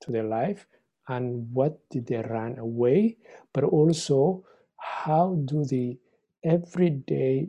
to 0.00 0.12
their 0.12 0.24
life? 0.24 0.66
and 1.08 1.52
what 1.52 1.78
did 1.90 2.06
they 2.06 2.22
run 2.22 2.58
away, 2.58 3.16
but 3.52 3.64
also 3.64 4.44
how 4.78 5.34
do 5.44 5.64
the 5.64 5.98
everyday 6.44 7.48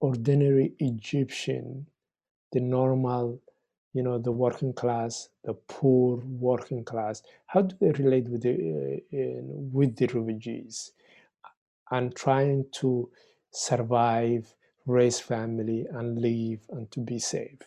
ordinary 0.00 0.72
Egyptian, 0.78 1.86
the 2.52 2.60
normal, 2.60 3.40
you 3.92 4.02
know, 4.02 4.18
the 4.18 4.32
working 4.32 4.72
class, 4.72 5.28
the 5.44 5.54
poor 5.54 6.18
working 6.24 6.84
class, 6.84 7.22
how 7.46 7.62
do 7.62 7.76
they 7.80 7.90
relate 8.02 8.28
with 8.28 8.42
the 8.42 9.00
uh, 9.12 9.42
with 9.72 9.96
the 9.96 10.06
refugees, 10.06 10.92
and 11.90 12.14
trying 12.14 12.66
to 12.72 13.10
survive, 13.50 14.54
raise 14.86 15.20
family, 15.20 15.86
and 15.92 16.20
live, 16.20 16.60
and 16.70 16.90
to 16.92 17.00
be 17.00 17.18
safe. 17.18 17.58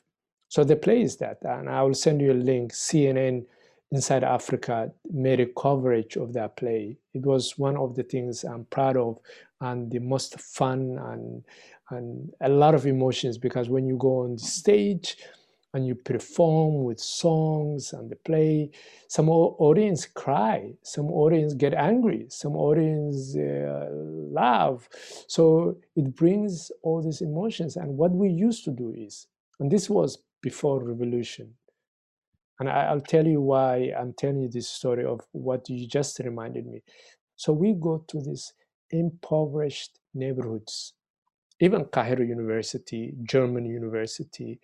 So 0.50 0.64
the 0.64 0.76
play 0.76 1.02
is 1.02 1.18
that, 1.18 1.40
and 1.42 1.70
I 1.70 1.82
will 1.84 1.94
send 1.94 2.22
you 2.22 2.32
a 2.32 2.34
link. 2.34 2.74
CNN 2.74 3.46
inside 3.92 4.24
Africa 4.24 4.92
made 5.12 5.40
a 5.40 5.46
coverage 5.46 6.16
of 6.16 6.34
that 6.34 6.58
play. 6.58 6.98
It 7.14 7.22
was 7.22 7.58
one 7.58 7.78
of 7.78 7.96
the 7.96 8.04
things 8.04 8.44
I'm 8.44 8.66
proud 8.66 8.98
of 8.98 9.20
and 9.62 9.90
the 9.92 10.00
most 10.00 10.40
fun 10.40 11.00
and 11.00 11.44
and 11.90 12.34
a 12.42 12.50
lot 12.50 12.74
of 12.74 12.88
emotions 12.88 13.38
because 13.38 13.70
when 13.70 13.86
you 13.86 13.98
go 13.98 14.22
on 14.22 14.36
the 14.36 14.42
stage 14.44 15.18
and 15.74 15.88
you 15.88 15.96
perform 15.96 16.84
with 16.84 17.00
songs 17.00 17.94
and 17.94 18.10
the 18.10 18.16
play, 18.16 18.70
some 19.08 19.28
audience 19.28 20.06
cry, 20.06 20.72
some 20.84 21.10
audience 21.10 21.56
get 21.56 21.74
angry, 21.74 22.28
some 22.30 22.56
audience 22.56 23.36
uh, 23.36 23.90
laugh. 23.92 24.88
So 25.28 25.78
it 25.96 26.16
brings 26.16 26.72
all 26.84 27.02
these 27.02 27.22
emotions. 27.22 27.76
And 27.76 27.98
what 27.98 28.12
we 28.12 28.30
used 28.30 28.64
to 28.66 28.72
do 28.72 28.94
is, 28.96 29.28
and 29.60 29.72
this 29.72 29.90
was 29.90 30.20
before 30.42 30.84
revolution, 30.84 31.56
and 32.60 32.70
I, 32.70 32.94
will 32.94 33.02
tell 33.02 33.26
you 33.26 33.42
why 33.42 33.92
I'm 33.98 34.14
telling 34.14 34.42
you 34.42 34.50
this 34.50 34.70
story 34.70 35.06
of 35.06 35.22
what 35.32 35.68
you 35.70 35.88
just 35.88 36.20
reminded 36.20 36.68
me. 36.68 36.84
So 37.36 37.52
we 37.52 37.74
go 37.74 38.06
to 38.10 38.22
these 38.22 38.54
impoverished 38.92 40.00
neighborhoods, 40.14 40.94
even 41.60 41.86
Cairo 41.86 42.24
University, 42.24 43.16
German 43.24 43.66
University, 43.66 44.60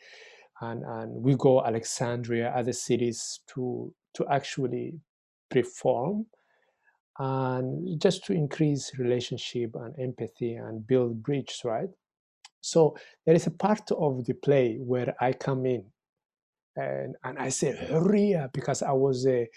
and, 0.61 0.83
and 0.83 1.23
we 1.23 1.35
go 1.35 1.63
Alexandria, 1.63 2.53
other 2.55 2.73
cities 2.73 3.41
to 3.53 3.93
to 4.15 4.25
actually 4.29 4.99
perform 5.49 6.25
and 7.19 8.01
just 8.01 8.25
to 8.25 8.33
increase 8.33 8.91
relationship 8.97 9.75
and 9.75 9.93
empathy 9.99 10.55
and 10.55 10.87
build 10.87 11.21
bridges, 11.21 11.61
right? 11.65 11.89
So 12.61 12.97
there 13.25 13.35
is 13.35 13.47
a 13.47 13.51
part 13.51 13.91
of 13.91 14.25
the 14.25 14.33
play 14.33 14.77
where 14.79 15.15
I 15.21 15.33
come 15.33 15.65
in 15.65 15.85
and, 16.75 17.15
and 17.23 17.37
I 17.37 17.49
said 17.49 17.77
Hurriya 17.89 18.51
because 18.53 18.81
I 18.81 18.91
was 18.91 19.25
a 19.27 19.47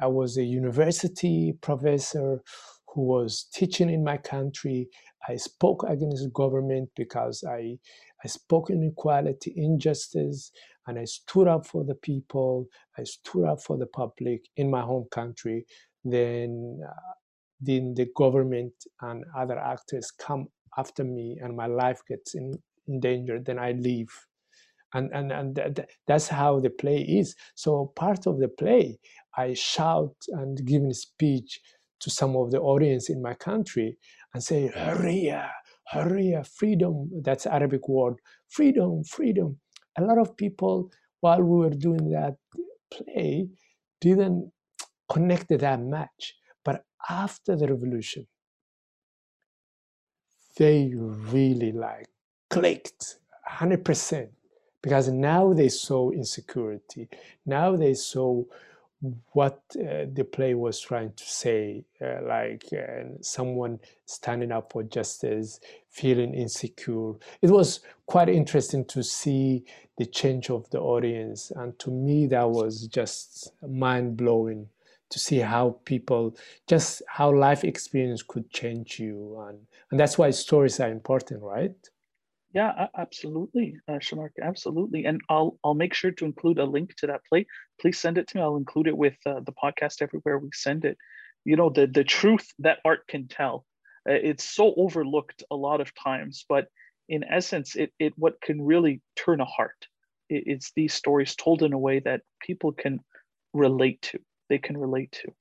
I 0.00 0.06
was 0.06 0.36
a 0.38 0.44
university 0.44 1.54
professor 1.60 2.40
who 2.88 3.02
was 3.02 3.46
teaching 3.52 3.90
in 3.90 4.04
my 4.04 4.16
country. 4.16 4.88
I 5.28 5.36
spoke 5.36 5.84
against 5.88 6.32
government 6.32 6.90
because 6.96 7.44
I 7.48 7.78
I 8.24 8.28
spoke 8.28 8.70
inequality, 8.70 9.54
injustice, 9.56 10.52
and 10.86 10.98
I 10.98 11.04
stood 11.04 11.48
up 11.48 11.66
for 11.66 11.84
the 11.84 11.96
people. 11.96 12.68
I 12.98 13.04
stood 13.04 13.46
up 13.46 13.62
for 13.62 13.78
the 13.78 13.86
public 13.86 14.42
in 14.56 14.70
my 14.70 14.82
home 14.82 15.06
country. 15.12 15.66
Then, 16.04 16.80
uh, 16.86 17.12
then 17.60 17.94
the 17.94 18.08
government 18.16 18.74
and 19.02 19.24
other 19.36 19.58
actors 19.58 20.10
come 20.12 20.48
after 20.78 21.04
me, 21.04 21.38
and 21.42 21.56
my 21.56 21.66
life 21.66 22.00
gets 22.08 22.34
in, 22.34 22.54
danger. 23.00 23.40
Then 23.40 23.58
I 23.58 23.72
leave 23.72 24.10
and 24.94 25.10
and 25.14 25.32
and 25.32 25.56
th- 25.56 25.88
that's 26.08 26.28
how 26.28 26.60
the 26.60 26.70
play 26.70 26.98
is 26.98 27.36
so 27.56 27.92
part 27.96 28.26
of 28.26 28.40
the 28.40 28.48
play 28.48 28.98
i 29.38 29.54
shout 29.54 30.16
and 30.30 30.66
give 30.66 30.84
a 30.84 30.94
speech 30.94 31.60
to 32.00 32.10
some 32.10 32.36
of 32.36 32.52
the 32.52 32.60
audience 32.60 33.10
in 33.10 33.22
my 33.22 33.34
country 33.34 33.98
and 34.34 34.44
say 34.44 34.70
hurriya 34.76 35.48
hurriya 35.92 36.46
freedom 36.46 37.10
that's 37.22 37.46
arabic 37.46 37.88
word. 37.88 38.16
Freedom 38.48 39.04
freedom. 39.04 39.58
A 39.98 40.02
lot 40.02 40.18
of 40.18 40.36
people 40.36 40.90
while 41.20 41.42
we 41.42 41.58
were 41.58 41.70
doing 41.70 42.10
that 42.10 42.34
play 42.92 43.48
didn't 44.00 44.50
connect 45.10 45.48
that 45.48 45.80
much. 45.80 46.34
But 46.64 46.84
after 47.08 47.56
the 47.56 47.68
revolution 47.68 48.26
they 50.56 50.92
really 50.96 51.72
like 51.72 52.08
clicked 52.50 53.16
100% 53.50 54.28
because 54.82 55.08
now 55.08 55.52
they 55.52 55.68
saw 55.68 56.10
insecurity. 56.10 57.08
Now 57.46 57.76
they 57.76 57.94
saw 57.94 58.44
what 59.32 59.60
uh, 59.76 60.06
the 60.12 60.26
play 60.30 60.54
was 60.54 60.80
trying 60.80 61.12
to 61.14 61.24
say, 61.24 61.84
uh, 62.00 62.20
like 62.22 62.64
uh, 62.72 63.04
someone 63.20 63.80
standing 64.06 64.52
up 64.52 64.72
for 64.72 64.82
justice, 64.84 65.60
feeling 65.90 66.34
insecure. 66.34 67.14
It 67.40 67.50
was 67.50 67.80
quite 68.06 68.28
interesting 68.28 68.84
to 68.86 69.02
see 69.02 69.64
the 69.98 70.06
change 70.06 70.50
of 70.50 70.70
the 70.70 70.78
audience, 70.80 71.50
and 71.56 71.78
to 71.80 71.90
me, 71.90 72.26
that 72.28 72.48
was 72.48 72.86
just 72.86 73.52
mind 73.68 74.16
blowing 74.16 74.68
to 75.10 75.18
see 75.18 75.38
how 75.38 75.78
people 75.84 76.34
just 76.66 77.02
how 77.06 77.30
life 77.30 77.64
experience 77.64 78.22
could 78.22 78.50
change 78.50 78.98
you 78.98 79.38
and 79.46 79.58
and 79.90 80.00
that's 80.00 80.16
why 80.16 80.30
stories 80.30 80.80
are 80.80 80.90
important 80.90 81.42
right 81.42 81.90
yeah 82.52 82.86
absolutely 82.96 83.76
uh, 83.88 83.94
Sharmarke, 83.94 84.40
absolutely 84.42 85.04
and 85.04 85.20
i'll 85.28 85.58
i'll 85.64 85.74
make 85.74 85.94
sure 85.94 86.10
to 86.10 86.24
include 86.24 86.58
a 86.58 86.64
link 86.64 86.94
to 86.96 87.06
that 87.06 87.22
play 87.28 87.46
please 87.80 87.98
send 87.98 88.18
it 88.18 88.28
to 88.28 88.36
me. 88.36 88.42
I'll 88.42 88.56
include 88.56 88.86
it 88.86 88.96
with 88.96 89.16
uh, 89.26 89.40
the 89.40 89.52
podcast 89.52 90.02
everywhere 90.02 90.38
we 90.38 90.50
send 90.52 90.84
it. 90.84 90.96
You 91.44 91.56
know 91.56 91.70
the 91.70 91.86
the 91.86 92.04
truth 92.04 92.46
that 92.60 92.78
art 92.84 93.06
can 93.08 93.28
tell 93.28 93.64
uh, 94.08 94.12
it's 94.12 94.44
so 94.44 94.74
overlooked 94.76 95.42
a 95.50 95.56
lot 95.56 95.80
of 95.80 95.92
times 95.94 96.44
but 96.48 96.66
in 97.08 97.24
essence 97.24 97.74
it, 97.74 97.92
it 97.98 98.12
what 98.16 98.40
can 98.40 98.62
really 98.62 99.00
turn 99.16 99.40
a 99.40 99.44
heart 99.44 99.86
it, 100.28 100.44
it's 100.46 100.72
these 100.76 100.94
stories 100.94 101.34
told 101.34 101.62
in 101.62 101.72
a 101.72 101.78
way 101.78 102.00
that 102.00 102.22
people 102.40 102.72
can 102.72 103.00
relate 103.52 104.00
to 104.02 104.18
they 104.48 104.58
can 104.58 104.76
relate 104.76 105.12
to. 105.12 105.32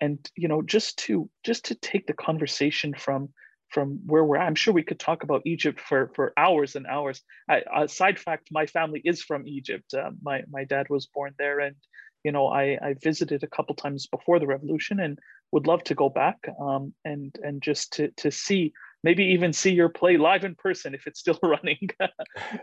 And 0.00 0.18
you 0.36 0.48
know 0.48 0.62
just 0.62 0.98
to 1.00 1.28
just 1.44 1.66
to 1.66 1.74
take 1.74 2.06
the 2.06 2.12
conversation 2.12 2.94
from 2.94 3.30
from 3.70 4.00
where 4.06 4.24
we're 4.24 4.36
at. 4.36 4.46
I'm 4.46 4.54
sure 4.54 4.74
we 4.74 4.82
could 4.82 4.98
talk 5.00 5.22
about 5.22 5.42
egypt 5.44 5.80
for 5.80 6.10
for 6.14 6.32
hours 6.36 6.76
and 6.76 6.86
hours. 6.86 7.22
I, 7.48 7.62
a 7.74 7.88
side 7.88 8.18
fact 8.18 8.48
my 8.50 8.66
family 8.66 9.00
is 9.04 9.22
from 9.22 9.46
egypt. 9.48 9.94
Uh, 9.94 10.10
my 10.22 10.42
my 10.50 10.64
dad 10.64 10.88
was 10.90 11.06
born 11.06 11.34
there 11.38 11.60
and 11.60 11.76
you 12.24 12.32
know 12.32 12.48
i 12.48 12.78
i 12.82 12.94
visited 13.02 13.42
a 13.42 13.48
couple 13.56 13.74
times 13.74 14.06
before 14.06 14.38
the 14.38 14.46
revolution 14.46 15.00
and 15.00 15.18
would 15.52 15.66
love 15.66 15.82
to 15.84 15.94
go 15.94 16.08
back 16.08 16.38
um, 16.60 16.92
and 17.04 17.34
and 17.42 17.62
just 17.62 17.92
to 17.94 18.10
to 18.16 18.30
see 18.30 18.72
maybe 19.02 19.24
even 19.24 19.52
see 19.52 19.72
your 19.72 19.88
play 19.88 20.16
live 20.18 20.44
in 20.44 20.54
person 20.54 20.94
if 20.94 21.06
it's 21.06 21.20
still 21.20 21.38
running. 21.54 21.88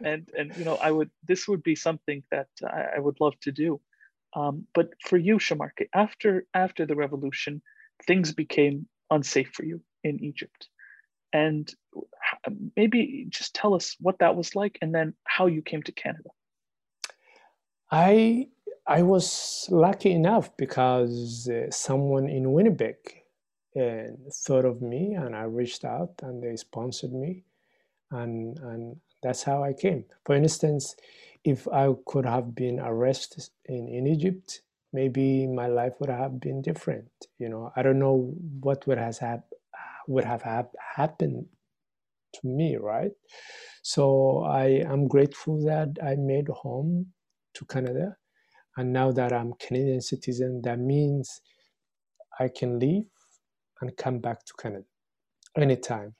And 0.03 0.30
and 0.38 0.55
you 0.58 0.66
know 0.66 0.76
i 0.76 0.91
would 0.91 1.10
this 1.28 1.47
would 1.47 1.64
be 1.64 1.76
something 1.76 2.24
that 2.32 2.47
i, 2.64 2.97
I 2.97 2.99
would 2.99 3.20
love 3.20 3.39
to 3.41 3.51
do. 3.51 3.82
Um, 4.36 4.68
but 4.76 4.89
for 5.08 5.18
you, 5.18 5.38
Sharmarke, 5.38 5.88
after 5.93 6.45
after 6.53 6.86
the 6.86 6.95
revolution, 6.95 7.62
things 8.05 8.34
became 8.34 8.88
unsafe 9.10 9.51
for 9.53 9.66
you 9.66 9.82
in 10.03 10.24
Egypt, 10.24 10.70
and 11.34 11.73
maybe 12.75 13.25
just 13.30 13.53
tell 13.53 13.73
us 13.73 13.95
what 13.99 14.19
that 14.19 14.36
was 14.36 14.55
like, 14.55 14.78
and 14.82 14.93
then 14.93 15.13
how 15.25 15.47
you 15.47 15.61
came 15.61 15.84
to 15.84 15.91
Canada. 15.91 16.30
I 17.91 18.47
I 18.86 19.01
was 19.01 19.67
lucky 19.69 20.11
enough 20.11 20.55
because 20.57 21.49
uh, 21.49 21.69
someone 21.71 22.30
in 22.30 22.53
Winnipeg 22.53 22.95
uh, 23.80 24.11
thought 24.32 24.65
of 24.65 24.82
me, 24.82 25.13
and 25.13 25.36
I 25.36 25.43
reached 25.43 25.86
out, 25.86 26.13
and 26.21 26.41
they 26.41 26.55
sponsored 26.55 27.13
me, 27.13 27.43
and 28.11 28.57
and 28.59 28.97
that's 29.21 29.43
how 29.43 29.63
I 29.63 29.73
came. 29.73 30.05
For 30.25 30.36
instance, 30.36 30.95
if 31.43 31.67
I 31.67 31.93
could 32.05 32.25
have 32.25 32.53
been 32.55 32.80
arrested 32.80 33.49
in, 33.65 33.88
in 33.88 34.07
Egypt, 34.07 34.61
maybe 34.93 35.47
my 35.47 35.67
life 35.67 35.93
would 35.99 36.09
have 36.09 36.39
been 36.39 36.61
different. 36.61 37.09
You 37.39 37.49
know, 37.49 37.71
I 37.75 37.82
don't 37.82 37.99
know 37.99 38.34
what 38.59 38.86
would 38.88 38.97
has 38.97 39.17
hap- 39.17 39.47
would 40.08 40.26
have 40.26 40.43
hap- 40.43 40.76
happened 40.95 41.47
to 42.36 42.47
me, 42.47 42.78
right? 42.78 43.12
So 43.84 44.43
I 44.45 44.84
am 44.88 45.08
grateful 45.08 45.64
that 45.66 45.97
I 46.03 46.16
made 46.16 46.49
home 46.49 47.08
to 47.55 47.66
Canada, 47.66 48.18
and 48.78 48.93
now 48.93 49.12
that 49.14 49.34
I'm 49.34 49.53
Canadian 49.60 50.01
citizen, 50.01 50.62
that 50.64 50.80
means 50.80 51.41
I 52.39 52.49
can 52.49 52.80
leave 52.80 53.05
and 53.82 53.95
come 53.97 54.20
back 54.20 54.45
to 54.45 54.53
Canada 54.60 54.86
anytime. 55.58 56.16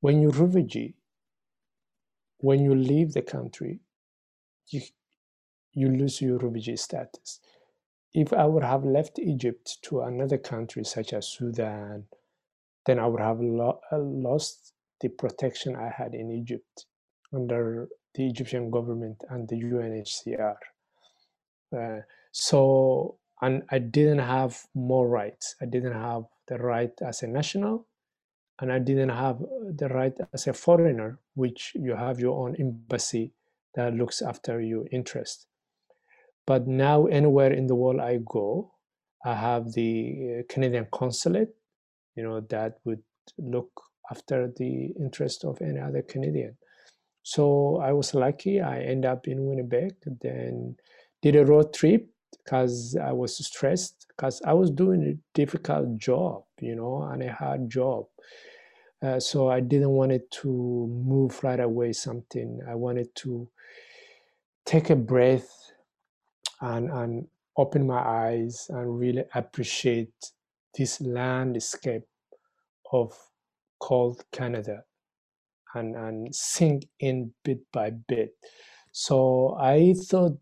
When 0.00 0.22
you're 0.22 0.32
refugee, 0.32 0.96
when 2.38 2.62
you 2.64 2.74
leave 2.74 3.12
the 3.14 3.22
country, 3.22 3.80
you, 4.70 4.82
you 5.74 5.88
lose 5.90 6.20
your 6.22 6.38
refugee 6.38 6.76
status. 6.76 7.40
If 8.16 8.32
I 8.32 8.46
would 8.46 8.64
have 8.64 8.84
left 8.84 9.18
Egypt 9.18 9.78
to 9.82 10.00
another 10.00 10.38
country 10.38 10.84
such 10.84 11.12
as 11.12 11.28
Sudan, 11.28 12.06
then 12.86 12.98
I 12.98 13.06
would 13.06 13.20
have 13.20 13.40
lo- 13.40 13.80
uh, 13.92 13.98
lost 13.98 14.72
the 15.02 15.10
protection 15.10 15.76
I 15.76 15.90
had 15.90 16.14
in 16.14 16.30
Egypt 16.32 16.86
under 17.30 17.88
the 18.14 18.26
Egyptian 18.26 18.70
government 18.70 19.22
and 19.28 19.46
the 19.46 19.56
UNHCR. 19.56 20.56
Uh, 21.76 22.00
so, 22.32 23.18
and 23.42 23.64
I 23.70 23.80
didn't 23.80 24.20
have 24.20 24.62
more 24.74 25.06
rights. 25.06 25.54
I 25.60 25.66
didn't 25.66 26.00
have 26.00 26.24
the 26.48 26.56
right 26.56 26.92
as 27.02 27.22
a 27.22 27.26
national 27.26 27.86
and 28.60 28.72
I 28.72 28.78
didn't 28.78 29.10
have 29.10 29.40
the 29.40 29.88
right 29.90 30.16
as 30.32 30.46
a 30.46 30.54
foreigner, 30.54 31.18
which 31.34 31.72
you 31.74 31.94
have 31.96 32.18
your 32.18 32.40
own 32.42 32.56
embassy 32.58 33.34
that 33.74 33.94
looks 33.94 34.22
after 34.22 34.60
your 34.62 34.86
interest. 34.90 35.46
But 36.46 36.66
now, 36.66 37.06
anywhere 37.06 37.52
in 37.52 37.66
the 37.66 37.74
world 37.74 38.00
I 38.00 38.18
go, 38.24 38.72
I 39.24 39.34
have 39.34 39.72
the 39.72 40.38
uh, 40.38 40.42
Canadian 40.48 40.86
consulate, 40.92 41.54
you 42.14 42.22
know, 42.22 42.40
that 42.40 42.78
would 42.84 43.02
look 43.38 43.70
after 44.10 44.52
the 44.56 44.92
interest 45.00 45.44
of 45.44 45.60
any 45.60 45.80
other 45.80 46.02
Canadian. 46.02 46.56
So 47.22 47.80
I 47.82 47.92
was 47.92 48.14
lucky. 48.14 48.60
I 48.60 48.80
end 48.82 49.04
up 49.04 49.26
in 49.26 49.46
Winnipeg, 49.46 49.94
then 50.22 50.76
did 51.22 51.34
a 51.34 51.44
road 51.44 51.74
trip 51.74 52.08
because 52.44 52.96
I 53.02 53.10
was 53.10 53.44
stressed 53.44 54.06
because 54.16 54.40
I 54.46 54.52
was 54.52 54.70
doing 54.70 55.02
a 55.02 55.18
difficult 55.34 55.98
job, 55.98 56.44
you 56.60 56.76
know, 56.76 57.02
and 57.02 57.22
a 57.24 57.32
hard 57.32 57.68
job. 57.68 58.06
Uh, 59.02 59.18
so 59.18 59.50
I 59.50 59.58
didn't 59.60 59.90
want 59.90 60.12
it 60.12 60.30
to 60.42 60.48
move 60.48 61.42
right 61.42 61.58
away. 61.58 61.92
Something 61.92 62.60
I 62.68 62.76
wanted 62.76 63.14
to 63.16 63.48
take 64.64 64.90
a 64.90 64.96
breath 64.96 65.65
and 66.60 66.90
and 66.90 67.26
open 67.56 67.86
my 67.86 67.98
eyes 67.98 68.66
and 68.70 68.98
really 68.98 69.24
appreciate 69.34 70.12
this 70.76 71.00
landscape 71.00 72.04
of 72.92 73.14
called 73.80 74.24
Canada 74.32 74.84
and 75.74 75.96
and 75.96 76.34
sink 76.34 76.86
in 77.00 77.32
bit 77.44 77.60
by 77.72 77.90
bit. 77.90 78.34
So 78.92 79.56
I 79.60 79.94
thought 80.08 80.38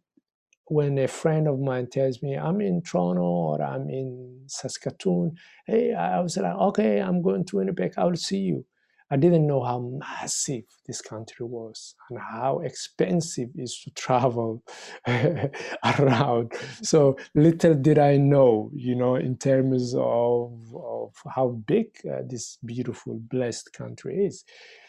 when 0.67 0.99
a 0.99 1.09
friend 1.09 1.49
of 1.49 1.61
mine 1.61 1.89
tells 1.89 2.23
me 2.23 2.37
I'm 2.37 2.61
in 2.61 2.83
Toronto 2.83 3.23
or 3.23 3.63
I'm 3.63 3.91
in 3.91 4.45
Saskatoon, 4.47 5.37
hey, 5.67 5.93
I 5.95 6.21
was 6.21 6.37
like, 6.37 6.55
okay, 6.55 7.01
I'm 7.01 7.23
going 7.23 7.45
to 7.47 7.57
Winnipeg. 7.57 7.95
I 7.97 8.05
will 8.05 8.17
see 8.17 8.39
you. 8.39 8.65
I 9.11 9.17
didn't 9.17 9.47
know 9.47 9.63
how 9.63 9.81
massive 9.81 10.65
this 10.87 11.03
country 11.03 11.45
was 11.47 11.95
and 12.09 12.19
how 12.19 12.61
expensive 12.61 13.51
it 13.55 13.63
is 13.63 13.79
to 13.85 13.91
travel 13.91 14.63
around. 15.07 16.53
So 16.83 17.17
little 17.35 17.75
did 17.75 17.99
I 17.99 18.17
know, 18.17 18.71
you 18.75 18.95
know, 18.95 19.17
in 19.17 19.37
terms 19.37 19.95
of, 19.95 20.75
of 20.75 21.15
how 21.35 21.49
big 21.67 21.89
uh, 22.11 22.23
this 22.27 22.59
beautiful, 22.65 23.21
blessed 23.31 23.73
country 23.73 24.25
is. 24.25 24.45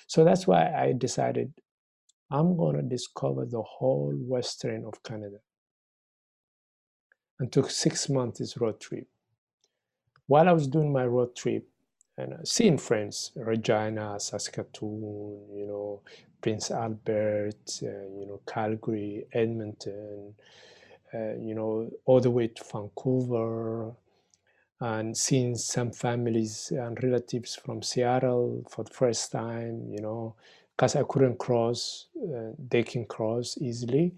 So 0.08 0.24
that's 0.24 0.48
why 0.48 0.74
I 0.74 0.94
decided 0.98 1.54
I'm 2.32 2.56
going 2.56 2.78
to 2.78 2.82
discover 2.82 3.46
the 3.46 3.62
whole 3.62 4.14
western 4.16 4.86
of 4.86 5.04
Canada 5.04 5.38
and 7.40 7.52
took 7.52 7.70
six 7.70 8.10
months 8.10 8.58
road 8.58 8.80
trip. 8.80 9.08
While 10.28 10.50
I 10.50 10.54
was 10.54 10.68
doing 10.68 10.92
my 10.92 11.06
road 11.06 11.36
trip 11.36 11.68
and 12.18 12.48
seeing 12.48 12.78
friends, 12.78 13.32
Regina, 13.36 14.20
Saskatoon, 14.20 15.40
you 15.54 15.66
know, 15.68 16.02
Prince 16.42 16.72
Albert, 16.72 17.82
uh, 17.84 18.08
you 18.20 18.26
know, 18.28 18.40
Calgary, 18.48 19.26
Edmonton, 19.34 20.34
uh, 21.14 21.34
you 21.40 21.56
know, 21.56 21.90
all 22.06 22.20
the 22.20 22.32
way 22.32 22.48
to 22.48 22.64
Vancouver, 22.72 23.92
and 24.80 25.18
seeing 25.18 25.56
some 25.56 25.92
families 25.92 26.72
and 26.72 27.02
relatives 27.04 27.56
from 27.56 27.82
Seattle 27.82 28.64
for 28.70 28.84
the 28.84 28.94
first 28.94 29.32
time, 29.32 29.88
you 29.90 30.02
know, 30.02 30.36
because 30.76 30.96
I 30.96 31.04
couldn't 31.04 31.40
cross, 31.40 32.08
uh, 32.18 32.52
they 32.70 32.84
can 32.84 33.06
cross 33.06 33.58
easily 33.60 34.14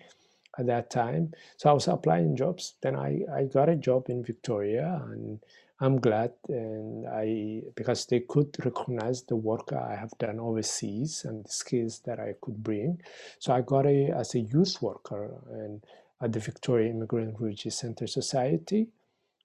at 0.57 0.65
that 0.65 0.89
time. 0.89 1.33
So 1.57 1.69
I 1.69 1.73
was 1.73 1.87
applying 1.87 2.35
jobs. 2.35 2.73
Then 2.81 2.95
I, 2.95 3.21
I 3.33 3.43
got 3.43 3.69
a 3.69 3.75
job 3.75 4.09
in 4.09 4.23
Victoria 4.23 5.01
and 5.11 5.39
I'm 5.79 5.99
glad 5.99 6.31
and 6.49 7.07
I 7.07 7.61
because 7.75 8.07
they 8.07 8.21
could 8.21 8.55
recognize 8.65 9.21
the 9.23 9.35
work 9.35 9.73
I 9.73 9.95
have 9.95 10.11
done 10.17 10.39
overseas 10.39 11.23
and 11.23 11.45
the 11.45 11.51
skills 11.51 11.99
that 12.05 12.19
I 12.19 12.33
could 12.41 12.63
bring. 12.63 12.99
So 13.37 13.53
I 13.53 13.61
got 13.61 13.85
a 13.85 14.09
as 14.09 14.33
a 14.33 14.39
youth 14.39 14.81
worker 14.81 15.29
and 15.51 15.83
at 16.19 16.33
the 16.33 16.39
Victoria 16.39 16.89
Immigrant 16.89 17.35
Refugee 17.39 17.69
Center 17.69 18.07
Society. 18.07 18.87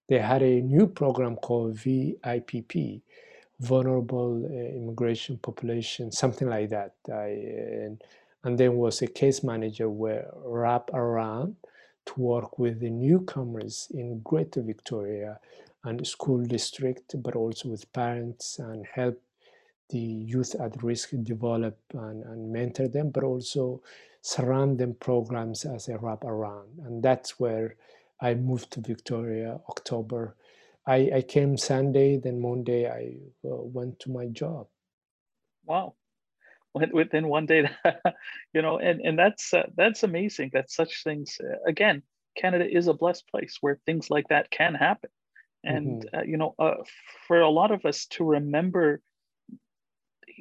They 0.08 0.18
had 0.18 0.42
a 0.42 0.60
new 0.62 0.86
program 0.86 1.36
called 1.36 1.76
VIPP, 1.76 3.02
Vulnerable 3.60 4.44
uh, 4.44 4.76
Immigration 4.76 5.36
Population, 5.36 6.10
something 6.10 6.48
like 6.48 6.70
that. 6.70 6.94
I, 7.12 7.28
and 7.84 8.02
and 8.44 8.58
then 8.58 8.76
was 8.76 9.02
a 9.02 9.06
case 9.06 9.44
manager 9.44 9.88
where 9.90 10.28
wrap 10.44 10.90
around 10.94 11.56
to 12.06 12.20
work 12.20 12.58
with 12.58 12.80
the 12.80 12.90
newcomers 12.90 13.88
in 13.92 14.20
Greater 14.20 14.62
Victoria 14.62 15.38
and 15.84 16.06
school 16.06 16.44
district, 16.44 17.14
but 17.22 17.34
also 17.34 17.68
with 17.68 17.92
parents 17.92 18.58
and 18.58 18.86
help 18.86 19.20
the 19.90 19.98
youth 19.98 20.54
at 20.58 20.82
risk 20.82 21.10
develop 21.22 21.78
and, 21.92 22.24
and 22.24 22.52
mentor 22.52 22.88
them, 22.88 23.10
but 23.10 23.24
also 23.24 23.82
surround 24.22 24.78
them 24.78 24.94
programs 24.94 25.64
as 25.64 25.88
a 25.88 25.98
wrap 25.98 26.24
around. 26.24 26.78
And 26.84 27.02
that's 27.02 27.38
where 27.38 27.76
I 28.20 28.34
moved 28.34 28.70
to 28.72 28.80
Victoria 28.80 29.60
October. 29.68 30.36
I, 30.86 31.10
I 31.16 31.22
came 31.22 31.56
Sunday, 31.56 32.16
then 32.16 32.40
Monday 32.40 32.88
I 32.88 33.48
uh, 33.48 33.56
went 33.62 33.98
to 34.00 34.10
my 34.10 34.26
job. 34.26 34.68
Wow, 35.64 35.94
within 36.74 37.28
one 37.28 37.46
day, 37.46 37.68
you 38.52 38.62
know, 38.62 38.78
and 38.78 39.00
and 39.00 39.16
that's 39.16 39.54
uh, 39.54 39.66
that's 39.76 40.02
amazing. 40.02 40.50
That 40.52 40.70
such 40.70 41.04
things 41.04 41.38
uh, 41.40 41.58
again, 41.66 42.02
Canada 42.36 42.66
is 42.68 42.88
a 42.88 42.94
blessed 42.94 43.28
place 43.28 43.58
where 43.60 43.78
things 43.86 44.10
like 44.10 44.28
that 44.28 44.50
can 44.50 44.74
happen, 44.74 45.10
and 45.64 46.02
mm-hmm. 46.02 46.18
Uh, 46.18 46.22
you 46.22 46.36
know, 46.36 46.54
uh, 46.58 46.74
for 47.26 47.40
a 47.40 47.50
lot 47.50 47.70
of 47.70 47.84
us 47.84 48.06
to 48.06 48.24
remember, 48.24 49.00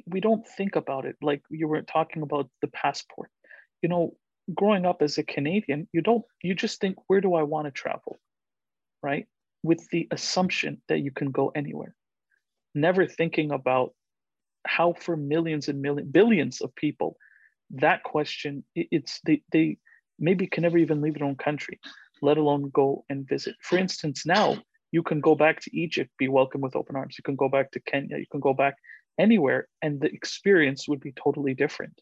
we 0.06 0.20
don't 0.20 0.46
think 0.46 0.76
about 0.76 1.04
it 1.04 1.16
like 1.22 1.42
you 1.50 1.68
were 1.68 1.82
talking 1.82 2.22
about 2.22 2.48
the 2.60 2.68
passport. 2.68 3.30
You 3.82 3.88
know, 3.88 4.16
growing 4.54 4.86
up 4.86 5.02
as 5.02 5.18
a 5.18 5.22
Canadian, 5.22 5.88
you 5.92 6.02
don't 6.02 6.24
you 6.42 6.54
just 6.54 6.80
think 6.80 6.96
where 7.06 7.20
do 7.20 7.34
I 7.34 7.42
want 7.42 7.66
to 7.66 7.70
travel, 7.70 8.18
right? 9.02 9.26
With 9.62 9.88
the 9.90 10.08
assumption 10.10 10.82
that 10.88 11.00
you 11.00 11.12
can 11.12 11.30
go 11.30 11.52
anywhere, 11.54 11.94
never 12.74 13.06
thinking 13.06 13.52
about 13.52 13.94
how 14.66 14.92
for 14.92 15.16
millions 15.16 15.68
and 15.68 15.80
millions 15.80 16.10
billions 16.10 16.60
of 16.60 16.74
people 16.74 17.16
that 17.70 18.02
question 18.02 18.64
it's 18.74 19.20
they, 19.24 19.42
they 19.50 19.76
maybe 20.18 20.46
can 20.46 20.62
never 20.62 20.78
even 20.78 21.00
leave 21.00 21.14
their 21.14 21.26
own 21.26 21.36
country 21.36 21.80
let 22.20 22.36
alone 22.36 22.70
go 22.72 23.04
and 23.08 23.28
visit 23.28 23.54
for 23.60 23.76
instance 23.76 24.24
now 24.24 24.56
you 24.92 25.02
can 25.02 25.20
go 25.20 25.34
back 25.34 25.60
to 25.60 25.76
egypt 25.76 26.10
be 26.18 26.28
welcomed 26.28 26.62
with 26.62 26.76
open 26.76 26.94
arms. 26.94 27.16
You 27.18 27.24
can 27.24 27.36
go 27.36 27.48
back 27.48 27.72
to 27.72 27.80
kenya. 27.80 28.18
You 28.18 28.26
can 28.30 28.40
go 28.40 28.54
back 28.54 28.76
anywhere 29.18 29.66
and 29.80 30.00
the 30.00 30.12
experience 30.12 30.86
would 30.88 31.00
be 31.00 31.12
totally 31.12 31.54
different. 31.54 32.00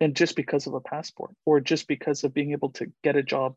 And 0.00 0.16
just 0.16 0.34
because 0.36 0.66
of 0.66 0.74
a 0.74 0.80
passport 0.80 1.32
or 1.44 1.60
just 1.60 1.86
because 1.86 2.24
of 2.24 2.34
being 2.34 2.52
able 2.52 2.70
to 2.70 2.90
get 3.02 3.16
a 3.16 3.22
job 3.22 3.56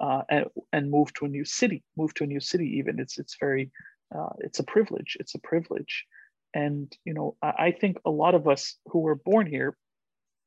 uh, 0.00 0.22
and, 0.28 0.44
and 0.72 0.90
move 0.90 1.12
to 1.14 1.24
a 1.24 1.28
new 1.28 1.44
city 1.44 1.82
move 1.96 2.12
to 2.14 2.24
a 2.24 2.26
new 2.26 2.40
city 2.40 2.78
even. 2.78 2.98
It's 2.98 3.18
it's 3.18 3.36
very 3.38 3.70
uh, 4.14 4.34
it's 4.38 4.58
a 4.58 4.64
privilege. 4.64 5.16
It's 5.20 5.34
a 5.34 5.40
privilege. 5.40 6.06
And 6.54 6.92
you 7.04 7.14
know 7.14 7.36
I, 7.42 7.52
I 7.66 7.70
think 7.72 7.98
a 8.04 8.10
lot 8.10 8.34
of 8.34 8.48
us 8.48 8.76
who 8.86 9.00
were 9.00 9.16
born 9.16 9.46
here 9.46 9.76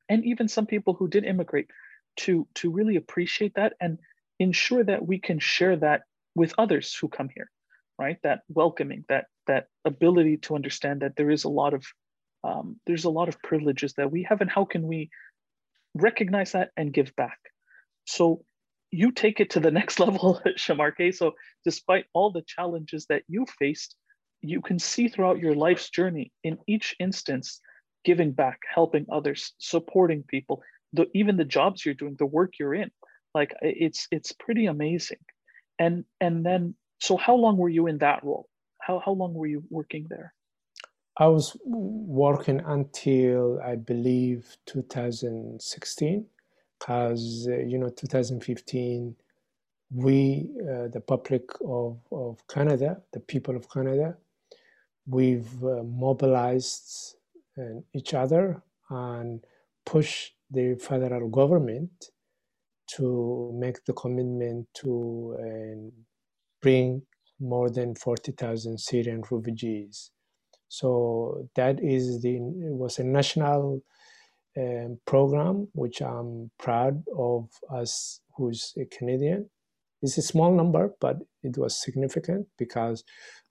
and 0.08 0.24
even 0.24 0.48
some 0.48 0.66
people 0.66 0.94
who 0.94 1.08
did 1.08 1.24
immigrate 1.24 1.68
to 2.16 2.46
to 2.54 2.70
really 2.70 2.96
appreciate 2.96 3.54
that 3.54 3.74
and 3.80 3.98
ensure 4.38 4.84
that 4.84 5.06
we 5.06 5.18
can 5.18 5.38
share 5.38 5.76
that 5.76 6.02
with 6.34 6.54
others 6.58 6.94
who 6.94 7.08
come 7.08 7.28
here 7.34 7.50
right? 7.98 8.18
That 8.22 8.40
welcoming 8.48 9.04
that 9.08 9.26
that 9.46 9.66
ability 9.84 10.38
to 10.38 10.54
understand 10.54 11.02
that 11.02 11.16
there 11.16 11.30
is 11.30 11.44
a 11.44 11.48
lot 11.48 11.74
of 11.74 11.84
um, 12.44 12.80
there's 12.86 13.04
a 13.04 13.10
lot 13.10 13.28
of 13.28 13.40
privileges 13.42 13.94
that 13.94 14.10
we 14.10 14.26
have 14.28 14.40
and 14.40 14.50
how 14.50 14.64
can 14.64 14.82
we 14.86 15.10
recognize 15.94 16.52
that 16.52 16.70
and 16.76 16.92
give 16.92 17.14
back? 17.16 17.38
So 18.04 18.44
you 18.90 19.12
take 19.12 19.38
it 19.40 19.50
to 19.50 19.60
the 19.60 19.70
next 19.80 20.00
level 20.00 20.40
Sharmarke. 20.58 21.14
So 21.14 21.32
despite 21.64 22.06
all 22.12 22.32
the 22.32 22.42
challenges 22.46 23.06
that 23.06 23.22
you 23.28 23.46
faced 23.58 23.96
you 24.44 24.60
can 24.60 24.80
see 24.80 25.06
throughout 25.06 25.38
your 25.38 25.54
life's 25.54 25.88
journey 25.88 26.32
in 26.42 26.58
each 26.66 26.96
instance 26.98 27.60
giving 28.04 28.32
back 28.32 28.58
helping 28.74 29.06
others 29.12 29.52
supporting 29.58 30.24
people 30.24 30.60
the, 30.92 31.06
even 31.14 31.36
the 31.36 31.44
jobs 31.44 31.86
you're 31.86 31.94
doing 31.94 32.16
the 32.18 32.26
work 32.26 32.54
you're 32.58 32.74
in. 32.74 32.90
Like 33.34 33.54
it's 33.62 34.08
it's 34.10 34.32
pretty 34.32 34.66
amazing 34.66 35.24
and 35.82 36.04
and 36.20 36.46
then 36.46 36.74
so 37.00 37.16
how 37.16 37.34
long 37.34 37.56
were 37.56 37.68
you 37.78 37.86
in 37.88 37.98
that 37.98 38.22
role? 38.22 38.48
How, 38.80 39.02
how 39.04 39.12
long 39.12 39.34
were 39.34 39.46
you 39.54 39.62
working 39.70 40.06
there? 40.08 40.32
I 41.18 41.26
was 41.26 41.56
working 41.66 42.60
until 42.66 43.60
i 43.62 43.74
believe 43.76 44.56
2016 44.66 46.26
because 46.78 47.46
uh, 47.50 47.58
you 47.58 47.78
know 47.78 47.90
2015 47.90 49.14
we 49.94 50.48
uh, 50.62 50.88
the 50.88 51.02
public 51.06 51.42
of, 51.66 51.98
of 52.10 52.46
canada 52.48 52.96
the 53.12 53.20
people 53.20 53.54
of 53.56 53.68
canada 53.70 54.16
we've 55.06 55.62
uh, 55.64 55.82
mobilized 55.82 57.16
uh, 57.58 57.80
each 57.92 58.14
other 58.14 58.62
and 58.88 59.44
pushed 59.84 60.34
the 60.50 60.74
federal 60.76 61.28
government 61.28 62.10
to 62.96 63.52
make 63.54 63.84
the 63.84 63.92
commitment 63.92 64.66
to 64.74 65.36
uh, 65.38 65.90
bring 66.60 67.02
more 67.40 67.70
than 67.70 67.94
40,000 67.94 68.78
Syrian 68.78 69.22
refugees. 69.30 70.10
So 70.68 71.48
that 71.56 71.82
is 71.82 72.22
the 72.22 72.38
was 72.40 72.98
a 72.98 73.04
national 73.04 73.82
um, 74.56 74.98
program 75.06 75.68
which 75.74 76.00
I'm 76.00 76.50
proud 76.58 77.02
of 77.16 77.48
us 77.70 78.20
who's 78.36 78.72
a 78.78 78.84
Canadian. 78.86 79.50
It's 80.02 80.18
a 80.18 80.22
small 80.22 80.54
number, 80.54 80.92
but 81.00 81.18
it 81.42 81.56
was 81.58 81.80
significant 81.80 82.46
because 82.58 83.04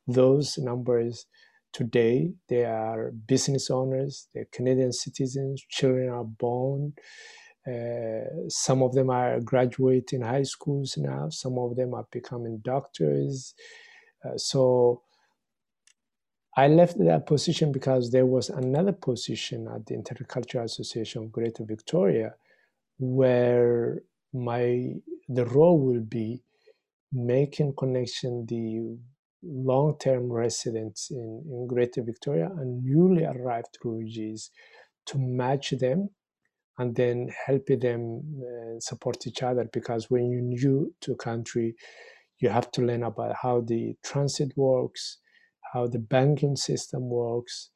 those 0.07 0.57
numbers 0.57 1.25
today 1.73 2.31
they 2.49 2.65
are 2.65 3.11
business 3.27 3.69
owners 3.69 4.27
they're 4.33 4.47
canadian 4.51 4.91
citizens 4.91 5.63
children 5.69 6.09
are 6.09 6.23
born 6.25 6.93
uh, 7.67 8.49
some 8.49 8.81
of 8.81 8.93
them 8.93 9.09
are 9.09 9.39
graduating 9.39 10.21
high 10.21 10.43
schools 10.43 10.97
now. 10.97 11.29
Some 11.29 11.57
of 11.59 11.75
them 11.75 11.93
are 11.93 12.07
becoming 12.11 12.59
doctors. 12.63 13.53
Uh, 14.23 14.37
so 14.37 15.01
i 16.57 16.67
left 16.67 16.97
that 16.99 17.25
position 17.25 17.71
because 17.71 18.11
there 18.11 18.25
was 18.25 18.49
another 18.49 18.91
position 18.91 19.67
at 19.73 19.85
the 19.85 19.95
intercultural 19.95 20.65
association 20.65 21.23
of 21.23 21.31
greater 21.31 21.63
victoria 21.63 22.35
where 22.99 24.01
my 24.33 24.93
the 25.27 25.45
role 25.45 25.79
will 25.79 26.01
be 26.01 26.43
making 27.11 27.73
connection 27.77 28.45
the 28.47 28.97
long-term 29.43 30.31
residents 30.31 31.09
in, 31.11 31.43
in 31.49 31.67
Greater 31.67 32.03
Victoria 32.03 32.49
and 32.57 32.83
newly 32.83 33.25
arrived 33.25 33.77
refugees 33.83 34.51
to 35.07 35.17
match 35.17 35.71
them 35.71 36.09
and 36.81 36.95
then 36.95 37.29
helping 37.45 37.79
them 37.79 38.21
uh, 38.41 38.79
support 38.79 39.27
each 39.27 39.43
other 39.43 39.65
because 39.71 40.09
when 40.09 40.29
you're 40.31 40.41
new 40.41 40.93
to 41.01 41.11
a 41.13 41.15
country 41.15 41.75
you 42.39 42.49
have 42.49 42.71
to 42.71 42.81
learn 42.81 43.03
about 43.03 43.35
how 43.41 43.61
the 43.61 43.95
transit 44.03 44.51
works 44.55 45.19
how 45.73 45.87
the 45.87 45.99
banking 45.99 46.55
system 46.55 47.09
works 47.09 47.69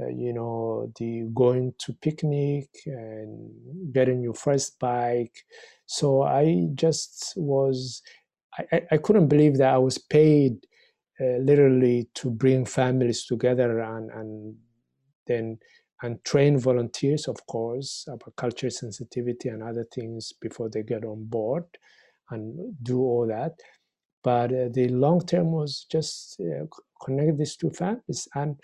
uh, 0.00 0.08
you 0.08 0.32
know 0.32 0.92
the 0.98 1.28
going 1.34 1.74
to 1.78 1.92
picnic 1.94 2.68
and 2.86 3.50
getting 3.92 4.22
your 4.22 4.34
first 4.34 4.78
bike. 4.78 5.44
So 5.86 6.22
i 6.22 6.66
just 6.74 7.34
was 7.36 8.02
I, 8.58 8.82
I 8.92 8.96
couldn't 8.96 9.28
believe 9.28 9.58
that 9.58 9.74
i 9.74 9.78
was 9.78 9.98
paid 9.98 10.66
uh, 11.20 11.38
literally 11.50 12.08
to 12.14 12.30
bring 12.30 12.64
families 12.64 13.26
together 13.26 13.80
and, 13.80 14.10
and 14.10 14.56
then 15.26 15.58
and 16.02 16.22
train 16.24 16.58
volunteers, 16.58 17.28
of 17.28 17.46
course, 17.46 18.06
about 18.08 18.36
culture 18.36 18.70
sensitivity 18.70 19.48
and 19.48 19.62
other 19.62 19.86
things 19.94 20.32
before 20.40 20.68
they 20.70 20.82
get 20.82 21.04
on 21.04 21.24
board 21.24 21.64
and 22.30 22.74
do 22.82 23.00
all 23.00 23.26
that. 23.26 23.52
But 24.22 24.52
uh, 24.52 24.68
the 24.72 24.88
long 24.88 25.20
term 25.26 25.52
was 25.52 25.86
just 25.90 26.40
uh, 26.40 26.66
connect 27.04 27.38
these 27.38 27.56
two 27.56 27.70
families. 27.70 28.28
And 28.34 28.56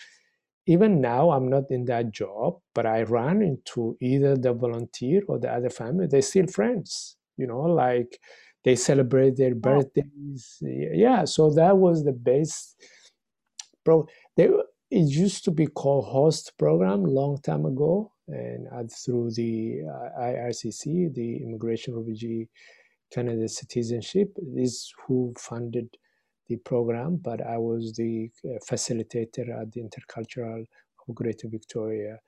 even 0.67 1.01
now, 1.01 1.31
I'm 1.31 1.49
not 1.49 1.71
in 1.71 1.85
that 1.87 2.11
job, 2.11 2.59
but 2.75 2.87
I 2.87 3.03
run 3.03 3.43
into 3.43 3.97
either 4.01 4.37
the 4.37 4.53
volunteer 4.53 5.23
or 5.29 5.39
the 5.39 5.53
other 5.53 5.71
family. 5.71 6.07
They're 6.07 6.23
still 6.23 6.47
friends, 6.47 7.17
you 7.37 7.47
know, 7.47 7.61
like 7.61 8.19
they 8.65 8.77
celebrate 8.77 9.37
their 9.37 9.55
birthdays. 9.55 10.59
Oh. 10.63 10.69
Yeah, 10.93 11.25
so 11.25 11.51
that 11.51 11.77
was 11.77 12.05
the 12.05 12.13
base. 12.13 12.75
Pro, 13.85 14.07
they, 14.37 14.49
it 14.91 15.09
used 15.09 15.45
to 15.45 15.51
be 15.51 15.67
called 15.67 16.07
host 16.07 16.53
program 16.59 17.05
long 17.05 17.39
time 17.43 17.67
ago, 17.67 18.13
and 18.29 18.91
through 18.93 19.31
the 19.33 19.83
uh, 19.89 20.21
IRCC, 20.21 21.15
the 21.15 21.43
Immigration 21.43 21.95
Refugee 21.95 22.49
Canada 23.13 23.49
Citizenship, 23.49 24.37
is 24.57 24.93
who 25.07 25.33
funded 25.39 25.89
the 26.49 26.57
program. 26.57 27.17
But 27.17 27.41
I 27.41 27.59
was 27.59 27.95
the 27.95 28.31
uh, 28.45 28.59
facilitator 28.69 29.61
at 29.61 29.73
the 29.73 29.83
Intercultural 29.83 30.65
of 31.09 31.15
Greater 31.15 31.49
Victoria 31.49 32.19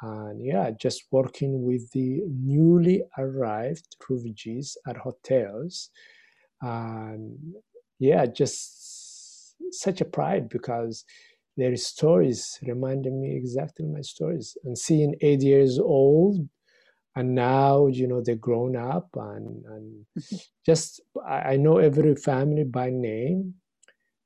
and 0.00 0.44
yeah, 0.44 0.70
just 0.70 1.04
working 1.10 1.62
with 1.62 1.90
the 1.90 2.22
newly 2.28 3.02
arrived 3.18 3.96
refugees 4.08 4.76
at 4.86 4.96
hotels. 4.96 5.90
And 6.60 7.36
yeah, 7.98 8.26
just 8.26 9.56
such 9.72 10.00
a 10.00 10.04
pride 10.04 10.48
because 10.48 11.04
their 11.58 11.76
stories 11.76 12.58
reminded 12.62 13.12
me 13.12 13.36
exactly 13.36 13.86
my 13.86 14.02
stories. 14.02 14.56
And 14.64 14.78
seeing 14.78 15.16
eight 15.20 15.42
years 15.42 15.78
old, 15.78 16.48
and 17.16 17.34
now 17.34 17.88
you 17.88 18.06
know 18.08 18.22
they're 18.22 18.46
grown 18.50 18.76
up, 18.76 19.08
and 19.16 19.64
and 19.66 20.06
just 20.66 21.02
I 21.28 21.56
know 21.56 21.78
every 21.78 22.14
family 22.16 22.64
by 22.64 22.90
name, 22.90 23.54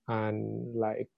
and 0.08 0.76
like 0.76 1.08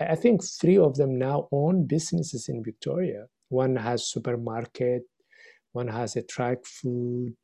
I 0.00 0.16
think 0.16 0.42
three 0.44 0.78
of 0.78 0.96
them 0.96 1.18
now 1.18 1.48
own 1.52 1.86
businesses 1.86 2.48
in 2.48 2.64
Victoria 2.64 3.26
one 3.48 3.76
has 3.76 4.08
supermarket 4.08 5.02
one 5.72 5.88
has 5.88 6.16
a 6.16 6.22
track 6.22 6.58
food 6.64 7.34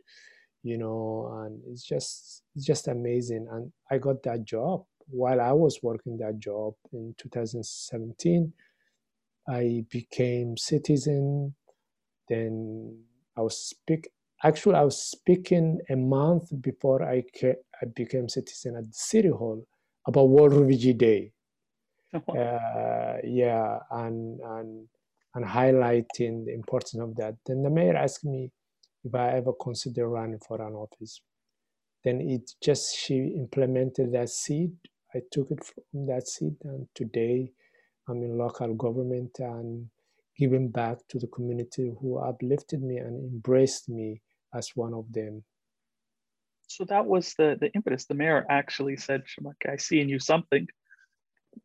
you 0.63 0.79
know, 0.79 1.45
and 1.45 1.61
it's 1.69 1.83
just 1.83 2.43
it's 2.55 2.65
just 2.65 2.89
amazing. 2.89 3.49
And 3.51 3.73
I 3.91 3.99
got 3.99 4.23
that 4.25 4.45
job 4.45 4.85
while 5.09 5.41
I 5.41 5.53
was 5.53 5.81
working 5.83 6.19
that 6.19 6.39
job 6.39 6.75
in 6.93 7.15
2017. 7.19 8.53
I 9.49 9.85
became 9.91 10.57
citizen. 10.57 11.55
Then 12.29 13.05
I 13.37 13.43
was 13.43 13.59
speak. 13.59 14.11
Actually, 14.45 14.77
I 14.77 14.85
was 14.85 15.03
speaking 15.03 15.81
a 15.91 15.97
month 15.97 16.51
before 16.63 17.03
I 17.03 17.25
ca- 17.41 17.63
I 17.83 17.87
became 17.87 18.29
citizen 18.29 18.77
at 18.77 18.85
the 18.87 18.95
city 18.95 19.29
hall 19.29 19.67
about 20.07 20.29
World 20.31 20.55
Refugee 20.55 20.95
Day. 20.95 21.33
uh, 22.29 23.19
yeah, 23.25 23.79
and 23.91 24.41
and 24.41 24.89
and 25.35 25.45
highlighting 25.47 26.47
the 26.47 26.55
importance 26.55 27.01
of 27.03 27.17
that. 27.17 27.37
Then 27.47 27.63
the 27.63 27.71
mayor 27.71 27.97
asked 27.97 28.25
me 28.25 28.51
if 29.05 29.15
I 29.15 29.33
ever 29.39 29.53
consider 29.61 30.09
running 30.09 30.41
for 30.47 30.61
an 30.67 30.75
office. 30.75 31.21
Then 32.05 32.21
it 32.23 32.51
just 32.63 32.97
she 32.97 33.35
implemented 33.37 34.13
that 34.13 34.31
seed. 34.31 34.73
I 35.15 35.21
took 35.31 35.51
it 35.51 35.65
from 35.65 36.07
that 36.07 36.27
seed, 36.29 36.57
and 36.65 36.87
today 36.95 37.53
I'm 38.09 38.23
in 38.23 38.39
local 38.39 38.75
government 38.75 39.39
and 39.39 39.89
giving 40.39 40.71
back 40.71 40.99
to 41.09 41.19
the 41.19 41.27
community 41.27 41.93
who 42.01 42.19
uplifted 42.19 42.83
me 42.83 42.97
and 42.97 43.33
embraced 43.33 43.89
me 43.89 44.23
as 44.55 44.71
one 44.75 44.95
of 44.95 45.13
them. 45.13 45.45
So 46.67 46.85
that 46.87 47.05
was 47.05 47.35
the 47.35 47.57
the 47.61 47.71
impetus. 47.75 48.07
The 48.07 48.15
mayor 48.15 48.47
actually 48.49 48.97
said, 48.97 49.23
"I 49.69 49.77
see 49.77 50.01
in 50.01 50.09
you 50.09 50.19
something. 50.19 50.67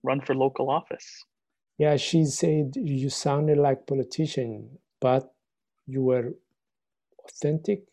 Run 0.03 0.19
for 0.21 0.35
local 0.35 0.69
office." 0.69 1.23
Yeah, 1.77 1.95
she 1.95 2.25
said 2.25 2.75
you 2.75 3.09
sounded 3.09 3.57
like 3.57 3.87
politician, 3.87 4.79
but 4.99 5.33
you 5.85 6.03
were 6.03 6.33
authentic. 7.25 7.83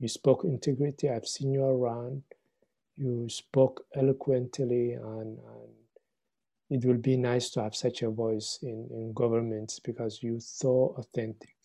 You 0.00 0.08
spoke 0.08 0.44
integrity. 0.44 1.08
I've 1.08 1.26
seen 1.26 1.52
you 1.52 1.64
around. 1.64 2.24
You 2.96 3.28
spoke 3.28 3.84
eloquently, 3.96 4.92
and, 4.94 5.38
and 5.38 5.72
it 6.70 6.86
will 6.86 6.98
be 6.98 7.16
nice 7.16 7.50
to 7.50 7.62
have 7.62 7.76
such 7.76 8.02
a 8.02 8.10
voice 8.10 8.58
in, 8.62 8.88
in 8.92 9.12
governments 9.14 9.80
because 9.80 10.22
you 10.22 10.40
so 10.40 10.94
authentic. 10.98 11.56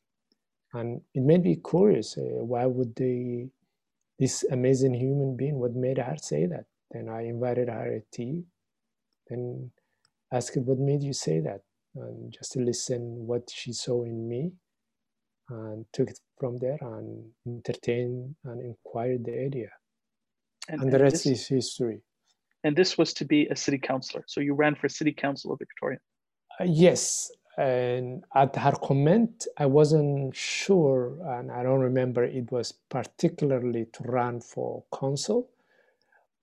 And 0.73 1.01
it 1.13 1.23
made 1.23 1.43
me 1.43 1.57
curious. 1.69 2.17
Uh, 2.17 2.43
why 2.45 2.65
would 2.65 2.95
they, 2.95 3.49
this 4.19 4.45
amazing 4.51 4.95
human 4.95 5.37
being, 5.37 5.59
what 5.59 5.75
made 5.75 5.99
her 5.99 6.17
say 6.21 6.47
that? 6.47 6.65
Then 6.91 7.09
I 7.09 7.23
invited 7.27 7.69
her 7.69 7.95
a 7.97 8.01
tea. 8.15 8.45
and 9.29 9.71
asked 10.33 10.57
what 10.57 10.79
made 10.79 11.03
you 11.03 11.13
say 11.13 11.41
that, 11.41 11.61
and 11.95 12.33
just 12.33 12.53
to 12.53 12.59
listen 12.59 13.27
what 13.27 13.49
she 13.51 13.73
saw 13.73 14.03
in 14.03 14.27
me, 14.29 14.53
and 15.49 15.85
took 15.93 16.09
it 16.09 16.19
from 16.39 16.57
there 16.57 16.79
and 16.81 17.25
entertained 17.47 18.35
and 18.45 18.61
inquired 18.61 19.25
the 19.25 19.39
idea. 19.39 19.69
And, 20.69 20.81
and 20.81 20.91
the 20.91 20.99
rest 20.99 21.23
this, 21.23 21.25
is 21.25 21.47
history. 21.47 22.01
And 22.63 22.75
this 22.75 22.97
was 22.97 23.13
to 23.13 23.25
be 23.25 23.47
a 23.47 23.55
city 23.55 23.77
councillor. 23.77 24.23
So 24.27 24.41
you 24.41 24.53
ran 24.53 24.75
for 24.75 24.89
city 24.89 25.13
council 25.13 25.53
of 25.53 25.59
Victoria. 25.59 25.99
Uh, 26.59 26.65
yes, 26.65 27.31
and 27.57 28.23
at 28.35 28.55
her 28.55 28.73
comment, 28.73 29.47
I 29.57 29.65
wasn't 29.65 30.35
sure, 30.35 31.17
and 31.25 31.51
I 31.51 31.63
don't 31.63 31.79
remember 31.79 32.23
it 32.23 32.51
was 32.51 32.71
particularly 32.71 33.85
to 33.93 34.03
run 34.03 34.41
for 34.41 34.83
council, 34.93 35.49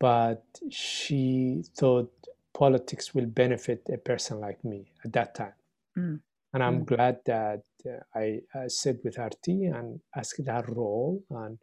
but 0.01 0.43
she 0.71 1.63
thought 1.77 2.13
politics 2.53 3.15
will 3.15 3.27
benefit 3.27 3.87
a 3.93 3.99
person 3.99 4.41
like 4.41 4.65
me 4.65 4.91
at 5.05 5.13
that 5.13 5.37
time. 5.37 5.53
Mm. 5.97 6.21
And 6.53 6.63
I'm 6.63 6.81
mm. 6.81 6.87
glad 6.87 7.21
that 7.27 7.63
uh, 7.87 8.19
I, 8.19 8.41
I 8.55 8.67
sat 8.67 8.97
with 9.05 9.19
RT 9.19 9.49
and 9.49 10.01
asked 10.17 10.45
her 10.47 10.65
role 10.69 11.23
and 11.31 11.59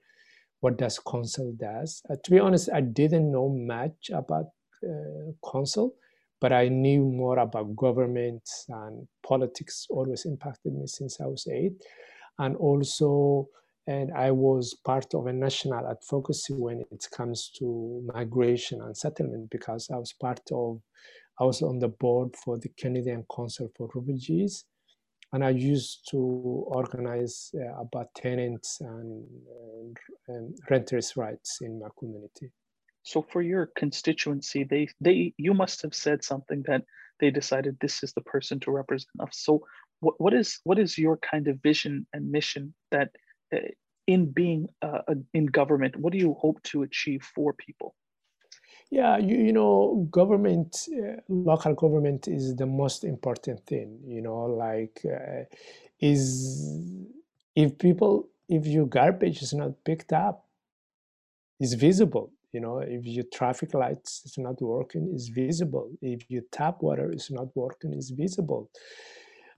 what 0.62 0.78
does 0.78 1.00
council 1.00 1.54
does. 1.58 2.02
Uh, 2.10 2.16
to 2.24 2.32
be 2.32 2.40
honest, 2.40 2.70
I 2.74 2.82
didn't 2.82 3.32
know 3.32 3.50
much 3.50 4.12
about 4.14 4.46
uh, 4.84 5.32
council, 5.52 5.96
but 6.40 6.54
I 6.54 6.70
knew 6.70 7.04
more 7.04 7.40
about 7.40 7.76
government 7.76 8.48
and 8.70 9.08
politics 9.24 9.88
always 9.90 10.26
impacted 10.26 10.74
me 10.74 10.88
since 10.88 11.20
I 11.20 11.26
was 11.26 11.48
eight. 11.48 11.74
And 12.40 12.56
also 12.56 13.50
and 13.88 14.12
I 14.14 14.32
was 14.32 14.76
part 14.86 15.14
of 15.16 15.26
a 15.26 15.34
national 15.34 15.88
advocacy 15.88 16.54
when 16.54 16.86
it 16.92 17.08
comes 17.12 17.50
to 17.58 18.08
migration 18.14 18.82
and 18.82 18.96
settlement 18.96 19.50
because 19.50 19.90
I 19.92 19.98
was 19.98 20.14
part 20.14 20.42
of, 20.52 20.82
I 21.40 21.46
was 21.46 21.62
on 21.64 21.80
the 21.80 21.88
board 21.88 22.36
for 22.36 22.60
the 22.60 22.70
Canadian 22.78 23.26
Council 23.36 23.72
for 23.76 23.90
Refugees, 23.96 24.66
and 25.34 25.44
I 25.44 25.50
used 25.50 26.10
to 26.12 26.18
organize 26.18 27.52
uh, 27.56 27.82
about 27.82 28.14
tenants 28.16 28.82
and, 28.82 29.26
and, 29.74 29.98
and 30.28 30.58
renters' 30.70 31.16
rights 31.16 31.60
in 31.62 31.80
my 31.80 31.88
community. 31.98 32.52
So, 33.04 33.26
for 33.32 33.42
your 33.42 33.72
constituency, 33.76 34.64
they 34.64 34.88
they 35.00 35.34
you 35.38 35.54
must 35.54 35.82
have 35.82 35.96
said 35.96 36.24
something 36.24 36.64
that 36.68 36.84
they 37.20 37.32
decided 37.32 37.78
this 37.80 38.04
is 38.04 38.14
the 38.14 38.22
person 38.22 38.60
to 38.62 38.72
represent 38.72 39.10
us. 39.20 39.38
So, 39.40 39.66
what, 40.02 40.20
what 40.20 40.34
is 40.34 40.60
what 40.64 40.78
is 40.78 40.98
your 40.98 41.18
kind 41.18 41.48
of 41.48 41.62
vision 41.64 42.06
and 42.14 42.32
mission 42.32 42.74
that 42.92 43.10
uh, 43.54 43.60
in 44.08 44.32
being 44.32 44.68
uh, 44.82 45.02
in 45.34 45.46
government, 45.48 45.96
what 45.96 46.14
do 46.14 46.20
you 46.20 46.36
hope 46.40 46.62
to 46.64 46.84
achieve 46.84 47.24
for 47.36 47.54
people? 47.54 47.96
Yeah, 48.92 49.18
you, 49.18 49.38
you 49.38 49.54
know, 49.54 50.08
government, 50.12 50.88
uh, 50.94 51.22
local 51.30 51.74
government 51.76 52.28
is 52.28 52.56
the 52.56 52.66
most 52.66 53.04
important 53.06 53.66
thing. 53.66 54.00
You 54.06 54.22
know, 54.22 54.42
like 54.46 55.02
uh, 55.06 55.46
is 56.00 56.68
if 57.56 57.78
people, 57.78 58.30
if 58.50 58.66
your 58.68 58.86
garbage 58.88 59.42
is 59.42 59.54
not 59.54 59.72
picked 59.86 60.12
up, 60.14 60.46
is 61.60 61.74
visible. 61.76 62.32
You 62.54 62.60
know, 62.62 62.80
if 62.80 63.06
your 63.06 63.24
traffic 63.34 63.74
lights 63.74 64.24
is 64.26 64.38
not 64.38 64.62
working, 64.62 65.14
is 65.16 65.30
visible. 65.30 65.90
If 66.02 66.30
your 66.30 66.44
tap 66.52 66.82
water 66.82 67.12
is 67.14 67.30
not 67.32 67.56
working, 67.56 67.94
is 67.94 68.10
visible. 68.10 68.70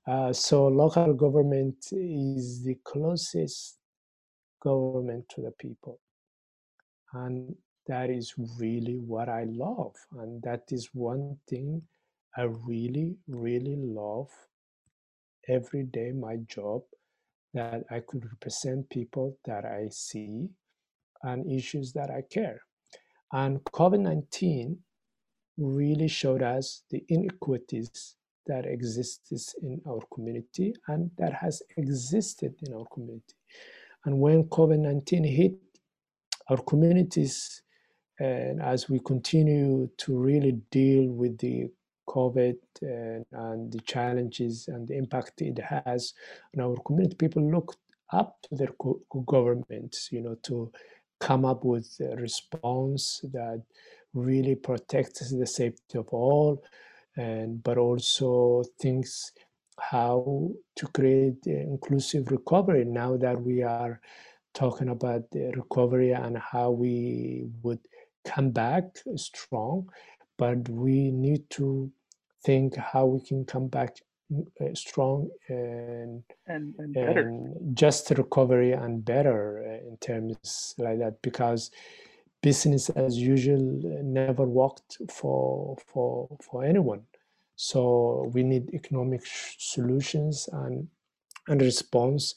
Uh, 0.08 0.34
so 0.34 0.68
local 0.68 1.14
government 1.14 1.78
is 1.92 2.64
the 2.64 2.78
closest 2.84 3.78
government 4.62 5.26
to 5.30 5.42
the 5.42 5.52
people. 5.52 6.00
And 7.14 7.56
that 7.88 8.10
is 8.10 8.34
really 8.60 8.98
what 8.98 9.30
I 9.30 9.46
love. 9.46 9.96
And 10.18 10.42
that 10.44 10.64
is 10.72 10.90
one 10.94 11.38
thing 11.50 11.82
I 12.38 12.44
really, 12.44 13.16
really 13.28 13.76
love 13.78 14.30
every 15.48 15.84
day, 15.84 16.12
my 16.12 16.38
job, 16.48 16.84
that 17.54 17.84
I 17.92 18.00
could 18.00 18.26
represent 18.26 18.90
people 18.90 19.38
that 19.46 19.66
I 19.66 19.88
see 19.92 20.50
and 21.24 21.50
issues 21.52 21.94
that 21.94 22.10
I 22.10 22.24
care. 22.30 22.62
And 23.32 23.64
COVID 23.64 24.00
19 24.00 24.78
really 25.58 26.08
showed 26.08 26.42
us 26.42 26.84
the 26.90 27.04
inequities 27.10 28.16
that 28.48 28.66
exists 28.66 29.56
in 29.62 29.82
our 29.88 30.02
community 30.14 30.74
and 30.88 31.10
that 31.18 31.34
has 31.34 31.62
existed 31.78 32.54
in 32.68 32.74
our 32.74 32.86
community. 32.94 33.36
And 34.06 34.20
when 34.20 34.44
COVID 34.46 34.80
19 34.80 35.24
hit 35.24 35.54
our 36.50 36.58
communities, 36.58 37.63
and 38.20 38.62
as 38.62 38.90
we 38.90 39.00
continue 39.00 39.90
to 39.98 40.18
really 40.18 40.54
deal 40.72 41.08
with 41.08 41.38
the 41.40 41.70
COVID 42.08 42.58
and, 42.82 43.26
and, 43.32 43.72
the 43.72 43.80
challenges 43.82 44.68
and 44.68 44.88
the 44.88 44.98
impact 44.98 45.42
it 45.42 45.60
has 45.60 46.14
on 46.56 46.64
our 46.64 46.76
community, 46.86 47.16
people 47.16 47.50
look 47.50 47.76
up 48.12 48.38
to 48.44 48.56
their 48.56 48.74
governments, 49.26 50.10
you 50.12 50.22
know, 50.22 50.36
to 50.44 50.72
come 51.20 51.46
up 51.46 51.64
with 51.64 51.90
a 52.02 52.16
response 52.18 53.22
that 53.32 53.64
really 54.14 54.56
protects 54.56 55.32
the 55.32 55.48
safety 55.48 55.98
of 55.98 56.08
all, 56.10 56.64
and 57.16 57.64
but 57.64 57.78
also 57.78 58.64
thinks 58.80 59.32
how 59.80 60.52
to 60.76 60.88
create 60.88 61.46
inclusive 61.46 62.30
recovery 62.30 62.86
now 62.86 63.18
that 63.18 63.40
we 63.42 63.64
are 63.64 64.00
talking 64.54 64.90
about 64.90 65.30
the 65.32 65.52
recovery 65.56 66.12
and 66.12 66.38
how 66.38 66.70
we 66.70 67.46
would 67.64 67.80
come 68.26 68.52
back 68.52 68.86
strong 69.16 69.88
but 70.38 70.68
we 70.70 71.12
need 71.12 71.50
to 71.50 71.92
think 72.44 72.76
how 72.76 73.06
we 73.06 73.22
can 73.22 73.46
come 73.46 73.68
back 73.68 73.98
uh, 74.62 74.74
strong 74.74 75.30
and 75.48 76.24
and, 76.48 76.74
and 76.80 76.94
better. 76.94 77.20
and 77.20 77.78
just 77.78 78.10
recovery 78.12 78.72
and 78.72 79.06
better 79.06 79.64
uh, 79.66 79.88
in 79.88 79.98
terms 79.98 80.76
like 80.78 81.00
that 81.00 81.22
because 81.22 81.72
business 82.42 82.90
as 82.90 83.18
usual 83.18 83.82
never 84.04 84.46
worked 84.46 84.98
for 85.10 85.78
for 85.88 86.28
for 86.42 86.64
anyone. 86.64 87.04
So 87.56 88.32
we 88.34 88.44
need 88.44 88.74
economic 88.74 89.22
solutions 89.58 90.50
and 90.52 90.88
and 91.48 91.62
response 91.62 92.36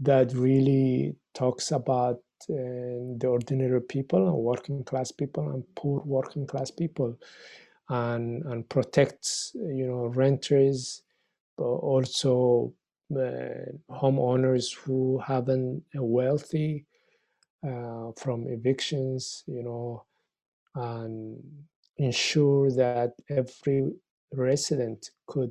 that 0.00 0.32
really 0.32 1.16
talks 1.34 1.72
about 1.72 2.16
uh, 2.16 2.20
the 2.46 3.26
ordinary 3.26 3.80
people 3.80 4.28
and 4.28 4.36
working 4.36 4.84
class 4.84 5.10
people 5.10 5.50
and 5.50 5.64
poor 5.74 6.02
working 6.04 6.46
class 6.46 6.70
people 6.70 7.16
and 7.88 8.44
and 8.44 8.68
protects 8.68 9.52
you 9.54 9.86
know 9.86 10.06
renters 10.06 11.02
but 11.56 11.64
also 11.64 12.72
uh, 13.16 13.72
homeowners 13.90 14.74
who 14.74 15.18
haven't 15.18 15.82
a 15.94 16.02
wealthy 16.02 16.84
uh, 17.66 18.12
from 18.16 18.46
evictions, 18.48 19.44
you 19.46 19.62
know, 19.62 20.04
and 20.74 21.42
ensure 21.96 22.70
that 22.70 23.14
every 23.28 23.90
resident 24.32 25.10
could 25.26 25.50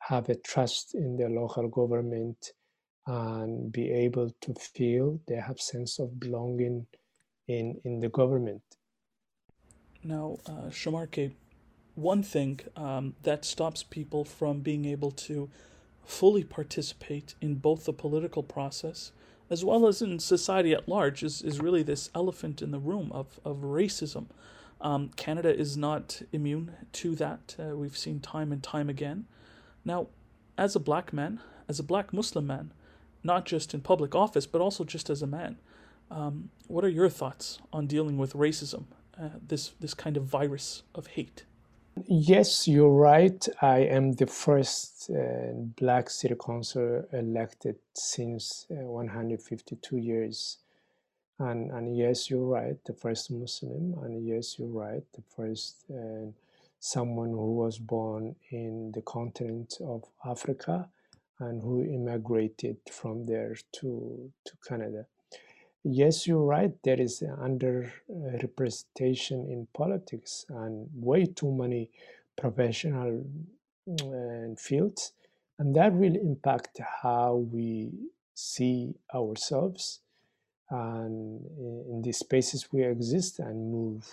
have 0.00 0.28
a 0.28 0.34
trust 0.34 0.94
in 0.94 1.16
their 1.16 1.30
local 1.30 1.68
government 1.68 2.52
and 3.06 3.72
be 3.72 3.90
able 3.90 4.34
to 4.40 4.54
feel 4.54 5.20
they 5.26 5.36
have 5.36 5.60
sense 5.60 5.98
of 5.98 6.20
belonging 6.20 6.86
in 7.48 7.80
in 7.84 8.00
the 8.00 8.08
government. 8.08 8.62
Now, 10.04 10.38
uh, 10.46 10.70
Sharmarke, 10.70 11.32
one 11.94 12.22
thing 12.22 12.60
um, 12.76 13.14
that 13.22 13.44
stops 13.44 13.82
people 13.82 14.24
from 14.24 14.60
being 14.60 14.84
able 14.84 15.10
to 15.12 15.50
fully 16.04 16.44
participate 16.44 17.34
in 17.40 17.56
both 17.56 17.84
the 17.84 17.92
political 17.92 18.42
process 18.42 19.12
as 19.52 19.62
well 19.62 19.86
as 19.86 20.00
in 20.00 20.18
society 20.18 20.72
at 20.72 20.88
large 20.88 21.22
is, 21.22 21.42
is 21.42 21.60
really 21.60 21.82
this 21.82 22.08
elephant 22.14 22.62
in 22.62 22.70
the 22.70 22.78
room 22.78 23.12
of, 23.12 23.38
of 23.44 23.58
racism. 23.58 24.24
Um, 24.80 25.10
Canada 25.14 25.54
is 25.54 25.76
not 25.76 26.22
immune 26.32 26.72
to 26.92 27.14
that. 27.16 27.54
Uh, 27.58 27.76
we've 27.76 27.96
seen 27.96 28.18
time 28.18 28.50
and 28.50 28.62
time 28.62 28.88
again. 28.88 29.26
Now, 29.84 30.06
as 30.56 30.74
a 30.74 30.80
black 30.80 31.12
man, 31.12 31.38
as 31.68 31.78
a 31.78 31.82
black 31.82 32.14
Muslim 32.14 32.46
man, 32.46 32.72
not 33.24 33.44
just 33.44 33.74
in 33.74 33.80
public 33.80 34.14
office, 34.14 34.46
but 34.46 34.60
also 34.60 34.84
just 34.84 35.10
as 35.10 35.22
a 35.22 35.26
man, 35.26 35.58
um, 36.10 36.50
what 36.66 36.84
are 36.84 36.88
your 36.88 37.08
thoughts 37.08 37.58
on 37.72 37.86
dealing 37.86 38.18
with 38.18 38.34
racism, 38.34 38.84
uh, 39.20 39.30
this 39.46 39.72
this 39.80 39.94
kind 39.94 40.16
of 40.16 40.24
virus 40.24 40.82
of 40.94 41.06
hate? 41.08 41.44
Yes, 42.06 42.66
you're 42.66 42.88
right. 42.88 43.46
I 43.60 43.80
am 43.80 44.12
the 44.12 44.26
first 44.26 45.10
uh, 45.10 45.52
black 45.76 46.08
city 46.08 46.34
council 46.34 47.04
elected 47.12 47.76
since 47.92 48.66
uh, 48.70 48.76
152 48.76 49.98
years. 49.98 50.58
And, 51.38 51.70
and 51.70 51.96
yes, 51.96 52.30
you're 52.30 52.46
right, 52.46 52.82
the 52.86 52.94
first 52.94 53.30
Muslim. 53.30 53.94
And 54.02 54.26
yes, 54.26 54.58
you're 54.58 54.68
right, 54.68 55.02
the 55.12 55.22
first 55.36 55.84
uh, 55.90 56.30
someone 56.80 57.30
who 57.30 57.52
was 57.52 57.78
born 57.78 58.34
in 58.50 58.90
the 58.92 59.02
continent 59.02 59.74
of 59.84 60.04
Africa 60.24 60.88
and 61.40 61.62
who 61.62 61.82
immigrated 61.82 62.76
from 62.90 63.26
there 63.26 63.56
to, 63.72 64.30
to 64.44 64.52
Canada. 64.66 65.06
Yes, 65.84 66.26
you're 66.26 66.44
right. 66.44 66.72
There 66.84 67.00
is 67.00 67.24
under 67.40 67.92
representation 68.08 69.48
in 69.50 69.66
politics 69.74 70.46
and 70.48 70.88
way 70.94 71.26
too 71.26 71.52
many 71.52 71.90
professional 72.36 73.24
uh, 73.88 74.54
fields, 74.56 75.12
and 75.58 75.74
that 75.74 75.92
will 75.92 76.14
impact 76.14 76.80
how 77.02 77.46
we 77.52 77.90
see 78.34 78.94
ourselves 79.12 80.00
and 80.70 81.44
in 81.90 82.00
the 82.02 82.12
spaces 82.12 82.72
we 82.72 82.84
exist 82.84 83.40
and 83.40 83.72
move. 83.72 84.06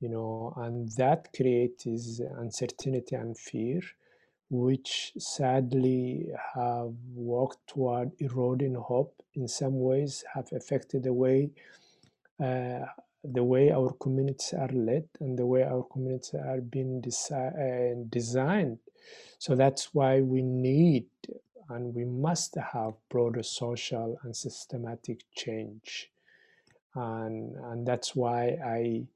You 0.00 0.10
know, 0.10 0.52
and 0.56 0.90
that 0.96 1.32
creates 1.34 1.86
uncertainty 2.38 3.16
and 3.16 3.36
fear 3.36 3.80
which 4.50 5.12
sadly 5.18 6.28
have 6.54 6.92
worked 7.14 7.58
toward 7.68 8.12
eroding 8.20 8.74
hope 8.74 9.14
in 9.34 9.48
some 9.48 9.80
ways 9.80 10.24
have 10.34 10.48
affected 10.52 11.02
the 11.04 11.12
way 11.12 11.50
uh, 12.42 12.86
the 13.24 13.44
way 13.44 13.70
our 13.72 13.92
communities 13.94 14.54
are 14.54 14.68
led 14.72 15.08
and 15.20 15.38
the 15.38 15.46
way 15.46 15.62
our 15.64 15.84
communities 15.92 16.34
are 16.34 16.60
being 16.60 17.02
desi- 17.02 17.32
uh, 17.32 18.04
designed. 18.10 18.78
So 19.38 19.56
that's 19.56 19.94
why 19.94 20.20
we 20.20 20.42
need 20.42 21.06
and 21.70 21.94
we 21.94 22.04
must 22.04 22.56
have 22.56 22.94
broader 23.10 23.42
social 23.42 24.18
and 24.22 24.36
systematic 24.36 25.22
change. 25.34 26.10
And 26.94 27.56
and 27.56 27.86
that's 27.86 28.16
why 28.16 28.58
i 28.64 29.06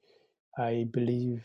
i 0.59 0.87
believe 0.93 1.45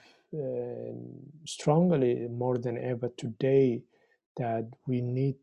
strongly 1.45 2.27
more 2.29 2.57
than 2.57 2.77
ever 2.77 3.09
today 3.17 3.81
that 4.37 4.69
we 4.87 5.01
need 5.01 5.35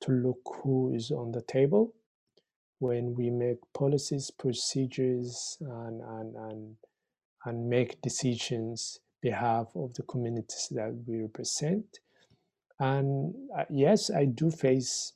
to 0.00 0.12
look 0.12 0.40
who 0.62 0.92
is 0.94 1.10
on 1.10 1.32
the 1.32 1.42
table 1.42 1.94
when 2.78 3.14
we 3.14 3.30
make 3.30 3.58
policies, 3.74 4.30
procedures, 4.30 5.58
and, 5.60 6.00
and, 6.00 6.36
and, 6.36 6.76
and 7.44 7.68
make 7.68 8.00
decisions 8.02 9.00
behalf 9.20 9.66
of 9.74 9.92
the 9.94 10.02
communities 10.04 10.68
that 10.70 10.94
we 11.06 11.22
represent. 11.22 11.98
And 12.78 13.34
uh, 13.56 13.64
yes, 13.70 14.10
I 14.10 14.26
do 14.26 14.50
face 14.50 15.14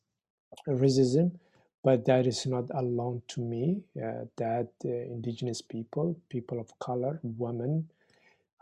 racism, 0.68 1.38
but 1.84 2.04
that 2.06 2.26
is 2.26 2.46
not 2.46 2.64
alone 2.74 3.22
to 3.28 3.40
me. 3.40 3.82
Uh, 3.96 4.24
that 4.36 4.70
uh, 4.84 4.88
indigenous 4.88 5.62
people, 5.62 6.18
people 6.28 6.58
of 6.58 6.76
color, 6.80 7.20
women, 7.22 7.88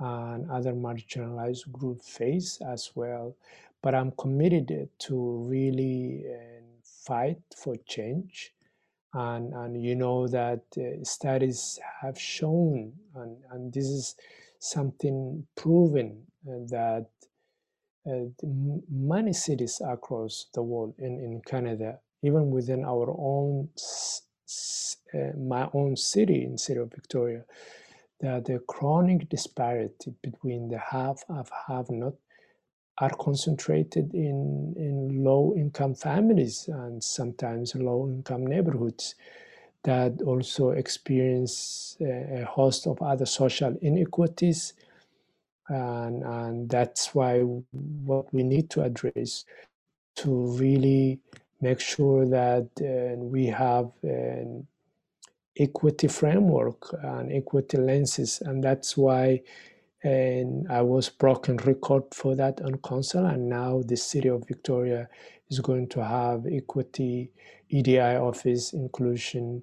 and 0.01 0.51
other 0.51 0.73
marginalized 0.73 1.71
group 1.71 2.03
face 2.03 2.59
as 2.67 2.91
well. 2.95 3.37
But 3.83 3.95
I'm 3.95 4.13
committed 4.13 4.89
to 4.99 5.47
really 5.49 6.25
uh, 6.27 6.63
fight 6.83 7.39
for 7.57 7.77
change. 7.87 8.53
And, 9.13 9.53
and 9.53 9.83
you 9.83 9.95
know 9.97 10.29
that 10.29 10.63
uh, 10.79 11.03
studies 11.05 11.79
have 12.01 12.19
shown, 12.19 12.93
and, 13.15 13.37
and 13.51 13.73
this 13.73 13.87
is 13.87 14.15
something 14.61 15.47
proven, 15.57 16.23
uh, 16.49 16.65
that 16.69 17.07
uh, 18.07 18.27
many 18.91 19.33
cities 19.33 19.81
across 19.85 20.47
the 20.55 20.63
world 20.63 20.95
in, 20.99 21.19
in 21.19 21.43
Canada, 21.45 21.99
even 22.23 22.51
within 22.51 22.85
our 22.85 23.11
own, 23.19 23.69
uh, 25.15 25.37
my 25.39 25.69
own 25.75 25.97
city 25.97 26.45
in 26.45 26.57
city 26.57 26.79
of 26.79 26.93
Victoria, 26.93 27.45
that 28.21 28.45
the 28.45 28.59
chronic 28.69 29.29
disparity 29.29 30.15
between 30.23 30.69
the 30.69 30.79
have 30.79 31.25
and 31.29 31.47
have 31.69 31.91
not 31.91 32.15
are 32.99 33.15
concentrated 33.19 34.13
in, 34.15 34.75
in 34.77 35.25
low 35.25 35.55
income 35.57 35.95
families 35.95 36.69
and 36.69 37.03
sometimes 37.03 37.75
low 37.75 38.07
income 38.09 38.47
neighborhoods 38.47 39.15
that 39.85 40.21
also 40.23 40.71
experience 40.71 41.97
a 42.01 42.45
host 42.45 42.87
of 42.87 43.01
other 43.01 43.25
social 43.25 43.75
inequities. 43.81 44.75
And, 45.69 46.23
and 46.23 46.69
that's 46.69 47.15
why 47.15 47.41
what 47.41 48.33
we 48.35 48.43
need 48.43 48.69
to 48.71 48.83
address 48.83 49.47
to 50.17 50.31
really 50.59 51.21
make 51.63 51.81
sure 51.81 52.27
that 52.27 52.69
uh, 52.83 53.17
we 53.17 53.47
have 53.47 53.91
an 54.03 54.67
equity 55.61 56.09
framework 56.09 56.95
and 57.03 57.31
equity 57.33 57.77
lenses. 57.77 58.41
And 58.45 58.65
that's 58.65 58.97
why 58.97 59.43
and 60.03 60.67
I 60.71 60.83
was 60.83 61.11
broken 61.11 61.59
record 61.59 62.05
for 62.15 62.35
that 62.37 62.63
on 62.63 62.77
council 62.79 63.27
and 63.27 63.49
now 63.51 63.83
the 63.85 63.97
city 63.97 64.29
of 64.29 64.47
Victoria 64.49 65.09
is 65.51 65.61
going 65.61 65.89
to 65.89 66.03
have 66.03 66.47
equity 66.51 67.31
EDI 67.69 68.01
office 68.01 68.73
inclusion 68.73 69.63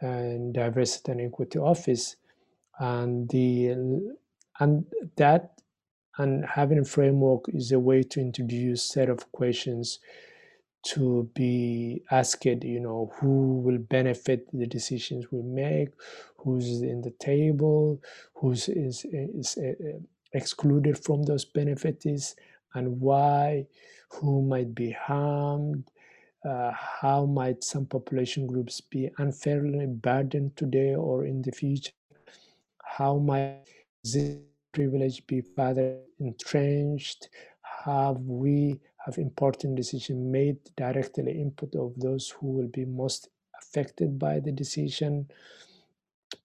and 0.00 0.52
diversity 0.52 1.12
and 1.12 1.20
equity 1.20 1.58
office 1.60 2.16
and 2.80 3.28
the 3.28 3.68
and 4.60 4.84
that 5.16 5.60
and 6.18 6.44
having 6.44 6.80
a 6.80 6.84
framework 6.84 7.44
is 7.48 7.70
a 7.70 7.78
way 7.78 8.02
to 8.02 8.20
introduce 8.20 8.82
set 8.82 9.08
of 9.08 9.30
questions 9.30 10.00
to 10.84 11.28
be 11.34 12.02
asked, 12.10 12.44
you 12.44 12.80
know, 12.80 13.12
who 13.16 13.60
will 13.60 13.78
benefit 13.78 14.46
the 14.52 14.66
decisions 14.66 15.26
we 15.30 15.42
make, 15.42 15.90
who's 16.36 16.82
in 16.82 17.00
the 17.02 17.12
table, 17.18 18.00
who's 18.34 18.68
is, 18.68 19.04
is 19.10 19.58
uh, 19.58 19.98
excluded 20.32 20.98
from 20.98 21.22
those 21.22 21.44
benefits, 21.44 22.36
and 22.74 23.00
why, 23.00 23.66
who 24.10 24.42
might 24.42 24.74
be 24.74 24.90
harmed, 24.92 25.84
uh, 26.44 26.70
how 26.72 27.26
might 27.26 27.64
some 27.64 27.86
population 27.86 28.46
groups 28.46 28.80
be 28.80 29.10
unfairly 29.18 29.86
burdened 29.86 30.56
today 30.56 30.94
or 30.94 31.24
in 31.24 31.42
the 31.42 31.52
future, 31.52 31.92
how 32.84 33.18
might 33.18 33.64
this 34.04 34.36
privilege 34.72 35.26
be 35.26 35.40
further 35.40 35.98
entrenched, 36.20 37.28
have 37.84 38.16
we 38.20 38.78
have 39.08 39.16
important 39.16 39.74
decision 39.74 40.30
made 40.30 40.58
directly 40.76 41.32
input 41.40 41.74
of 41.74 41.94
those 41.96 42.28
who 42.28 42.48
will 42.48 42.68
be 42.68 42.84
most 42.84 43.28
affected 43.58 44.18
by 44.18 44.38
the 44.38 44.52
decision. 44.52 45.26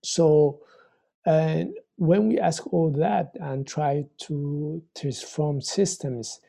So, 0.01 0.61
and 1.25 1.73
when 1.97 2.29
we 2.29 2.39
ask 2.39 2.65
all 2.71 2.89
that 2.91 3.35
and 3.41 3.67
try 3.67 4.05
to 4.27 4.81
transform 4.97 5.59
systems, 5.59 6.39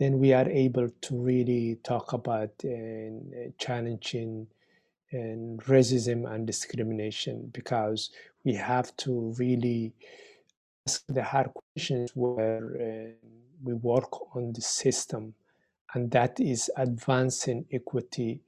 then 0.00 0.18
we 0.18 0.32
are 0.32 0.48
able 0.48 0.88
to 1.02 1.16
really 1.16 1.78
talk 1.84 2.14
about 2.14 2.50
uh, 2.64 3.50
challenging 3.58 4.48
and 5.12 5.62
racism 5.64 6.28
and 6.32 6.46
discrimination 6.48 7.48
because 7.52 8.10
we 8.44 8.54
have 8.54 8.96
to 8.96 9.32
really 9.38 9.92
ask 10.88 11.04
the 11.08 11.22
hard 11.22 11.50
questions 11.54 12.10
where 12.14 12.64
uh, 12.80 13.26
we 13.62 13.74
work 13.74 14.34
on 14.36 14.52
the 14.52 14.62
system 14.62 15.34
and 15.94 16.10
that 16.12 16.38
is 16.40 16.70
advancing 16.76 17.66
equity 17.72 18.40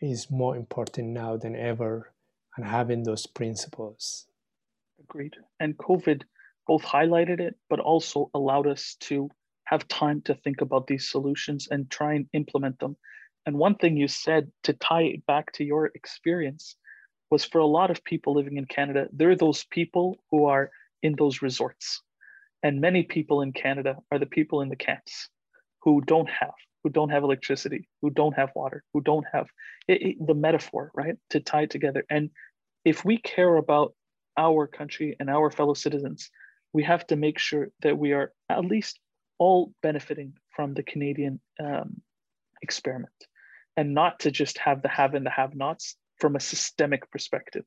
is 0.00 0.30
more 0.30 0.56
important 0.56 1.08
now 1.08 1.36
than 1.36 1.54
ever 1.54 2.12
and 2.56 2.66
having 2.66 3.04
those 3.04 3.26
principles. 3.26 4.26
Agreed. 5.00 5.36
And 5.60 5.76
COVID 5.76 6.22
both 6.66 6.82
highlighted 6.82 7.40
it, 7.40 7.56
but 7.70 7.80
also 7.80 8.30
allowed 8.34 8.66
us 8.66 8.96
to 9.00 9.30
have 9.64 9.86
time 9.88 10.20
to 10.22 10.34
think 10.34 10.60
about 10.60 10.86
these 10.86 11.08
solutions 11.08 11.68
and 11.70 11.90
try 11.90 12.14
and 12.14 12.26
implement 12.32 12.78
them. 12.78 12.96
And 13.46 13.56
one 13.56 13.76
thing 13.76 13.96
you 13.96 14.08
said 14.08 14.50
to 14.64 14.72
tie 14.72 15.02
it 15.02 15.26
back 15.26 15.52
to 15.52 15.64
your 15.64 15.90
experience 15.94 16.76
was 17.30 17.44
for 17.44 17.58
a 17.58 17.66
lot 17.66 17.90
of 17.90 18.04
people 18.04 18.34
living 18.34 18.56
in 18.56 18.66
Canada, 18.66 19.08
there 19.12 19.30
are 19.30 19.36
those 19.36 19.64
people 19.64 20.22
who 20.30 20.44
are 20.44 20.70
in 21.02 21.14
those 21.16 21.42
resorts. 21.42 22.02
And 22.62 22.80
many 22.80 23.02
people 23.02 23.40
in 23.42 23.52
Canada 23.52 23.96
are 24.10 24.18
the 24.18 24.26
people 24.26 24.60
in 24.60 24.68
the 24.68 24.76
camps 24.76 25.28
who 25.80 26.00
don't 26.02 26.28
have, 26.28 26.54
who 26.82 26.90
don't 26.90 27.10
have 27.10 27.22
electricity, 27.22 27.88
who 28.00 28.10
don't 28.10 28.34
have 28.34 28.50
water, 28.54 28.82
who 28.92 29.00
don't 29.00 29.26
have 29.32 29.46
it, 29.88 30.02
it, 30.02 30.26
the 30.26 30.34
metaphor, 30.34 30.90
right? 30.94 31.16
To 31.30 31.40
tie 31.40 31.66
together. 31.66 32.04
And 32.10 32.30
if 32.84 33.04
we 33.04 33.18
care 33.18 33.56
about 33.56 33.94
our 34.36 34.66
country 34.66 35.16
and 35.20 35.30
our 35.30 35.50
fellow 35.50 35.74
citizens, 35.74 36.30
we 36.72 36.82
have 36.84 37.06
to 37.08 37.16
make 37.16 37.38
sure 37.38 37.68
that 37.82 37.98
we 37.98 38.12
are 38.12 38.32
at 38.48 38.64
least 38.64 38.98
all 39.38 39.72
benefiting 39.82 40.34
from 40.54 40.74
the 40.74 40.82
Canadian 40.82 41.40
um, 41.60 42.00
experiment 42.62 43.12
and 43.76 43.94
not 43.94 44.20
to 44.20 44.30
just 44.30 44.58
have 44.58 44.82
the 44.82 44.88
have 44.88 45.14
and 45.14 45.26
the 45.26 45.30
have 45.30 45.54
nots 45.54 45.96
from 46.18 46.36
a 46.36 46.40
systemic 46.40 47.10
perspective. 47.10 47.64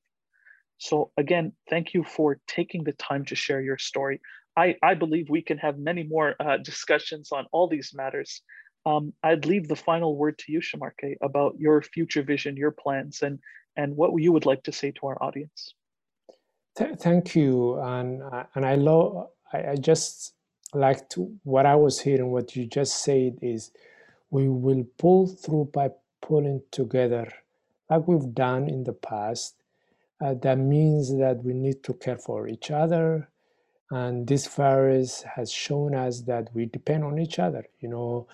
So, 0.77 1.11
again, 1.17 1.53
thank 1.69 1.93
you 1.93 2.03
for 2.03 2.39
taking 2.47 2.83
the 2.83 2.93
time 2.93 3.25
to 3.25 3.35
share 3.35 3.61
your 3.61 3.77
story. 3.77 4.19
I, 4.57 4.75
I 4.81 4.93
believe 4.93 5.29
we 5.29 5.41
can 5.41 5.57
have 5.57 5.77
many 5.77 6.03
more 6.03 6.35
uh, 6.39 6.57
discussions 6.57 7.31
on 7.31 7.45
all 7.51 7.67
these 7.67 7.91
matters. 7.93 8.41
Um, 8.85 9.13
I'd 9.23 9.45
leave 9.45 9.67
the 9.67 9.75
final 9.75 10.15
word 10.15 10.37
to 10.39 10.51
you, 10.51 10.59
Sharmarke, 10.59 11.17
about 11.21 11.55
your 11.59 11.81
future 11.81 12.21
vision, 12.21 12.55
your 12.55 12.71
plans, 12.71 13.21
and, 13.23 13.39
and 13.75 13.95
what 13.95 14.11
you 14.21 14.31
would 14.31 14.45
like 14.45 14.63
to 14.63 14.71
say 14.71 14.91
to 14.91 15.07
our 15.07 15.23
audience. 15.23 15.73
Th- 16.77 16.97
thank 16.97 17.35
you. 17.35 17.79
And, 17.79 18.21
uh, 18.21 18.43
and 18.53 18.65
I, 18.65 18.75
love, 18.75 19.29
I, 19.51 19.71
I 19.71 19.75
just 19.75 20.33
like 20.73 21.11
what 21.43 21.65
I 21.65 21.75
was 21.75 21.99
hearing, 21.99 22.31
what 22.31 22.55
you 22.55 22.65
just 22.65 23.03
said 23.03 23.37
is 23.41 23.71
we 24.29 24.49
will 24.49 24.85
pull 24.97 25.27
through 25.27 25.69
by 25.73 25.89
pulling 26.21 26.61
together 26.71 27.31
like 27.89 28.07
we've 28.07 28.33
done 28.33 28.67
in 28.67 28.83
the 28.83 28.93
past. 28.93 29.55
Uh, 30.23 30.33
that 30.41 30.57
means 30.57 31.17
that 31.17 31.43
we 31.43 31.53
need 31.53 31.83
to 31.83 31.93
care 31.93 32.17
for 32.17 32.47
each 32.47 32.71
other. 32.71 33.29
And 33.91 34.27
this 34.27 34.47
virus 34.47 35.23
has 35.23 35.51
shown 35.51 35.93
us 35.93 36.21
that 36.21 36.49
we 36.53 36.65
depend 36.65 37.03
on 37.03 37.19
each 37.19 37.37
other. 37.39 37.65
You 37.79 37.89
know, 37.89 38.27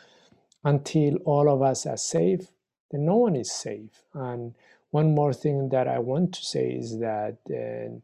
until 0.64 1.16
all 1.26 1.50
of 1.50 1.62
us 1.62 1.86
are 1.86 1.98
safe, 1.98 2.48
then 2.92 3.06
no 3.06 3.16
one 3.16 3.36
is 3.36 3.52
safe. 3.52 4.04
And 4.14 4.54
one 4.92 5.16
more 5.16 5.34
thing 5.34 5.70
that 5.70 5.88
I 5.88 6.00
want 6.00 6.34
to 6.34 6.46
say 6.46 6.72
is 6.72 7.00
that 7.00 7.38
uh, 7.50 8.00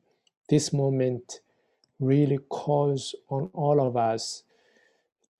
this 0.50 0.72
moment 0.74 1.42
really 2.00 2.38
calls 2.50 3.16
on 3.30 3.50
all 3.54 3.82
of 3.86 3.98
us 3.98 4.44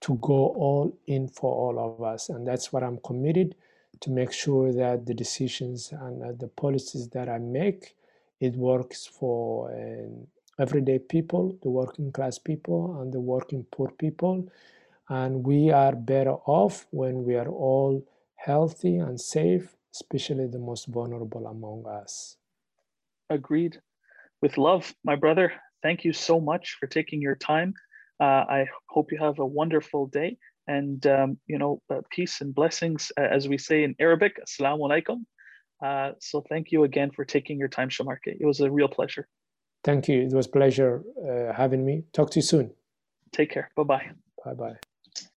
to 0.02 0.16
go 0.22 0.34
all 0.34 0.98
in 1.08 1.28
for 1.28 1.52
all 1.52 1.80
of 1.80 2.04
us. 2.04 2.30
And 2.30 2.46
that's 2.48 2.72
what 2.72 2.84
I'm 2.84 3.00
committed 3.04 3.56
to 4.02 4.12
make 4.12 4.32
sure 4.32 4.72
that 4.74 5.06
the 5.06 5.14
decisions 5.14 5.92
and 5.92 6.24
uh, 6.24 6.32
the 6.38 6.48
policies 6.48 7.10
that 7.10 7.30
I 7.30 7.40
make, 7.40 7.96
it 8.40 8.56
works 8.56 9.08
for 9.08 9.72
uh, 9.72 10.62
everyday 10.62 11.00
people, 11.00 11.58
the 11.64 11.70
working 11.70 12.12
class 12.12 12.38
people 12.38 13.02
and 13.02 13.12
the 13.12 13.20
working 13.20 13.66
poor 13.72 13.90
people. 13.92 14.48
And 15.10 15.46
we 15.46 15.72
are 15.72 15.96
better 15.96 16.36
off 16.46 16.86
when 16.92 17.24
we 17.24 17.36
are 17.36 17.48
all 17.48 18.06
healthy 18.36 18.98
and 18.98 19.20
safe, 19.20 19.76
especially 19.94 20.48
the 20.48 20.60
most 20.60 20.88
vulnerable 20.88 21.48
among 21.48 21.86
us. 21.88 22.38
Agreed. 23.30 23.80
With 24.42 24.58
love, 24.58 24.94
my 25.04 25.16
brother, 25.16 25.54
thank 25.82 26.04
you 26.04 26.14
so 26.14 26.40
much 26.40 26.78
for 26.80 26.88
taking 26.88 27.22
your 27.22 27.36
time. 27.36 27.74
Uh, 28.20 28.44
I 28.50 28.66
hope 28.90 29.12
you 29.12 29.18
have 29.20 29.40
a 29.40 29.46
wonderful 29.46 30.08
day 30.08 30.38
and 30.68 31.06
um, 31.08 31.38
you 31.48 31.58
know 31.58 31.82
uh, 31.90 32.02
peace 32.12 32.42
and 32.42 32.54
blessings 32.54 33.12
uh, 33.18 33.22
as 33.22 33.48
we 33.48 33.58
say 33.58 33.84
in 33.84 33.96
arabic 34.00 34.38
assalamu 34.46 34.82
alaikum. 34.90 35.24
Uh, 35.84 36.14
so 36.20 36.44
thank 36.50 36.72
you 36.72 36.84
again 36.84 37.12
for 37.12 37.24
taking 37.24 37.58
your 37.60 37.68
time 37.68 37.90
Sharmarke. 37.90 38.28
It 38.40 38.46
was 38.46 38.60
a 38.60 38.70
real 38.70 38.88
pleasure. 38.88 39.28
Thank 39.84 40.08
you. 40.08 40.24
It 40.24 40.34
was 40.34 40.48
pleasure 40.48 41.04
uh, 41.24 41.54
having 41.54 41.86
me. 41.86 42.04
Talk 42.14 42.32
to 42.32 42.40
you 42.40 42.44
soon. 42.44 42.72
Take 43.32 43.52
care. 43.52 43.70
Bye-bye. 43.76 44.10
Bye-bye 44.44 44.78